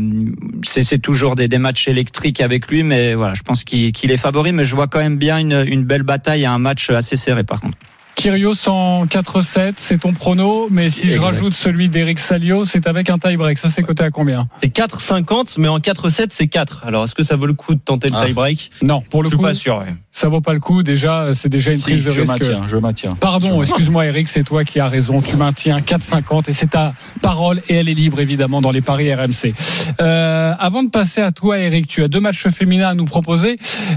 c'est 0.64 1.00
toujours 1.00 1.36
des, 1.36 1.48
des 1.48 1.60
matchs 1.60 1.88
électriques 1.88 2.42
avec 2.42 2.68
lui, 2.68 2.82
mais 2.82 3.14
voilà, 3.14 3.36
je 3.36 3.44
pense 3.44 3.64
qu'il 3.64 3.92
qu'il 3.92 4.12
est 4.12 4.18
favori, 4.18 4.54
mais 4.54 4.64
je 4.64 4.76
vois 4.76 4.88
quand 4.88 5.00
même 5.00 5.18
bien 5.18 5.38
une, 5.38 5.66
une 5.68 5.84
belle 5.84 6.04
bataille 6.04 6.42
et 6.42 6.48
un 6.48 6.60
match 6.60 6.90
assez 6.90 7.16
serré 7.16 7.44
par 7.44 7.62
contre. 7.62 7.78
Kyrgios 8.16 8.68
en 8.68 9.06
4-7, 9.06 9.74
c'est 9.78 10.00
ton 10.00 10.14
prono, 10.14 10.68
mais 10.70 10.90
si 10.90 11.10
je 11.10 11.20
rajoute 11.20 11.54
celui 11.54 11.90
d'Eric 11.90 12.20
Salio, 12.20 12.66
c'est 12.66 12.86
avec 12.88 13.10
un 13.10 13.18
tie-break. 13.18 13.58
Ça, 13.58 13.70
c'est 13.70 13.82
coté 13.84 14.04
à 14.04 14.12
combien 14.12 14.48
C'est 14.62 14.68
4,50, 14.76 15.56
mais 15.58 15.68
en 15.68 15.80
4,7, 15.80 16.28
c'est 16.30 16.48
4. 16.48 16.84
Alors, 16.86 17.06
est-ce 17.06 17.16
que 17.16 17.24
ça 17.24 17.36
vaut 17.36 17.48
le 17.48 17.54
coup 17.54 17.74
de 17.74 17.80
tenter 17.80 18.10
le 18.10 18.16
Ah. 18.18 18.26
tie-break 18.26 18.72
Non, 18.84 19.02
pour 19.02 19.24
le 19.24 19.28
Je 19.30 19.32
suis 19.32 19.38
coup, 19.38 19.44
pas 19.44 19.54
sûr. 19.54 19.78
ouais. 19.80 19.94
ça 20.12 20.28
vaut 20.28 20.42
pas 20.42 20.54
le 20.54 20.60
coup. 20.60 20.84
Déjà, 20.84 21.34
c'est 21.34 21.50
déjà 21.50 21.72
une 21.72 21.78
Si, 21.78 21.84
prise 21.84 22.06
de 22.06 22.12
je 22.12 22.22
risque. 22.22 22.34
maintiens, 22.40 22.62
je 22.68 22.78
maintiens. 22.78 23.18
Pardon, 23.20 23.62
excuse-moi 23.64 24.06
Eric, 24.06 24.28
c'est 24.28 24.44
toi 24.44 24.64
qui 24.66 24.80
as 24.80 24.88
raison. 24.90 25.20
Tu 25.22 25.36
maintiens 25.38 25.80
4,50 25.80 26.50
et 26.50 26.54
c'est 26.54 26.70
ta 26.72 26.94
parole 27.22 27.62
et 27.70 27.76
elle 27.76 27.90
est 27.90 27.94
libre 27.94 28.20
évidemment 28.20 28.62
dans 28.62 28.72
les 28.72 28.82
paris 28.82 29.12
RMC. 29.14 29.54
Euh, 30.02 30.54
avant 30.60 30.84
de 30.84 30.90
passer 30.90 31.22
à 31.22 31.32
toi 31.32 31.58
Eric, 31.60 31.88
tu 31.88 32.04
as 32.04 32.08
deux 32.08 32.20
matchs 32.20 32.48
féminins 32.50 32.90
à 32.90 32.94
nous 32.94 33.06
proposer. 33.06 33.56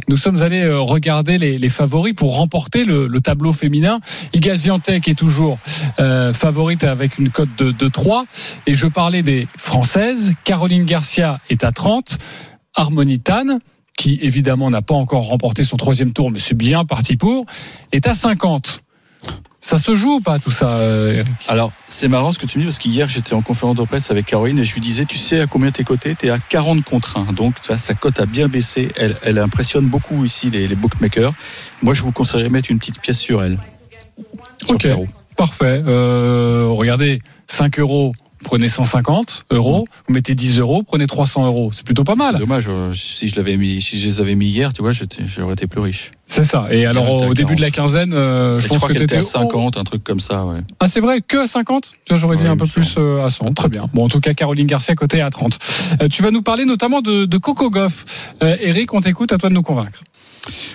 Nous 0.08 0.16
sommes 0.16 0.40
allés 0.40 0.62
euh, 0.62 0.80
regarder 0.80 1.36
les, 1.36 1.58
les 1.58 1.68
favoris 1.68 2.14
pour 2.14 2.36
remporter 2.36 2.84
le, 2.84 3.06
le 3.06 3.20
tableau 3.20 3.52
féminin. 3.52 4.00
Iga 4.32 4.56
Swiatek 4.56 5.08
est 5.08 5.14
toujours 5.14 5.58
euh, 5.98 6.32
favorite 6.32 6.84
avec 6.84 7.18
une 7.18 7.30
cote 7.30 7.54
de, 7.58 7.70
de 7.70 7.88
3 7.88 8.24
et 8.66 8.74
je 8.74 8.86
parlais 8.86 9.22
des 9.22 9.46
françaises. 9.56 10.34
Caroline 10.44 10.84
Garcia 10.84 11.40
est 11.50 11.64
à 11.64 11.72
30, 11.72 12.18
Harmonitane 12.74 13.60
qui 13.96 14.18
évidemment 14.22 14.70
n'a 14.70 14.82
pas 14.82 14.94
encore 14.94 15.28
remporté 15.28 15.64
son 15.64 15.76
troisième 15.76 16.12
tour, 16.12 16.30
mais 16.30 16.38
c'est 16.40 16.56
bien 16.56 16.84
parti 16.84 17.16
pour, 17.16 17.46
est 17.92 18.06
à 18.06 18.14
50. 18.14 18.80
Ça 19.60 19.78
se 19.78 19.94
joue 19.94 20.16
ou 20.16 20.20
pas 20.20 20.38
tout 20.38 20.50
ça 20.50 20.76
euh, 20.76 21.24
Alors, 21.48 21.72
c'est 21.88 22.08
marrant 22.08 22.34
ce 22.34 22.38
que 22.38 22.44
tu 22.44 22.58
me 22.58 22.64
dis 22.64 22.68
parce 22.68 22.78
qu'hier 22.78 23.08
j'étais 23.08 23.32
en 23.32 23.40
conférence 23.40 23.76
de 23.76 23.82
presse 23.84 24.10
avec 24.10 24.26
Caroline 24.26 24.58
et 24.58 24.64
je 24.64 24.74
lui 24.74 24.82
disais, 24.82 25.06
tu 25.06 25.16
sais 25.16 25.40
à 25.40 25.46
combien 25.46 25.70
t'es 25.70 25.84
coté? 25.84 26.14
T'es 26.14 26.28
à 26.28 26.38
40 26.38 26.84
contre 26.84 27.16
1. 27.16 27.32
Donc 27.32 27.54
ça, 27.62 27.78
sa 27.78 27.94
cote 27.94 28.20
a 28.20 28.26
bien 28.26 28.48
baissé. 28.48 28.90
Elle, 28.96 29.16
elle 29.22 29.38
impressionne 29.38 29.86
beaucoup 29.86 30.22
ici 30.22 30.50
les, 30.50 30.68
les 30.68 30.74
bookmakers. 30.74 31.32
Moi, 31.82 31.94
je 31.94 32.02
vous 32.02 32.12
conseillerais 32.12 32.48
de 32.48 32.52
mettre 32.52 32.70
une 32.70 32.78
petite 32.78 33.00
pièce 33.00 33.18
sur 33.18 33.42
elle. 33.42 33.56
Sur 34.66 34.74
Ok, 34.76 34.82
Caro. 34.82 35.06
parfait. 35.36 35.82
Euh, 35.86 36.68
regardez, 36.70 37.20
5 37.46 37.78
euros, 37.78 38.12
prenez 38.42 38.68
150 38.68 39.46
euros. 39.50 39.84
Vous 40.06 40.14
mettez 40.14 40.34
10 40.34 40.58
euros, 40.58 40.82
prenez 40.82 41.06
300 41.06 41.46
euros. 41.46 41.70
C'est 41.72 41.84
plutôt 41.84 42.04
pas 42.04 42.14
mal. 42.14 42.34
C'est 42.34 42.40
dommage. 42.40 42.66
euh, 42.68 42.92
Si 42.94 43.28
je 43.28 43.36
l'avais 43.36 43.56
mis, 43.56 43.80
si 43.80 43.98
je 43.98 44.08
les 44.08 44.20
avais 44.20 44.34
mis 44.34 44.46
hier, 44.46 44.72
tu 44.72 44.82
vois, 44.82 44.92
j'aurais 44.92 45.52
été 45.54 45.66
plus 45.66 45.80
riche. 45.80 46.10
C'est 46.26 46.44
ça. 46.44 46.66
Et 46.70 46.86
alors, 46.86 47.22
au 47.26 47.34
début 47.34 47.54
de 47.54 47.60
la 47.60 47.70
40. 47.70 47.86
quinzaine, 47.92 48.14
euh, 48.14 48.58
je 48.58 48.64
je 48.64 48.68
pense 48.68 48.78
crois 48.78 48.88
que 48.88 48.94
qu'elle 48.94 49.02
était 49.02 49.16
t'étais 49.16 49.36
à 49.36 49.40
50, 49.42 49.76
un 49.76 49.84
truc 49.84 50.02
comme 50.04 50.20
ça, 50.20 50.44
ouais. 50.46 50.60
Ah, 50.80 50.88
c'est 50.88 51.00
vrai, 51.00 51.20
que 51.20 51.36
à 51.38 51.46
50 51.46 51.92
Tu 52.06 52.12
vois, 52.12 52.16
J'aurais 52.16 52.36
dit 52.36 52.44
Ouais, 52.44 52.48
un 52.48 52.54
il 52.54 52.58
peu 52.58 52.66
plus 52.66 52.94
euh, 52.96 53.22
à 53.24 53.28
100. 53.28 53.52
Très 53.52 53.68
bien. 53.68 53.90
Bon, 53.92 54.04
en 54.04 54.08
tout 54.08 54.20
cas, 54.20 54.32
Caroline 54.32 54.66
Garcia, 54.66 54.94
côté 54.94 55.20
à 55.20 55.28
30. 55.28 55.58
Euh, 56.02 56.08
tu 56.08 56.22
vas 56.22 56.30
nous 56.30 56.40
parler 56.42 56.64
notamment 56.64 57.02
de, 57.02 57.26
de 57.26 57.38
Coco 57.38 57.68
Goff. 57.68 58.32
Euh, 58.42 58.56
Eric, 58.60 58.94
on 58.94 59.02
t'écoute, 59.02 59.32
à 59.34 59.38
toi 59.38 59.50
de 59.50 59.54
nous 59.54 59.62
convaincre. 59.62 60.02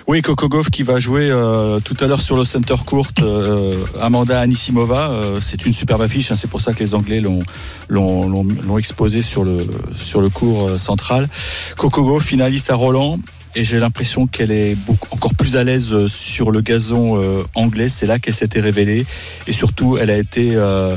Oui, 0.06 0.22
Coco 0.22 0.48
qui 0.70 0.82
va 0.82 0.98
jouer 0.98 1.30
euh, 1.30 1.80
tout 1.80 1.96
à 2.00 2.06
l'heure 2.06 2.20
sur 2.20 2.36
le 2.36 2.44
center 2.44 2.74
court 2.84 3.08
euh, 3.20 3.74
Amanda 4.00 4.40
Anisimova. 4.40 5.10
Euh, 5.10 5.38
c'est 5.40 5.66
une 5.66 5.72
superbe 5.72 6.02
affiche, 6.02 6.30
hein, 6.32 6.36
c'est 6.38 6.50
pour 6.50 6.60
ça 6.60 6.72
que 6.72 6.80
les 6.80 6.94
Anglais 6.94 7.20
l'ont 7.20 7.40
l'ont 7.88 8.78
exposé 8.78 9.22
sur 9.22 9.44
le 9.44 9.58
sur 9.96 10.20
court 10.32 10.68
euh, 10.68 10.78
central. 10.78 11.28
Coco 11.76 12.02
Gauff 12.02 12.24
finaliste 12.24 12.70
à 12.70 12.74
Roland. 12.74 13.18
Et 13.56 13.64
j'ai 13.64 13.80
l'impression 13.80 14.28
qu'elle 14.28 14.52
est 14.52 14.76
encore 15.10 15.34
plus 15.34 15.56
à 15.56 15.64
l'aise 15.64 15.92
euh, 15.92 16.06
sur 16.06 16.52
le 16.52 16.60
gazon 16.60 17.20
euh, 17.20 17.42
anglais. 17.54 17.88
C'est 17.88 18.06
là 18.06 18.20
qu'elle 18.20 18.34
s'était 18.34 18.60
révélée. 18.60 19.04
Et 19.48 19.52
surtout, 19.52 19.98
elle 20.00 20.10
a 20.10 20.16
été 20.16 20.54
euh, 20.54 20.96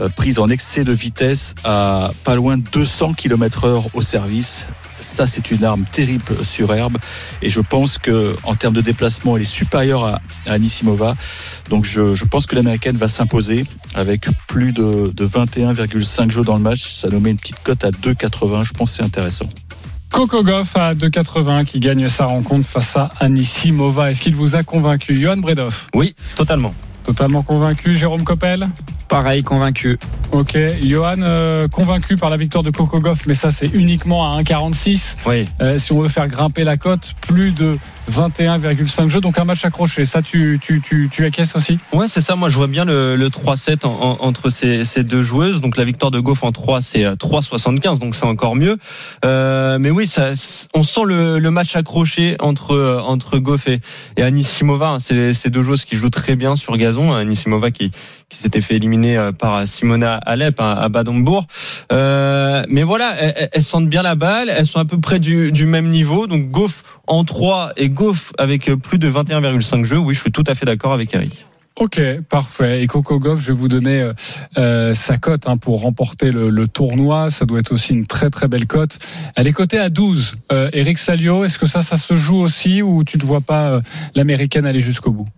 euh, 0.00 0.08
prise 0.08 0.38
en 0.38 0.48
excès 0.48 0.84
de 0.84 0.92
vitesse 0.92 1.54
à 1.64 2.12
pas 2.22 2.36
loin 2.36 2.56
de 2.56 2.62
200 2.72 3.14
km 3.14 3.64
heure 3.64 3.86
au 3.94 4.02
service. 4.02 4.66
Ça, 5.00 5.26
c'est 5.26 5.50
une 5.50 5.64
arme 5.64 5.84
terrible 5.90 6.44
sur 6.44 6.74
herbe. 6.74 6.98
Et 7.42 7.50
je 7.50 7.60
pense 7.60 7.98
que 7.98 8.36
en 8.42 8.54
termes 8.54 8.74
de 8.74 8.80
déplacement, 8.80 9.36
elle 9.36 9.42
est 9.42 9.46
supérieure 9.46 10.04
à, 10.04 10.20
à 10.46 10.52
Anisimova. 10.52 11.16
Donc 11.68 11.84
je, 11.84 12.14
je 12.14 12.24
pense 12.24 12.46
que 12.46 12.56
l'américaine 12.56 12.96
va 12.96 13.08
s'imposer 13.08 13.64
avec 13.94 14.28
plus 14.46 14.72
de, 14.72 15.12
de 15.14 15.26
21,5 15.26 16.30
jeux 16.30 16.44
dans 16.44 16.56
le 16.56 16.62
match. 16.62 16.90
Ça 16.90 17.08
nous 17.08 17.20
met 17.20 17.30
une 17.30 17.36
petite 17.36 17.62
cote 17.62 17.84
à 17.84 17.90
2,80. 17.90 18.64
Je 18.64 18.72
pense 18.72 18.90
que 18.90 18.96
c'est 18.96 19.02
intéressant. 19.02 19.48
Coco 20.10 20.42
Goff 20.42 20.74
à 20.76 20.94
2,80 20.94 21.64
qui 21.64 21.80
gagne 21.80 22.08
sa 22.08 22.26
rencontre 22.26 22.66
face 22.66 22.96
à 22.96 23.10
Anisimova. 23.20 24.10
Est-ce 24.10 24.20
qu'il 24.20 24.34
vous 24.34 24.56
a 24.56 24.62
convaincu 24.62 25.20
Johan 25.20 25.36
Bredoff 25.36 25.88
Oui, 25.94 26.14
totalement. 26.34 26.74
Totalement 27.04 27.42
convaincu. 27.42 27.94
Jérôme 27.94 28.24
Coppel? 28.24 28.66
Pareil, 29.08 29.42
convaincu. 29.42 29.98
Ok. 30.32 30.56
Johan, 30.84 31.14
euh, 31.22 31.66
convaincu 31.68 32.16
par 32.16 32.28
la 32.28 32.36
victoire 32.36 32.62
de 32.62 32.70
Coco 32.70 33.00
Goff, 33.00 33.20
mais 33.26 33.34
ça, 33.34 33.50
c'est 33.50 33.72
uniquement 33.72 34.30
à 34.30 34.42
1,46. 34.42 35.16
Oui. 35.26 35.46
Euh, 35.62 35.78
si 35.78 35.92
on 35.92 36.02
veut 36.02 36.10
faire 36.10 36.28
grimper 36.28 36.62
la 36.64 36.76
cote, 36.76 37.14
plus 37.22 37.54
de 37.54 37.78
21,5 38.12 39.08
jeux, 39.08 39.20
donc 39.22 39.38
un 39.38 39.44
match 39.44 39.64
accroché. 39.64 40.04
Ça, 40.04 40.20
tu, 40.20 40.58
tu, 40.62 40.82
tu, 40.82 41.08
tu 41.10 41.24
acquiesces 41.24 41.56
aussi? 41.56 41.78
Ouais, 41.94 42.06
c'est 42.08 42.20
ça. 42.20 42.36
Moi, 42.36 42.50
je 42.50 42.56
vois 42.56 42.66
bien 42.66 42.84
le, 42.84 43.16
le 43.16 43.28
3-7 43.30 43.86
en- 43.86 43.90
en- 43.90 44.18
entre 44.26 44.50
ces, 44.50 44.84
ces 44.84 45.02
deux 45.04 45.22
joueuses. 45.22 45.62
Donc, 45.62 45.78
la 45.78 45.84
victoire 45.84 46.10
de 46.10 46.20
Goff 46.20 46.42
en 46.42 46.52
3, 46.52 46.82
c'est 46.82 47.04
euh, 47.04 47.14
3,75, 47.16 47.98
donc 47.98 48.14
c'est 48.14 48.26
encore 48.26 48.56
mieux. 48.56 48.76
Euh, 49.24 49.78
mais 49.78 49.90
oui, 49.90 50.06
ça, 50.06 50.30
on 50.74 50.82
sent 50.82 51.04
le, 51.06 51.38
le 51.38 51.50
match 51.50 51.74
accroché 51.76 52.36
entre 52.40 52.72
euh, 52.72 53.00
entre 53.00 53.38
Goff 53.38 53.68
et, 53.68 53.80
et 54.18 54.22
Anisimova. 54.22 54.88
hein. 54.90 54.98
C'est 55.00 55.32
ces 55.32 55.48
deux 55.48 55.62
joueuses 55.62 55.84
qui 55.86 55.96
jouent 55.96 56.10
très 56.10 56.36
bien 56.36 56.56
sur 56.56 56.76
gazon. 56.76 57.14
Anisimova 57.14 57.70
qui 57.70 57.90
qui 58.28 58.38
s'était 58.38 58.60
fait 58.60 58.76
éliminer 58.76 59.16
euh, 59.16 59.32
par 59.32 59.66
Simona 59.66 60.14
Alep 60.14 60.60
hein, 60.60 60.76
à 60.78 60.88
Badembourg. 60.88 61.46
Euh, 61.92 62.62
mais 62.68 62.82
voilà, 62.82 63.14
elles, 63.52 63.62
sentent 63.62 63.88
bien 63.88 64.02
la 64.02 64.14
balle. 64.14 64.50
Elles 64.50 64.66
sont 64.66 64.80
à 64.80 64.84
peu 64.84 64.98
près 64.98 65.18
du, 65.20 65.66
même 65.66 65.88
niveau. 65.88 66.26
Donc, 66.26 66.50
Goff 66.50 66.82
en 67.06 67.24
3 67.24 67.72
et 67.76 67.88
Goff 67.88 68.32
avec 68.38 68.68
euh, 68.68 68.76
plus 68.76 68.98
de 68.98 69.10
21,5 69.10 69.84
jeux. 69.84 69.98
Oui, 69.98 70.14
je 70.14 70.20
suis 70.20 70.32
tout 70.32 70.44
à 70.46 70.54
fait 70.54 70.66
d'accord 70.66 70.92
avec 70.92 71.14
Eric. 71.14 71.46
Ok, 71.80 72.00
parfait. 72.28 72.82
Et 72.82 72.88
Coco 72.88 73.20
Goff, 73.20 73.40
je 73.40 73.52
vais 73.52 73.58
vous 73.58 73.68
donner 73.68 74.00
euh, 74.00 74.12
euh, 74.58 74.94
sa 74.94 75.16
cote 75.16 75.46
hein, 75.46 75.56
pour 75.58 75.80
remporter 75.80 76.32
le, 76.32 76.66
tournoi. 76.66 77.30
Ça 77.30 77.46
doit 77.46 77.60
être 77.60 77.70
aussi 77.70 77.92
une 77.92 78.06
très 78.06 78.30
très 78.30 78.48
belle 78.48 78.66
cote. 78.66 78.98
Elle 79.36 79.46
est 79.46 79.52
cotée 79.52 79.78
à 79.78 79.88
12. 79.88 80.34
Euh, 80.50 80.70
Eric 80.72 80.98
Salio, 80.98 81.44
est-ce 81.44 81.56
que 81.56 81.66
ça, 81.66 81.82
ça 81.82 81.96
se 81.96 82.16
joue 82.16 82.38
aussi 82.38 82.82
ou 82.82 83.04
tu 83.04 83.16
ne 83.16 83.22
vois 83.22 83.40
pas 83.40 83.68
euh, 83.68 83.80
l'américaine 84.16 84.66
aller 84.66 84.80
jusqu'au 84.80 85.12
bout? 85.12 85.28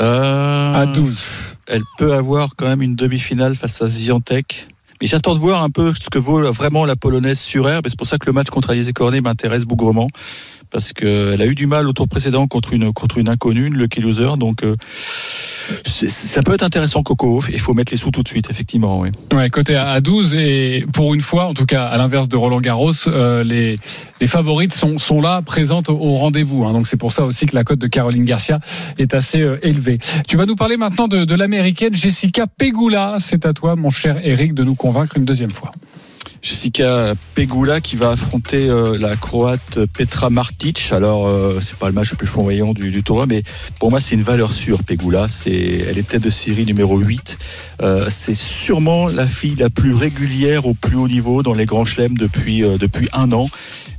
Euh, 0.00 0.74
À 0.74 0.86
12. 0.86 1.56
Elle 1.66 1.82
peut 1.98 2.14
avoir 2.14 2.56
quand 2.56 2.66
même 2.66 2.82
une 2.82 2.96
demi-finale 2.96 3.54
face 3.54 3.82
à 3.82 3.88
Ziantec. 3.88 4.68
Mais 5.00 5.06
j'attends 5.06 5.34
de 5.34 5.40
voir 5.40 5.62
un 5.62 5.70
peu 5.70 5.92
ce 5.98 6.10
que 6.10 6.18
vaut 6.18 6.40
vraiment 6.52 6.84
la 6.84 6.96
polonaise 6.96 7.38
sur 7.38 7.68
herbe. 7.68 7.86
Et 7.86 7.90
c'est 7.90 7.98
pour 7.98 8.06
ça 8.06 8.18
que 8.18 8.26
le 8.26 8.32
match 8.32 8.48
contre 8.48 8.70
Alizé 8.70 8.92
Cornet 8.92 9.20
m'intéresse 9.20 9.64
bougrement. 9.64 10.08
Parce 10.70 10.92
qu'elle 10.92 11.40
a 11.42 11.46
eu 11.46 11.54
du 11.54 11.66
mal 11.66 11.88
au 11.88 11.92
tour 11.92 12.08
précédent 12.08 12.46
contre 12.46 12.72
une, 12.72 12.92
contre 12.92 13.18
une 13.18 13.28
inconnue, 13.28 13.66
une 13.66 13.76
lucky 13.76 14.00
loser. 14.00 14.36
Donc, 14.38 14.62
euh, 14.62 14.74
ça 15.84 16.42
peut 16.42 16.54
être 16.54 16.62
intéressant, 16.62 17.02
Coco. 17.02 17.42
Il 17.52 17.60
faut 17.60 17.74
mettre 17.74 17.92
les 17.92 17.98
sous 17.98 18.10
tout 18.10 18.22
de 18.22 18.28
suite, 18.28 18.48
effectivement. 18.50 19.00
Oui. 19.00 19.10
Côté 19.50 19.76
à 19.76 19.90
à 19.90 20.00
12 20.00 20.34
et 20.34 20.84
pour 20.92 21.14
une 21.14 21.20
fois, 21.20 21.46
en 21.46 21.54
tout 21.54 21.66
cas 21.66 21.86
à 21.86 21.96
l'inverse 21.98 22.28
de 22.28 22.36
Roland 22.36 22.60
Garros, 22.60 22.92
euh, 23.08 23.42
les, 23.44 23.78
les 24.20 24.26
favorites 24.26 24.72
sont, 24.74 24.98
sont 24.98 25.20
là, 25.20 25.42
présentes 25.42 25.88
au, 25.90 25.94
au 25.96 26.16
rendez-vous. 26.16 26.64
hein. 26.64 26.72
donc 26.72 26.86
c'est 26.86 26.96
pour 26.96 27.12
ça 27.12 27.24
aussi 27.24 27.46
que 27.46 27.54
la 27.56 27.64
cote 27.64 27.78
de 27.78 27.86
Caroline 27.86 28.24
Garcia 28.24 28.60
est 28.98 29.14
assez 29.14 29.40
euh, 29.40 29.58
élevée. 29.62 29.98
Tu 30.28 30.36
vas 30.36 30.46
nous 30.46 30.56
parler 30.56 30.76
maintenant 30.76 31.08
de, 31.08 31.24
de 31.24 31.34
l'américaine 31.34 31.94
Jessica 31.94 32.46
Pegula. 32.46 33.16
C'est 33.18 33.46
à 33.46 33.52
toi, 33.52 33.74
mon 33.76 33.90
cher 33.90 34.20
Eric, 34.24 34.54
de 34.54 34.64
nous 34.64 34.74
convaincre 34.74 35.16
une 35.16 35.24
deuxième 35.24 35.50
fois. 35.52 35.72
Jessica 36.42 37.14
Pegula 37.34 37.80
qui 37.80 37.96
va 37.96 38.10
affronter 38.10 38.68
euh, 38.68 38.96
la 38.98 39.16
croate 39.16 39.84
Petra 39.92 40.30
Martic. 40.30 40.90
Alors 40.92 41.26
euh, 41.26 41.58
c'est 41.60 41.76
pas 41.76 41.88
le 41.88 41.92
match 41.92 42.10
le 42.12 42.16
plus 42.16 42.26
flamboyant 42.26 42.72
du, 42.72 43.02
tournoi, 43.02 43.26
mais 43.26 43.42
pour 43.78 43.90
moi 43.90 44.00
c'est 44.00 44.14
une 44.14 44.22
valeur 44.22 44.50
sûre. 44.50 44.82
Pegula, 44.82 45.28
c'est 45.28 45.50
elle 45.88 45.98
est 45.98 46.08
tête 46.08 46.22
de 46.22 46.30
série 46.30 46.64
numéro 46.64 46.98
8. 46.98 47.38
Euh, 47.82 48.06
c'est 48.08 48.34
sûrement 48.34 49.08
la 49.08 49.26
fille 49.26 49.56
la 49.56 49.70
plus 49.70 49.94
régulière 49.94 50.66
au 50.66 50.74
plus 50.74 50.96
haut 50.96 51.08
niveau 51.08 51.42
dans 51.42 51.54
les 51.54 51.66
grands 51.66 51.84
chelems 51.84 52.16
depuis 52.16 52.64
euh, 52.64 52.78
depuis 52.78 53.08
un 53.12 53.32
an. 53.32 53.48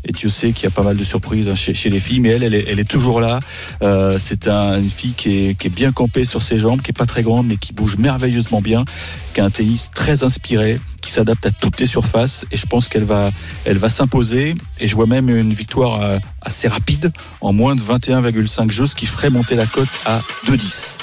Et 0.03 0.11
Dieu 0.13 0.29
sait 0.29 0.51
qu'il 0.51 0.63
y 0.63 0.67
a 0.67 0.71
pas 0.71 0.81
mal 0.81 0.97
de 0.97 1.03
surprises 1.03 1.47
hein, 1.49 1.55
chez, 1.55 1.73
chez 1.75 1.89
les 1.89 1.99
filles, 1.99 2.19
mais 2.21 2.29
elle, 2.29 2.43
elle 2.43 2.55
est, 2.55 2.65
elle 2.67 2.79
est 2.79 2.89
toujours 2.89 3.21
là. 3.21 3.39
Euh, 3.83 4.17
c'est 4.19 4.47
un- 4.47 4.79
une 4.79 4.89
fille 4.89 5.13
qui 5.13 5.45
est, 5.49 5.55
qui 5.59 5.67
est 5.67 5.69
bien 5.69 5.91
campée 5.91 6.25
sur 6.25 6.41
ses 6.41 6.57
jambes, 6.57 6.81
qui 6.81 6.89
est 6.89 6.97
pas 6.97 7.05
très 7.05 7.21
grande, 7.21 7.45
mais 7.47 7.57
qui 7.57 7.71
bouge 7.73 7.97
merveilleusement 7.97 8.61
bien, 8.61 8.83
qui 9.35 9.41
a 9.41 9.45
un 9.45 9.51
tennis 9.51 9.91
très 9.93 10.23
inspiré, 10.23 10.79
qui 11.01 11.11
s'adapte 11.11 11.45
à 11.45 11.51
toutes 11.51 11.79
les 11.79 11.85
surfaces. 11.85 12.45
Et 12.51 12.57
je 12.57 12.65
pense 12.65 12.87
qu'elle 12.87 13.03
va, 13.03 13.29
elle 13.65 13.77
va 13.77 13.89
s'imposer. 13.89 14.55
Et 14.79 14.87
je 14.87 14.95
vois 14.95 15.05
même 15.07 15.29
une 15.29 15.53
victoire 15.53 16.01
euh, 16.01 16.17
assez 16.41 16.67
rapide, 16.67 17.11
en 17.41 17.53
moins 17.53 17.75
de 17.75 17.81
21,5 17.81 18.71
jeux, 18.71 18.87
ce 18.87 18.95
qui 18.95 19.05
ferait 19.05 19.29
monter 19.29 19.55
la 19.55 19.67
cote 19.67 19.87
à 20.05 20.19
2,10. 20.47 20.95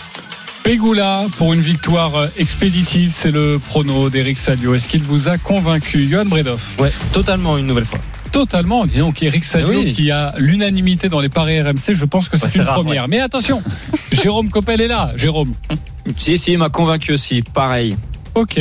Pegula 0.64 1.24
pour 1.36 1.54
une 1.54 1.62
victoire 1.62 2.16
euh, 2.16 2.26
expéditive, 2.36 3.12
c'est 3.14 3.30
le 3.30 3.58
prono 3.58 4.10
d'Eric 4.10 4.36
Salio. 4.38 4.74
Est-ce 4.74 4.88
qu'il 4.88 5.02
vous 5.02 5.28
a 5.28 5.38
convaincu 5.38 6.06
Johan 6.06 6.26
Bredoff 6.26 6.74
Ouais, 6.80 6.92
totalement 7.12 7.56
une 7.56 7.66
nouvelle 7.66 7.84
fois. 7.86 8.00
Totalement. 8.32 8.84
Dis 8.86 8.98
donc, 8.98 9.22
Eric 9.22 9.44
Salio 9.44 9.68
Oui. 9.80 9.92
qui 9.92 10.10
a 10.10 10.34
l'unanimité 10.38 11.08
dans 11.08 11.20
les 11.20 11.28
paris 11.28 11.60
RMC, 11.60 11.94
je 11.94 12.04
pense 12.04 12.28
que 12.28 12.36
c'est 12.36 12.46
Ouais, 12.46 12.52
une 12.56 12.62
rare, 12.62 12.74
première. 12.82 13.08
Mais 13.08 13.20
attention, 13.20 13.62
Jérôme 14.12 14.48
Coppel 14.50 14.80
est 14.80 14.88
là. 14.88 15.10
Jérôme. 15.16 15.54
Si, 16.16 16.38
si, 16.38 16.52
il 16.52 16.58
m'a 16.58 16.68
convaincu 16.68 17.12
aussi. 17.12 17.42
Pareil. 17.42 17.96
Ok. 18.34 18.60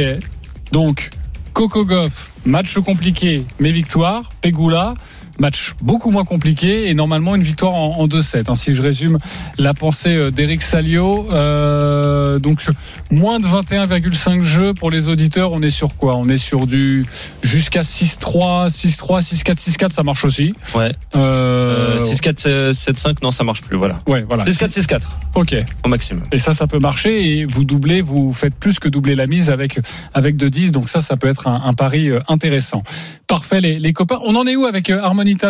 Donc, 0.71 1.09
Coco 1.53 1.85
Goff, 1.85 2.31
match 2.45 2.77
compliqué, 2.79 3.43
mais 3.59 3.71
victoire. 3.71 4.29
Pegula, 4.41 4.93
match 5.39 5.73
beaucoup 5.81 6.11
moins 6.11 6.23
compliqué 6.25 6.89
et 6.89 6.93
normalement 6.93 7.35
une 7.35 7.43
victoire 7.43 7.75
en, 7.75 7.93
en 7.99 8.07
2-7. 8.07 8.43
hein, 8.49 8.55
si 8.55 8.73
je 8.73 8.81
résume 8.81 9.17
la 9.57 9.73
pensée 9.73 10.15
euh, 10.15 10.31
d'Eric 10.31 10.61
Salio. 10.63 11.27
Euh, 11.31 12.39
donc, 12.39 12.65
moins 13.11 13.39
de 13.39 13.45
21,5 13.45 14.41
jeux 14.41 14.73
pour 14.73 14.91
les 14.91 15.07
auditeurs. 15.09 15.51
On 15.51 15.61
est 15.61 15.69
sur 15.69 15.95
quoi? 15.95 16.15
On 16.17 16.25
est 16.29 16.37
sur 16.37 16.67
du 16.67 17.05
jusqu'à 17.43 17.81
6-3, 17.81 18.69
6-3, 18.69 19.21
6-4, 19.21 19.55
6-4. 19.55 19.89
Ça 19.91 20.03
marche 20.03 20.25
aussi. 20.25 20.53
Ouais. 20.75 20.91
Euh, 21.15 21.97
Euh, 21.97 21.99
6-4, 21.99 22.71
7-5, 22.73 23.17
non, 23.23 23.31
ça 23.31 23.43
marche 23.43 23.61
plus, 23.61 23.77
voilà. 23.77 23.95
Ouais, 24.07 24.25
voilà. 24.27 24.43
6-4, 24.45 24.71
6-4, 24.71 25.01
Ok. 25.35 25.55
au 25.85 25.89
maximum. 25.89 26.23
Et 26.31 26.39
ça, 26.39 26.53
ça 26.53 26.67
peut 26.67 26.79
marcher. 26.79 27.37
Et 27.39 27.45
vous 27.45 27.63
doublez, 27.63 28.01
vous 28.01 28.33
faites 28.33 28.55
plus 28.55 28.79
que 28.79 28.87
doubler 28.89 29.15
la 29.15 29.27
mise 29.27 29.49
avec 29.51 29.79
avec 30.13 30.37
de 30.37 30.49
10. 30.49 30.71
Donc 30.71 30.89
ça, 30.89 31.01
ça 31.01 31.17
peut 31.17 31.27
être 31.27 31.47
un, 31.47 31.61
un 31.65 31.73
pari 31.73 32.09
intéressant. 32.27 32.83
Parfait, 33.27 33.61
les, 33.61 33.79
les 33.79 33.93
copains. 33.93 34.19
On 34.23 34.35
en 34.35 34.45
est 34.47 34.55
où 34.55 34.65
avec 34.65 34.89
euh, 34.89 35.01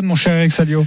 Mon 0.02 0.16
cher 0.16 0.34
Eric 0.34 0.52
Salio 0.52 0.86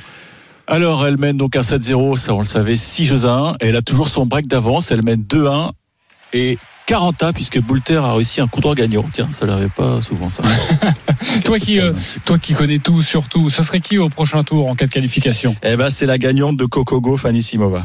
Alors, 0.67 1.07
elle 1.07 1.19
mène 1.19 1.37
donc 1.37 1.55
un 1.55 1.61
7-0, 1.61 2.17
ça 2.17 2.35
on 2.35 2.41
le 2.41 2.45
savait, 2.45 2.77
6 2.77 3.07
jeux 3.07 3.25
à 3.25 3.33
1. 3.33 3.53
Et 3.61 3.69
elle 3.69 3.77
a 3.77 3.83
toujours 3.83 4.09
son 4.09 4.27
break 4.27 4.49
d'avance, 4.49 4.91
elle 4.91 5.05
mène 5.05 5.23
2-1 5.23 5.71
et 6.33 6.59
40 6.87 7.23
à 7.23 7.33
puisque 7.33 7.61
Boulter 7.61 7.97
a 7.97 8.15
réussi 8.15 8.41
un 8.41 8.49
coup 8.49 8.61
droit 8.61 8.75
gagnant. 8.75 9.05
Tiens, 9.13 9.29
ça 9.33 9.47
n'arrive 9.47 9.71
pas 9.71 10.03
souvent 10.03 10.29
ça. 10.29 10.43
Toi 11.45 11.61
qui 11.61 11.79
euh, 11.79 11.93
toi 12.25 12.39
qui 12.39 12.55
connais 12.55 12.81
tout, 12.81 13.01
surtout, 13.01 13.49
ce 13.49 13.63
serait 13.63 13.81
qui 13.81 13.99
au 13.99 14.09
prochain 14.09 14.43
tour 14.43 14.67
en 14.67 14.75
cas 14.75 14.87
de 14.87 14.91
qualification? 14.91 15.55
Eh 15.63 15.77
ben, 15.77 15.91
c'est 15.91 16.07
la 16.07 16.19
gagnante 16.19 16.57
de 16.57 16.65
Coco 16.65 17.01
Gauff, 17.01 17.27
Anisimova. 17.27 17.85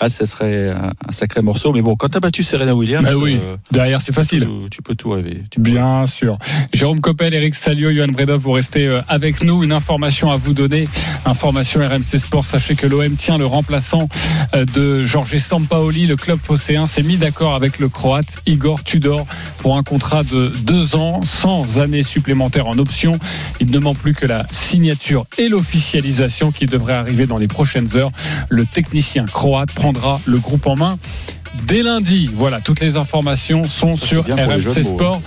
Ah, 0.00 0.08
ça 0.08 0.26
serait 0.26 0.70
un, 0.70 0.92
sacré 1.12 1.42
morceau. 1.42 1.72
Mais 1.72 1.82
bon, 1.82 1.94
quand 1.96 2.08
t'as 2.08 2.20
battu 2.20 2.42
Serena 2.42 2.74
Williams, 2.74 3.06
Bah 3.06 3.14
oui, 3.18 3.38
euh, 3.42 3.56
derrière 3.70 4.00
c'est 4.02 4.14
facile. 4.14 4.46
tu, 4.64 4.70
tu 4.70 4.82
peux 4.82 4.94
tout 4.94 5.10
rêver. 5.10 5.42
Tu 5.50 5.60
peux- 5.60 5.70
Bien 5.70 6.06
sûr. 6.06 6.38
Jérôme 6.72 7.00
Coppel, 7.00 7.34
Eric 7.34 7.54
Salio, 7.54 7.90
Johan 7.90 8.08
Bredov, 8.08 8.40
vous 8.40 8.52
restez 8.52 8.86
euh, 8.86 9.00
avec 9.08 9.42
nous. 9.42 9.62
Une 9.62 9.72
information 9.72 10.30
à 10.30 10.36
vous 10.36 10.54
donner. 10.54 10.88
Information 11.24 11.80
RMC 11.80 12.18
Sport. 12.18 12.44
Sachez 12.44 12.74
que 12.74 12.86
l'OM 12.86 13.14
tient 13.14 13.38
le 13.38 13.46
remplaçant 13.46 14.08
euh, 14.54 14.64
de 14.74 15.04
Jorge 15.04 15.36
Sampaoli. 15.38 16.06
Le 16.06 16.16
club 16.16 16.38
phocéen 16.42 16.86
s'est 16.86 17.02
mis 17.02 17.16
d'accord 17.16 17.54
avec 17.54 17.78
le 17.78 17.88
Croate 17.88 18.42
Igor 18.46 18.82
Tudor 18.82 19.26
pour 19.58 19.76
un 19.76 19.82
contrat 19.82 20.22
de 20.24 20.52
deux 20.64 20.96
ans, 20.96 21.20
sans 21.22 21.78
années 21.78 22.02
supplémentaires 22.02 22.66
en 22.68 22.78
option. 22.78 23.12
Il 23.60 23.70
ne 23.70 23.78
manque 23.78 23.98
plus 23.98 24.14
que 24.14 24.26
la 24.26 24.46
signature 24.50 25.26
et 25.38 25.48
l'officialisation 25.48 26.52
qui 26.52 26.66
devrait 26.66 26.94
arriver 26.94 27.26
dans 27.26 27.38
les 27.38 27.48
prochaines 27.48 27.96
heures. 27.96 28.10
Le 28.48 28.64
technicien 28.66 29.24
croate 29.26 29.74
prendra 29.92 30.20
le 30.26 30.38
groupe 30.38 30.66
en 30.66 30.76
main 30.76 30.98
dès 31.64 31.82
lundi. 31.82 32.30
Voilà, 32.34 32.60
toutes 32.60 32.80
les 32.80 32.96
informations 32.96 33.64
sont 33.64 33.96
Ça, 33.96 34.06
sur 34.06 34.24
RMC 34.24 34.76
mots, 34.76 34.82
Sport. 34.84 35.22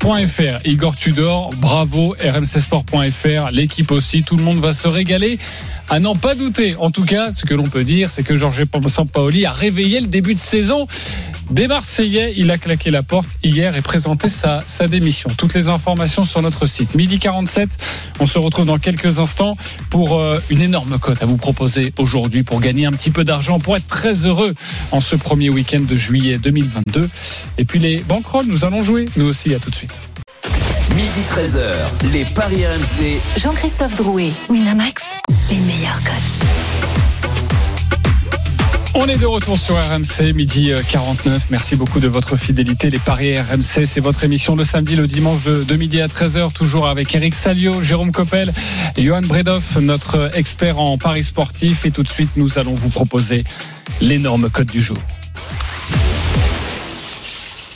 .fr. 0.00 0.66
Igor 0.66 0.96
Tudor, 0.96 1.50
bravo, 1.58 2.16
rmcsport.fr, 2.18 3.50
l'équipe 3.52 3.92
aussi, 3.92 4.22
tout 4.22 4.36
le 4.36 4.42
monde 4.42 4.58
va 4.58 4.72
se 4.72 4.88
régaler. 4.88 5.38
À 5.90 5.98
n'en 5.98 6.14
pas 6.14 6.36
douter. 6.36 6.76
En 6.78 6.92
tout 6.92 7.04
cas, 7.04 7.32
ce 7.32 7.44
que 7.44 7.52
l'on 7.52 7.64
peut 7.64 7.82
dire, 7.82 8.12
c'est 8.12 8.22
que 8.22 8.38
Georges 8.38 8.62
Sampaoli 8.86 9.44
a 9.44 9.50
réveillé 9.50 10.00
le 10.00 10.06
début 10.06 10.36
de 10.36 10.40
saison 10.40 10.86
des 11.50 11.66
Marseillais. 11.66 12.32
Il 12.36 12.52
a 12.52 12.58
claqué 12.58 12.92
la 12.92 13.02
porte 13.02 13.28
hier 13.42 13.74
et 13.74 13.82
présenté 13.82 14.28
sa, 14.28 14.62
démission. 14.86 15.30
Toutes 15.36 15.52
les 15.52 15.68
informations 15.68 16.22
sur 16.24 16.42
notre 16.42 16.66
site. 16.66 16.94
Midi 16.94 17.18
47, 17.18 17.68
on 18.20 18.26
se 18.26 18.38
retrouve 18.38 18.66
dans 18.66 18.78
quelques 18.78 19.18
instants 19.18 19.56
pour 19.90 20.20
euh, 20.20 20.40
une 20.48 20.62
énorme 20.62 20.96
cote 21.00 21.20
à 21.24 21.26
vous 21.26 21.36
proposer 21.36 21.92
aujourd'hui 21.98 22.44
pour 22.44 22.60
gagner 22.60 22.86
un 22.86 22.92
petit 22.92 23.10
peu 23.10 23.24
d'argent, 23.24 23.58
pour 23.58 23.76
être 23.76 23.88
très 23.88 24.26
heureux 24.26 24.54
en 24.92 25.00
ce 25.00 25.16
premier 25.16 25.50
week-end 25.50 25.80
de 25.80 25.96
juillet 25.96 26.38
2022. 26.38 27.08
Et 27.58 27.64
puis 27.64 27.80
les 27.80 27.98
banquerolles, 27.98 28.46
nous 28.46 28.64
allons 28.64 28.84
jouer, 28.84 29.06
nous 29.16 29.26
aussi, 29.26 29.52
à 29.56 29.58
tout 29.58 29.70
de 29.70 29.74
suite. 29.74 30.09
Midi 30.96 31.20
13h, 31.28 32.12
les 32.12 32.24
Paris 32.24 32.66
RMC. 32.66 33.20
Jean-Christophe 33.38 33.96
Drouet, 33.96 34.30
Winamax, 34.48 35.04
les 35.50 35.60
meilleurs 35.60 36.00
codes. 36.02 36.14
On 38.94 39.06
est 39.06 39.16
de 39.16 39.26
retour 39.26 39.56
sur 39.56 39.76
RMC, 39.76 40.32
midi 40.34 40.72
euh, 40.72 40.80
49. 40.90 41.46
Merci 41.50 41.76
beaucoup 41.76 42.00
de 42.00 42.08
votre 42.08 42.36
fidélité. 42.36 42.90
Les 42.90 42.98
Paris 42.98 43.38
RMC, 43.38 43.86
c'est 43.86 44.00
votre 44.00 44.24
émission 44.24 44.56
le 44.56 44.64
samedi, 44.64 44.96
le 44.96 45.06
dimanche 45.06 45.44
de, 45.44 45.62
de 45.62 45.76
midi 45.76 46.00
à 46.00 46.08
13h, 46.08 46.52
toujours 46.52 46.88
avec 46.88 47.14
Eric 47.14 47.34
Salio, 47.34 47.80
Jérôme 47.82 48.10
Coppel, 48.10 48.52
et 48.96 49.02
Johan 49.04 49.20
Bredoff, 49.22 49.76
notre 49.76 50.30
expert 50.36 50.80
en 50.80 50.98
Paris 50.98 51.22
sportif. 51.24 51.86
Et 51.86 51.92
tout 51.92 52.02
de 52.02 52.08
suite, 52.08 52.30
nous 52.36 52.58
allons 52.58 52.74
vous 52.74 52.90
proposer 52.90 53.44
l'énorme 54.00 54.50
cote 54.50 54.70
du 54.70 54.80
jour. 54.80 54.98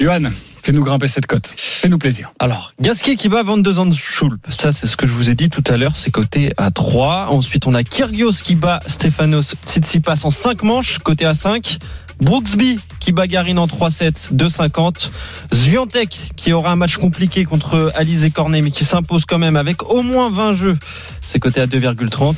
Johan, 0.01 0.31
fais-nous 0.65 0.83
grimper 0.83 1.09
cette 1.09 1.27
cote. 1.27 1.53
Fais-nous 1.55 1.99
plaisir. 1.99 2.33
Alors, 2.39 2.73
Gasquet 2.81 3.17
qui 3.17 3.29
bat 3.29 3.43
22 3.43 3.79
ans 3.81 3.87
de 3.87 3.95
Schulp. 3.95 4.41
Ça, 4.49 4.73
c'est 4.73 4.87
ce 4.87 4.97
que 4.97 5.07
je 5.07 5.13
vous 5.13 5.29
ai 5.29 5.35
dit 5.35 5.51
tout 5.51 5.63
à 5.67 5.77
l'heure. 5.77 5.95
C'est 5.95 6.11
coté 6.11 6.55
à 6.57 6.71
3. 6.71 7.27
Ensuite, 7.29 7.67
on 7.67 7.75
a 7.75 7.83
Kyrgios 7.83 8.33
qui 8.43 8.55
bat 8.55 8.81
Stefanos 8.87 9.57
Tsitsipas 9.67 10.21
en 10.25 10.31
5 10.31 10.63
manches, 10.63 10.99
côté 11.01 11.27
à 11.27 11.35
5. 11.35 11.79
Brooksby 12.21 12.79
qui 12.99 13.13
bat 13.13 13.27
Garin 13.27 13.59
en 13.59 13.67
3-7, 13.67 14.33
2,50. 14.35 15.11
Zviantek 15.53 16.19
qui 16.37 16.55
aura 16.55 16.71
un 16.71 16.77
match 16.77 16.97
compliqué 16.97 17.45
contre 17.45 17.93
Alizé 17.95 18.31
Cornet, 18.31 18.63
mais 18.63 18.71
qui 18.71 18.85
s'impose 18.85 19.27
quand 19.27 19.39
même 19.39 19.57
avec 19.57 19.83
au 19.91 20.03
moins 20.03 20.31
20 20.31 20.55
jeux. 20.55 20.79
C'est 21.21 21.41
coté 21.41 21.61
à 21.61 21.67
2,30. 21.67 22.37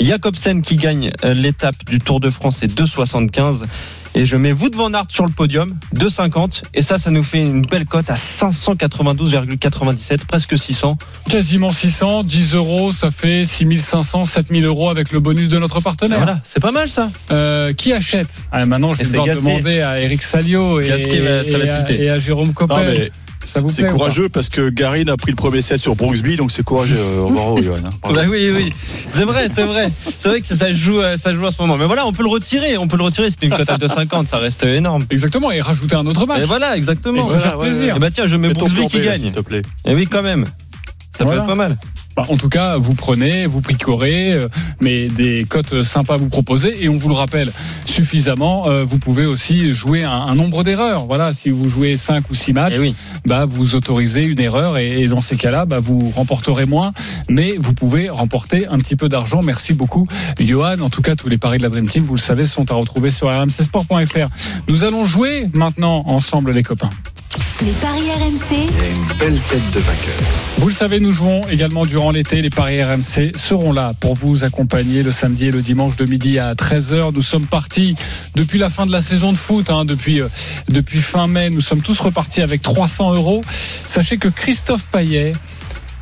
Jacobsen 0.00 0.62
qui 0.62 0.76
gagne 0.76 1.10
euh, 1.24 1.34
l'étape 1.34 1.84
du 1.86 1.98
Tour 1.98 2.20
de 2.20 2.30
France, 2.30 2.58
c'est 2.60 2.72
2,75. 2.72 3.64
Et 4.16 4.26
je 4.26 4.36
mets 4.36 4.52
Wout 4.52 4.70
van 4.74 4.92
Aert 4.94 5.06
sur 5.08 5.24
le 5.26 5.32
podium, 5.32 5.74
2,50. 5.96 6.62
Et 6.72 6.82
ça, 6.82 6.98
ça 6.98 7.10
nous 7.10 7.24
fait 7.24 7.40
une 7.40 7.62
belle 7.62 7.84
cote 7.84 8.08
à 8.10 8.14
592,97, 8.14 10.24
presque 10.26 10.56
600. 10.56 10.96
Quasiment 11.28 11.72
600, 11.72 12.22
10 12.22 12.54
euros, 12.54 12.92
ça 12.92 13.10
fait 13.10 13.44
6500, 13.44 14.24
7000 14.24 14.66
euros 14.66 14.88
avec 14.90 15.10
le 15.10 15.18
bonus 15.20 15.48
de 15.48 15.58
notre 15.58 15.80
partenaire. 15.80 16.18
Voilà, 16.18 16.38
c'est 16.44 16.60
pas 16.60 16.70
mal 16.72 16.88
ça. 16.88 17.10
Euh, 17.32 17.72
qui 17.72 17.92
achète? 17.92 18.28
Ah, 18.52 18.64
Maintenant, 18.66 18.92
je 18.92 18.98
vais 18.98 19.04
devoir 19.04 19.26
demander 19.26 19.80
à 19.80 19.98
Eric 20.00 20.22
Salio 20.22 20.80
et, 20.80 20.92
à, 20.92 20.96
tilter. 20.96 22.04
et 22.04 22.10
à 22.10 22.18
Jérôme 22.18 22.48
Non, 22.48 22.52
Coppel. 22.52 23.10
C'est 23.46 23.86
courageux 23.86 24.28
parce 24.28 24.48
que 24.48 24.68
Garin 24.70 25.06
a 25.08 25.16
pris 25.16 25.30
le 25.30 25.36
premier 25.36 25.60
set 25.62 25.78
sur 25.78 25.94
Brooksby, 25.96 26.36
donc 26.36 26.50
c'est 26.52 26.62
courageux. 26.62 26.96
euh, 26.98 27.26
bravo, 27.30 27.62
Johan. 27.62 27.76
hein. 27.84 27.90
Bah 28.14 28.22
oui, 28.28 28.50
oui, 28.54 28.72
c'est 29.10 29.24
vrai, 29.24 29.48
c'est 29.52 29.64
vrai. 29.64 29.90
C'est 30.18 30.28
vrai 30.28 30.40
que 30.40 30.46
ça 30.48 30.56
se 30.66 30.72
joue, 30.72 31.00
euh, 31.00 31.16
ça 31.16 31.32
joue 31.32 31.44
à 31.46 31.50
ce 31.50 31.60
moment. 31.60 31.76
Mais 31.76 31.86
voilà, 31.86 32.06
on 32.06 32.12
peut 32.12 32.22
le 32.22 32.28
retirer, 32.28 32.76
on 32.78 32.86
peut 32.88 32.96
le 32.96 33.04
retirer. 33.04 33.30
C'est 33.30 33.42
une 33.44 33.50
cote 33.50 33.68
à 33.68 33.76
2,50, 33.78 34.26
ça 34.26 34.38
reste 34.38 34.64
énorme. 34.64 35.04
Exactement, 35.10 35.50
et 35.50 35.60
rajouter 35.60 35.94
un 35.96 36.06
autre 36.06 36.26
match. 36.26 36.40
Et 36.40 36.44
voilà, 36.44 36.76
exactement. 36.76 37.30
Et 37.34 37.38
fait 37.38 37.58
plaisir. 37.58 37.96
Et 37.96 37.98
bah 37.98 38.10
tiens, 38.10 38.26
je 38.26 38.36
mets 38.36 38.48
Brooksby 38.52 38.86
qui 38.88 39.00
gagne. 39.00 39.20
s'il 39.20 39.32
te 39.32 39.40
plaît. 39.40 39.62
Et 39.86 39.94
oui, 39.94 40.06
quand 40.06 40.22
même. 40.22 40.44
Ça 41.16 41.24
Voilà. 41.24 41.42
peut 41.42 41.50
être 41.50 41.56
pas 41.56 41.68
mal. 41.68 41.76
Bah, 42.16 42.22
en 42.28 42.36
tout 42.36 42.48
cas, 42.48 42.76
vous 42.76 42.94
prenez, 42.94 43.46
vous 43.46 43.60
picorez, 43.60 44.32
euh, 44.32 44.46
mais 44.80 45.08
des 45.08 45.44
cotes 45.44 45.82
sympas 45.82 46.16
vous 46.16 46.28
proposer. 46.28 46.84
Et 46.84 46.88
on 46.88 46.94
vous 46.94 47.08
le 47.08 47.14
rappelle 47.14 47.52
suffisamment, 47.86 48.68
euh, 48.68 48.84
vous 48.84 48.98
pouvez 48.98 49.26
aussi 49.26 49.72
jouer 49.72 50.04
un, 50.04 50.12
un 50.12 50.34
nombre 50.34 50.62
d'erreurs. 50.62 51.06
Voilà, 51.06 51.32
si 51.32 51.50
vous 51.50 51.68
jouez 51.68 51.96
5 51.96 52.30
ou 52.30 52.34
6 52.34 52.52
matchs, 52.52 52.78
oui. 52.78 52.94
bah, 53.26 53.46
vous 53.46 53.74
autorisez 53.74 54.22
une 54.24 54.40
erreur 54.40 54.78
et, 54.78 55.02
et 55.02 55.08
dans 55.08 55.20
ces 55.20 55.36
cas-là, 55.36 55.64
bah, 55.64 55.80
vous 55.80 56.10
remporterez 56.14 56.66
moins, 56.66 56.92
mais 57.28 57.56
vous 57.58 57.74
pouvez 57.74 58.08
remporter 58.10 58.66
un 58.66 58.78
petit 58.78 58.96
peu 58.96 59.08
d'argent. 59.08 59.42
Merci 59.42 59.74
beaucoup, 59.74 60.06
Johan. 60.38 60.80
En 60.80 60.90
tout 60.90 61.02
cas, 61.02 61.16
tous 61.16 61.28
les 61.28 61.38
paris 61.38 61.58
de 61.58 61.64
la 61.64 61.68
Dream 61.68 61.88
Team, 61.88 62.04
vous 62.04 62.14
le 62.14 62.20
savez, 62.20 62.46
sont 62.46 62.70
à 62.70 62.74
retrouver 62.74 63.10
sur 63.10 63.28
rmcsport.fr. 63.28 64.28
Nous 64.68 64.84
allons 64.84 65.04
jouer 65.04 65.48
maintenant 65.54 66.04
ensemble, 66.06 66.52
les 66.52 66.62
copains. 66.62 66.90
Les 67.62 67.70
paris 67.72 68.10
RMC, 68.10 68.68
Vous 70.58 70.68
le 70.68 70.74
savez, 70.74 70.98
nous 70.98 71.12
jouons 71.12 71.40
également 71.48 71.84
durant 71.84 72.10
l'été. 72.10 72.42
Les 72.42 72.50
paris 72.50 72.82
RMC 72.82 73.32
seront 73.36 73.72
là 73.72 73.92
pour 74.00 74.14
vous 74.14 74.42
accompagner 74.42 75.02
le 75.02 75.12
samedi 75.12 75.46
et 75.46 75.50
le 75.52 75.62
dimanche 75.62 75.94
de 75.96 76.04
midi 76.04 76.38
à 76.38 76.54
13h. 76.54 77.14
Nous 77.14 77.22
sommes 77.22 77.46
partis 77.46 77.94
depuis 78.34 78.58
la 78.58 78.70
fin 78.70 78.86
de 78.86 78.92
la 78.92 79.00
saison 79.00 79.30
de 79.30 79.36
foot, 79.36 79.70
hein, 79.70 79.84
depuis, 79.84 80.20
euh, 80.20 80.28
depuis 80.68 81.00
fin 81.00 81.28
mai. 81.28 81.48
Nous 81.50 81.60
sommes 81.60 81.80
tous 81.80 81.98
repartis 82.00 82.42
avec 82.42 82.60
300 82.60 83.14
euros. 83.14 83.40
Sachez 83.86 84.18
que 84.18 84.28
Christophe 84.28 84.86
Payet 84.90 85.32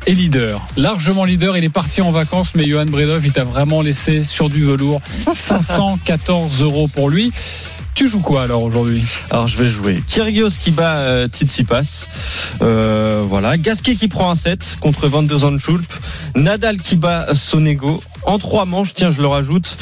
est 0.07 0.13
leader, 0.13 0.59
largement 0.75 1.23
leader. 1.23 1.55
Il 1.55 1.63
est 1.63 1.69
parti 1.69 2.01
en 2.01 2.11
vacances, 2.11 2.55
mais 2.55 2.65
Johan 2.65 2.85
Bredov, 2.85 3.25
il 3.25 3.31
t'a 3.31 3.43
vraiment 3.43 3.81
laissé 3.81 4.23
sur 4.23 4.49
du 4.49 4.63
velours. 4.65 5.01
514 5.33 6.63
euros 6.63 6.87
pour 6.87 7.09
lui. 7.09 7.31
Tu 7.95 8.07
joues 8.07 8.21
quoi 8.21 8.43
alors 8.43 8.63
aujourd'hui? 8.63 9.03
Alors 9.29 9.47
je 9.47 9.57
vais 9.57 9.69
jouer 9.69 10.01
Kyrgios 10.07 10.49
qui 10.59 10.71
bat 10.71 10.97
euh, 11.01 11.27
Tsitsipas. 11.27 12.07
Euh, 12.61 13.21
voilà. 13.23 13.57
Gasquet 13.57 13.95
qui 13.95 14.07
prend 14.07 14.31
un 14.31 14.35
set 14.35 14.77
contre 14.79 15.07
22 15.07 15.45
ans 15.45 15.51
de. 15.51 15.59
Nadal 16.35 16.77
qui 16.77 16.95
bat 16.95 17.35
Sonego. 17.35 18.01
En 18.25 18.39
trois 18.39 18.65
manches, 18.65 18.93
tiens, 18.93 19.11
je 19.11 19.21
le 19.21 19.27
rajoute. 19.27 19.77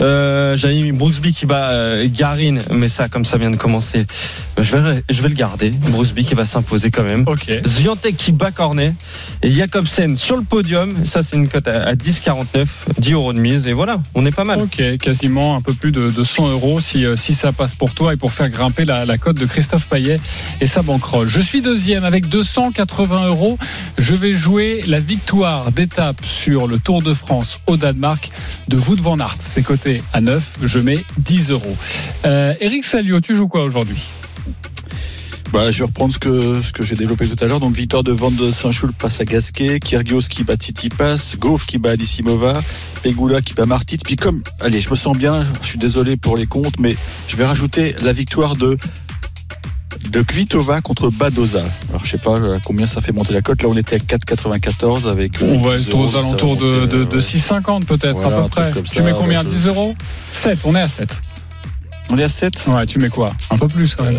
Euh, 0.00 0.56
J'avais 0.56 0.76
mis 0.80 0.92
Brooksby 0.92 1.34
qui 1.34 1.44
bat 1.44 1.70
euh, 1.72 2.08
Garin, 2.10 2.56
mais 2.72 2.88
ça, 2.88 3.08
comme 3.10 3.26
ça 3.26 3.36
vient 3.36 3.50
de 3.50 3.56
commencer, 3.56 4.06
je 4.58 4.76
vais, 4.76 5.02
je 5.10 5.20
vais 5.22 5.28
le 5.28 5.34
garder. 5.34 5.70
Brooksby 5.90 6.24
qui 6.24 6.34
va 6.34 6.46
s'imposer 6.46 6.90
quand 6.90 7.02
même. 7.02 7.24
Ok. 7.28 7.50
Zviantek 7.66 8.16
qui 8.16 8.32
bat 8.32 8.50
Cornet 8.50 8.94
et 9.42 9.50
Jacobsen 9.52 10.16
sur 10.16 10.36
le 10.38 10.42
podium. 10.42 11.04
Ça, 11.04 11.22
c'est 11.22 11.36
une 11.36 11.48
cote 11.48 11.68
à, 11.68 11.82
à 11.82 11.94
10,49, 11.94 12.64
10 12.98 13.12
euros 13.12 13.32
de 13.34 13.40
mise. 13.40 13.66
Et 13.66 13.74
voilà, 13.74 13.98
on 14.14 14.24
est 14.24 14.34
pas 14.34 14.44
mal. 14.44 14.60
Ok, 14.62 14.82
quasiment 14.98 15.54
un 15.56 15.60
peu 15.60 15.74
plus 15.74 15.92
de, 15.92 16.08
de 16.08 16.22
100 16.24 16.48
euros 16.50 16.80
si, 16.80 17.04
euh, 17.04 17.16
si 17.16 17.34
ça 17.34 17.52
passe 17.52 17.74
pour 17.74 17.92
toi 17.92 18.14
et 18.14 18.16
pour 18.16 18.32
faire 18.32 18.48
grimper 18.48 18.86
la, 18.86 19.04
la 19.04 19.18
cote 19.18 19.36
de 19.38 19.44
Christophe 19.44 19.86
Payet 19.86 20.18
et 20.62 20.66
sa 20.66 20.80
banquerolle. 20.80 21.28
Je 21.28 21.40
suis 21.42 21.60
deuxième 21.60 22.04
avec 22.04 22.26
280 22.28 23.26
euros. 23.26 23.58
Je 23.98 24.14
vais 24.14 24.34
jouer 24.34 24.82
la 24.86 25.00
victoire 25.00 25.72
d'étape 25.72 26.24
sur 26.24 26.66
le 26.66 26.78
Tour 26.78 27.02
de 27.02 27.12
France 27.12 27.60
au 27.66 27.76
Danemark 27.80 28.30
de 28.68 28.76
Wout 28.76 29.00
van 29.00 29.18
Aert. 29.18 29.36
C'est 29.38 29.62
coté 29.62 30.02
à 30.12 30.20
9. 30.20 30.58
Je 30.62 30.78
mets 30.78 31.04
10 31.18 31.50
euros. 31.50 31.76
Euh, 32.24 32.54
Eric 32.60 32.84
Salio, 32.84 33.20
tu 33.20 33.34
joues 33.34 33.48
quoi 33.48 33.64
aujourd'hui? 33.64 34.00
Bah, 35.52 35.72
je 35.72 35.78
vais 35.80 35.86
reprendre 35.86 36.14
ce 36.14 36.18
que, 36.20 36.62
ce 36.62 36.72
que 36.72 36.84
j'ai 36.84 36.94
développé 36.94 37.26
tout 37.26 37.42
à 37.42 37.48
l'heure. 37.48 37.58
Donc, 37.58 37.74
victoire 37.74 38.04
de 38.04 38.12
Van 38.12 38.30
de 38.30 38.52
Saint-Choul 38.52 38.92
passe 38.92 39.20
à 39.20 39.24
Gasquet, 39.24 39.80
Kyrgios 39.80 40.22
qui 40.30 40.44
bat 40.44 40.54
Tsitsipas, 40.54 41.34
Gauff 41.38 41.66
qui 41.66 41.78
bat 41.78 41.90
Alissimova, 41.90 42.62
Pegula 43.02 43.40
qui 43.40 43.54
bat 43.54 43.66
Martit. 43.66 43.98
Puis 43.98 44.14
comme, 44.14 44.44
allez, 44.60 44.80
je 44.80 44.88
me 44.90 44.94
sens 44.94 45.16
bien, 45.16 45.44
je 45.60 45.66
suis 45.66 45.78
désolé 45.78 46.16
pour 46.16 46.36
les 46.36 46.46
comptes, 46.46 46.78
mais 46.78 46.94
je 47.26 47.34
vais 47.34 47.44
rajouter 47.44 47.96
la 48.00 48.12
victoire 48.12 48.54
de 48.54 48.78
de 50.10 50.22
Kvitova 50.22 50.80
contre 50.80 51.10
Badoza. 51.10 51.64
Alors, 51.90 52.04
je 52.04 52.10
sais 52.10 52.18
pas 52.18 52.36
euh, 52.36 52.58
combien 52.64 52.86
ça 52.86 53.00
fait 53.00 53.12
monter 53.12 53.32
la 53.32 53.42
cote. 53.42 53.62
Là, 53.62 53.68
on 53.68 53.76
était 53.76 53.96
à 53.96 53.98
4,94 53.98 55.08
avec. 55.08 55.42
euh, 55.42 55.46
On 55.58 55.60
va 55.62 55.76
10 55.76 55.88
être 55.88 55.96
aux 55.96 56.16
alentours 56.16 56.56
de, 56.56 56.64
monter, 56.66 56.86
de, 56.96 57.02
euh, 57.02 57.04
de 57.06 57.20
6,50 57.20 57.84
peut-être 57.84 58.16
voilà, 58.18 58.38
à 58.38 58.42
peu 58.42 58.48
près. 58.48 58.72
Tu 58.84 58.94
ça, 58.96 59.02
mets 59.02 59.12
combien 59.12 59.42
bah, 59.42 59.48
je- 59.50 59.56
10 59.56 59.66
euros? 59.68 59.94
7, 60.32 60.58
on 60.64 60.74
est 60.74 60.80
à 60.80 60.88
7. 60.88 61.08
On 62.12 62.18
est 62.18 62.24
à 62.24 62.28
7 62.28 62.64
Ouais, 62.66 62.86
tu 62.86 62.98
mets 62.98 63.08
quoi? 63.08 63.32
Un 63.50 63.56
peu 63.58 63.68
plus 63.68 63.94
quand 63.94 64.02
même. 64.04 64.18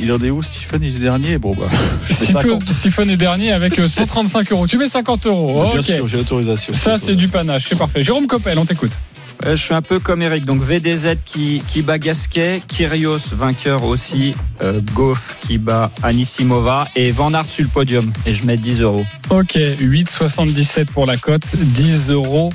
Il 0.00 0.12
en 0.12 0.18
est 0.20 0.30
où, 0.30 0.40
Stephen? 0.42 0.82
Il 0.84 0.94
est 0.96 1.00
dernier? 1.00 1.38
Bon, 1.38 1.54
bah, 1.58 1.66
Stephen 2.04 2.34
50. 2.42 2.68
Stephen 2.68 3.10
est 3.10 3.16
dernier 3.16 3.52
avec 3.52 3.78
euh, 3.78 3.88
135 3.88 4.52
euros. 4.52 4.66
Tu 4.68 4.78
mets 4.78 4.86
50 4.88 5.26
euros. 5.26 5.72
Bien 5.72 5.82
sûr, 5.82 6.06
j'ai 6.06 6.16
l'autorisation. 6.18 6.72
Ça, 6.74 6.96
c'est 6.96 7.16
du 7.16 7.26
panache. 7.28 7.66
C'est 7.68 7.78
parfait. 7.78 8.02
Jérôme 8.02 8.26
Coppel, 8.28 8.56
on 8.58 8.64
t'écoute. 8.66 8.92
Euh, 9.44 9.56
je 9.56 9.62
suis 9.62 9.74
un 9.74 9.82
peu 9.82 9.98
comme 9.98 10.22
Eric. 10.22 10.44
Donc 10.46 10.62
VDZ 10.62 11.16
qui, 11.24 11.62
qui 11.68 11.82
bat 11.82 11.98
Gasquet, 11.98 12.62
Kyrios 12.66 13.34
vainqueur 13.34 13.84
aussi, 13.84 14.34
euh, 14.62 14.80
Goff 14.94 15.36
qui 15.46 15.58
bat 15.58 15.90
Anissimova 16.02 16.88
et 16.96 17.10
Van 17.10 17.32
Aert 17.34 17.50
sur 17.50 17.64
le 17.64 17.70
podium. 17.70 18.12
Et 18.26 18.32
je 18.32 18.44
mets 18.46 18.56
10 18.56 18.80
euros. 18.82 19.04
Ok, 19.30 19.56
8,77 19.56 20.86
pour 20.86 21.06
la 21.06 21.16
cote, 21.16 21.44
10 21.54 22.10
euros. 22.10 22.50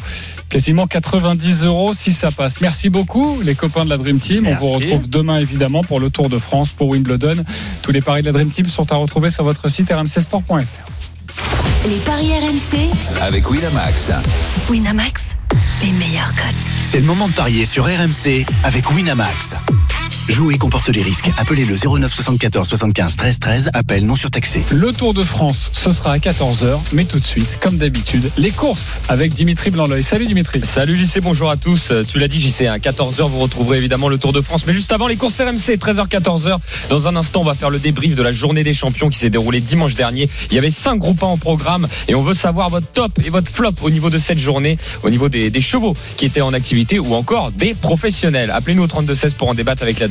Quasiment 0.49 0.87
90 0.87 1.63
euros 1.63 1.93
si 1.93 2.11
ça 2.11 2.31
passe. 2.31 2.59
Merci 2.59 2.89
beaucoup 2.89 3.39
les 3.43 3.53
copains 3.53 3.85
de 3.85 3.89
la 3.91 3.97
Dream 3.97 4.19
Team. 4.19 4.43
Merci. 4.43 4.63
On 4.63 4.67
vous 4.67 4.73
retrouve 4.73 5.07
demain 5.07 5.39
évidemment 5.39 5.81
pour 5.83 5.99
le 5.99 6.09
Tour 6.09 6.27
de 6.27 6.39
France, 6.39 6.69
pour 6.69 6.89
Wimbledon. 6.89 7.43
Tous 7.83 7.91
les 7.91 8.01
paris 8.01 8.21
de 8.21 8.27
la 8.27 8.31
Dream 8.31 8.49
Team 8.49 8.67
sont 8.67 8.91
à 8.91 8.95
retrouver 8.95 9.29
sur 9.29 9.43
votre 9.43 9.69
site 9.69 9.91
rmcsport.fr. 9.91 10.89
Les 11.87 11.95
paris 11.97 12.31
RMC. 12.33 13.21
Avec 13.21 13.49
Winamax. 13.49 14.11
Winamax, 14.69 15.37
les 15.81 16.19
cotes. 16.35 16.55
C'est 16.83 16.99
le 16.99 17.05
moment 17.05 17.27
de 17.27 17.33
parier 17.33 17.65
sur 17.65 17.85
RMC 17.85 18.45
avec 18.63 18.91
Winamax. 18.91 19.55
Jouer 20.29 20.59
comporte 20.59 20.89
les 20.89 21.01
risques. 21.01 21.31
Appelez 21.39 21.65
le 21.65 21.75
09 21.75 22.13
74 22.13 22.67
75 22.67 23.17
13 23.17 23.39
13. 23.39 23.69
Appel 23.73 24.05
non 24.05 24.15
surtaxé. 24.15 24.61
Le 24.69 24.93
Tour 24.93 25.15
de 25.15 25.23
France, 25.23 25.71
ce 25.73 25.91
sera 25.91 26.11
à 26.11 26.17
14h, 26.19 26.77
mais 26.93 27.05
tout 27.05 27.19
de 27.19 27.25
suite, 27.25 27.57
comme 27.59 27.77
d'habitude, 27.77 28.29
les 28.37 28.51
courses 28.51 29.01
avec 29.09 29.33
Dimitri 29.33 29.71
Blanc-L'œil. 29.71 30.03
Salut 30.03 30.27
Dimitri. 30.27 30.61
Salut 30.63 30.95
JC, 30.99 31.19
bonjour 31.21 31.49
à 31.49 31.57
tous. 31.57 31.89
Euh, 31.89 32.03
Tu 32.07 32.19
l'as 32.19 32.27
dit 32.27 32.39
JC, 32.39 32.67
à 32.67 32.77
14h 32.77 33.27
vous 33.27 33.39
retrouverez 33.39 33.79
évidemment 33.79 34.07
le 34.07 34.19
Tour 34.19 34.31
de 34.31 34.41
France. 34.41 34.65
Mais 34.67 34.73
juste 34.73 34.93
avant 34.93 35.07
les 35.07 35.15
courses 35.15 35.39
RMC, 35.41 35.77
13h-14h. 35.77 36.57
Dans 36.89 37.07
un 37.07 37.15
instant, 37.15 37.41
on 37.41 37.45
va 37.45 37.55
faire 37.55 37.71
le 37.71 37.79
débrief 37.79 38.13
de 38.13 38.21
la 38.21 38.31
journée 38.31 38.63
des 38.63 38.75
champions 38.75 39.09
qui 39.09 39.17
s'est 39.17 39.31
déroulée 39.31 39.61
dimanche 39.61 39.95
dernier. 39.95 40.29
Il 40.51 40.55
y 40.55 40.59
avait 40.59 40.69
5 40.69 40.97
groupes 40.97 41.23
1 41.23 41.25
en 41.25 41.37
programme 41.37 41.87
et 42.07 42.13
on 42.13 42.21
veut 42.21 42.35
savoir 42.35 42.69
votre 42.69 42.87
top 42.87 43.13
et 43.25 43.31
votre 43.31 43.51
flop 43.51 43.71
au 43.81 43.89
niveau 43.89 44.11
de 44.11 44.19
cette 44.19 44.39
journée, 44.39 44.77
au 45.01 45.09
niveau 45.09 45.27
des, 45.27 45.49
des 45.49 45.61
chevaux 45.61 45.95
qui 46.17 46.25
étaient 46.25 46.41
en 46.41 46.53
activité 46.53 46.99
ou 46.99 47.15
encore 47.15 47.51
des 47.51 47.73
professionnels. 47.73 48.51
Appelez-nous 48.51 48.83
au 48.83 48.87
32-16 48.87 49.33
pour 49.33 49.49
en 49.49 49.55
débattre 49.55 49.81
avec 49.81 49.97
la 49.99 50.07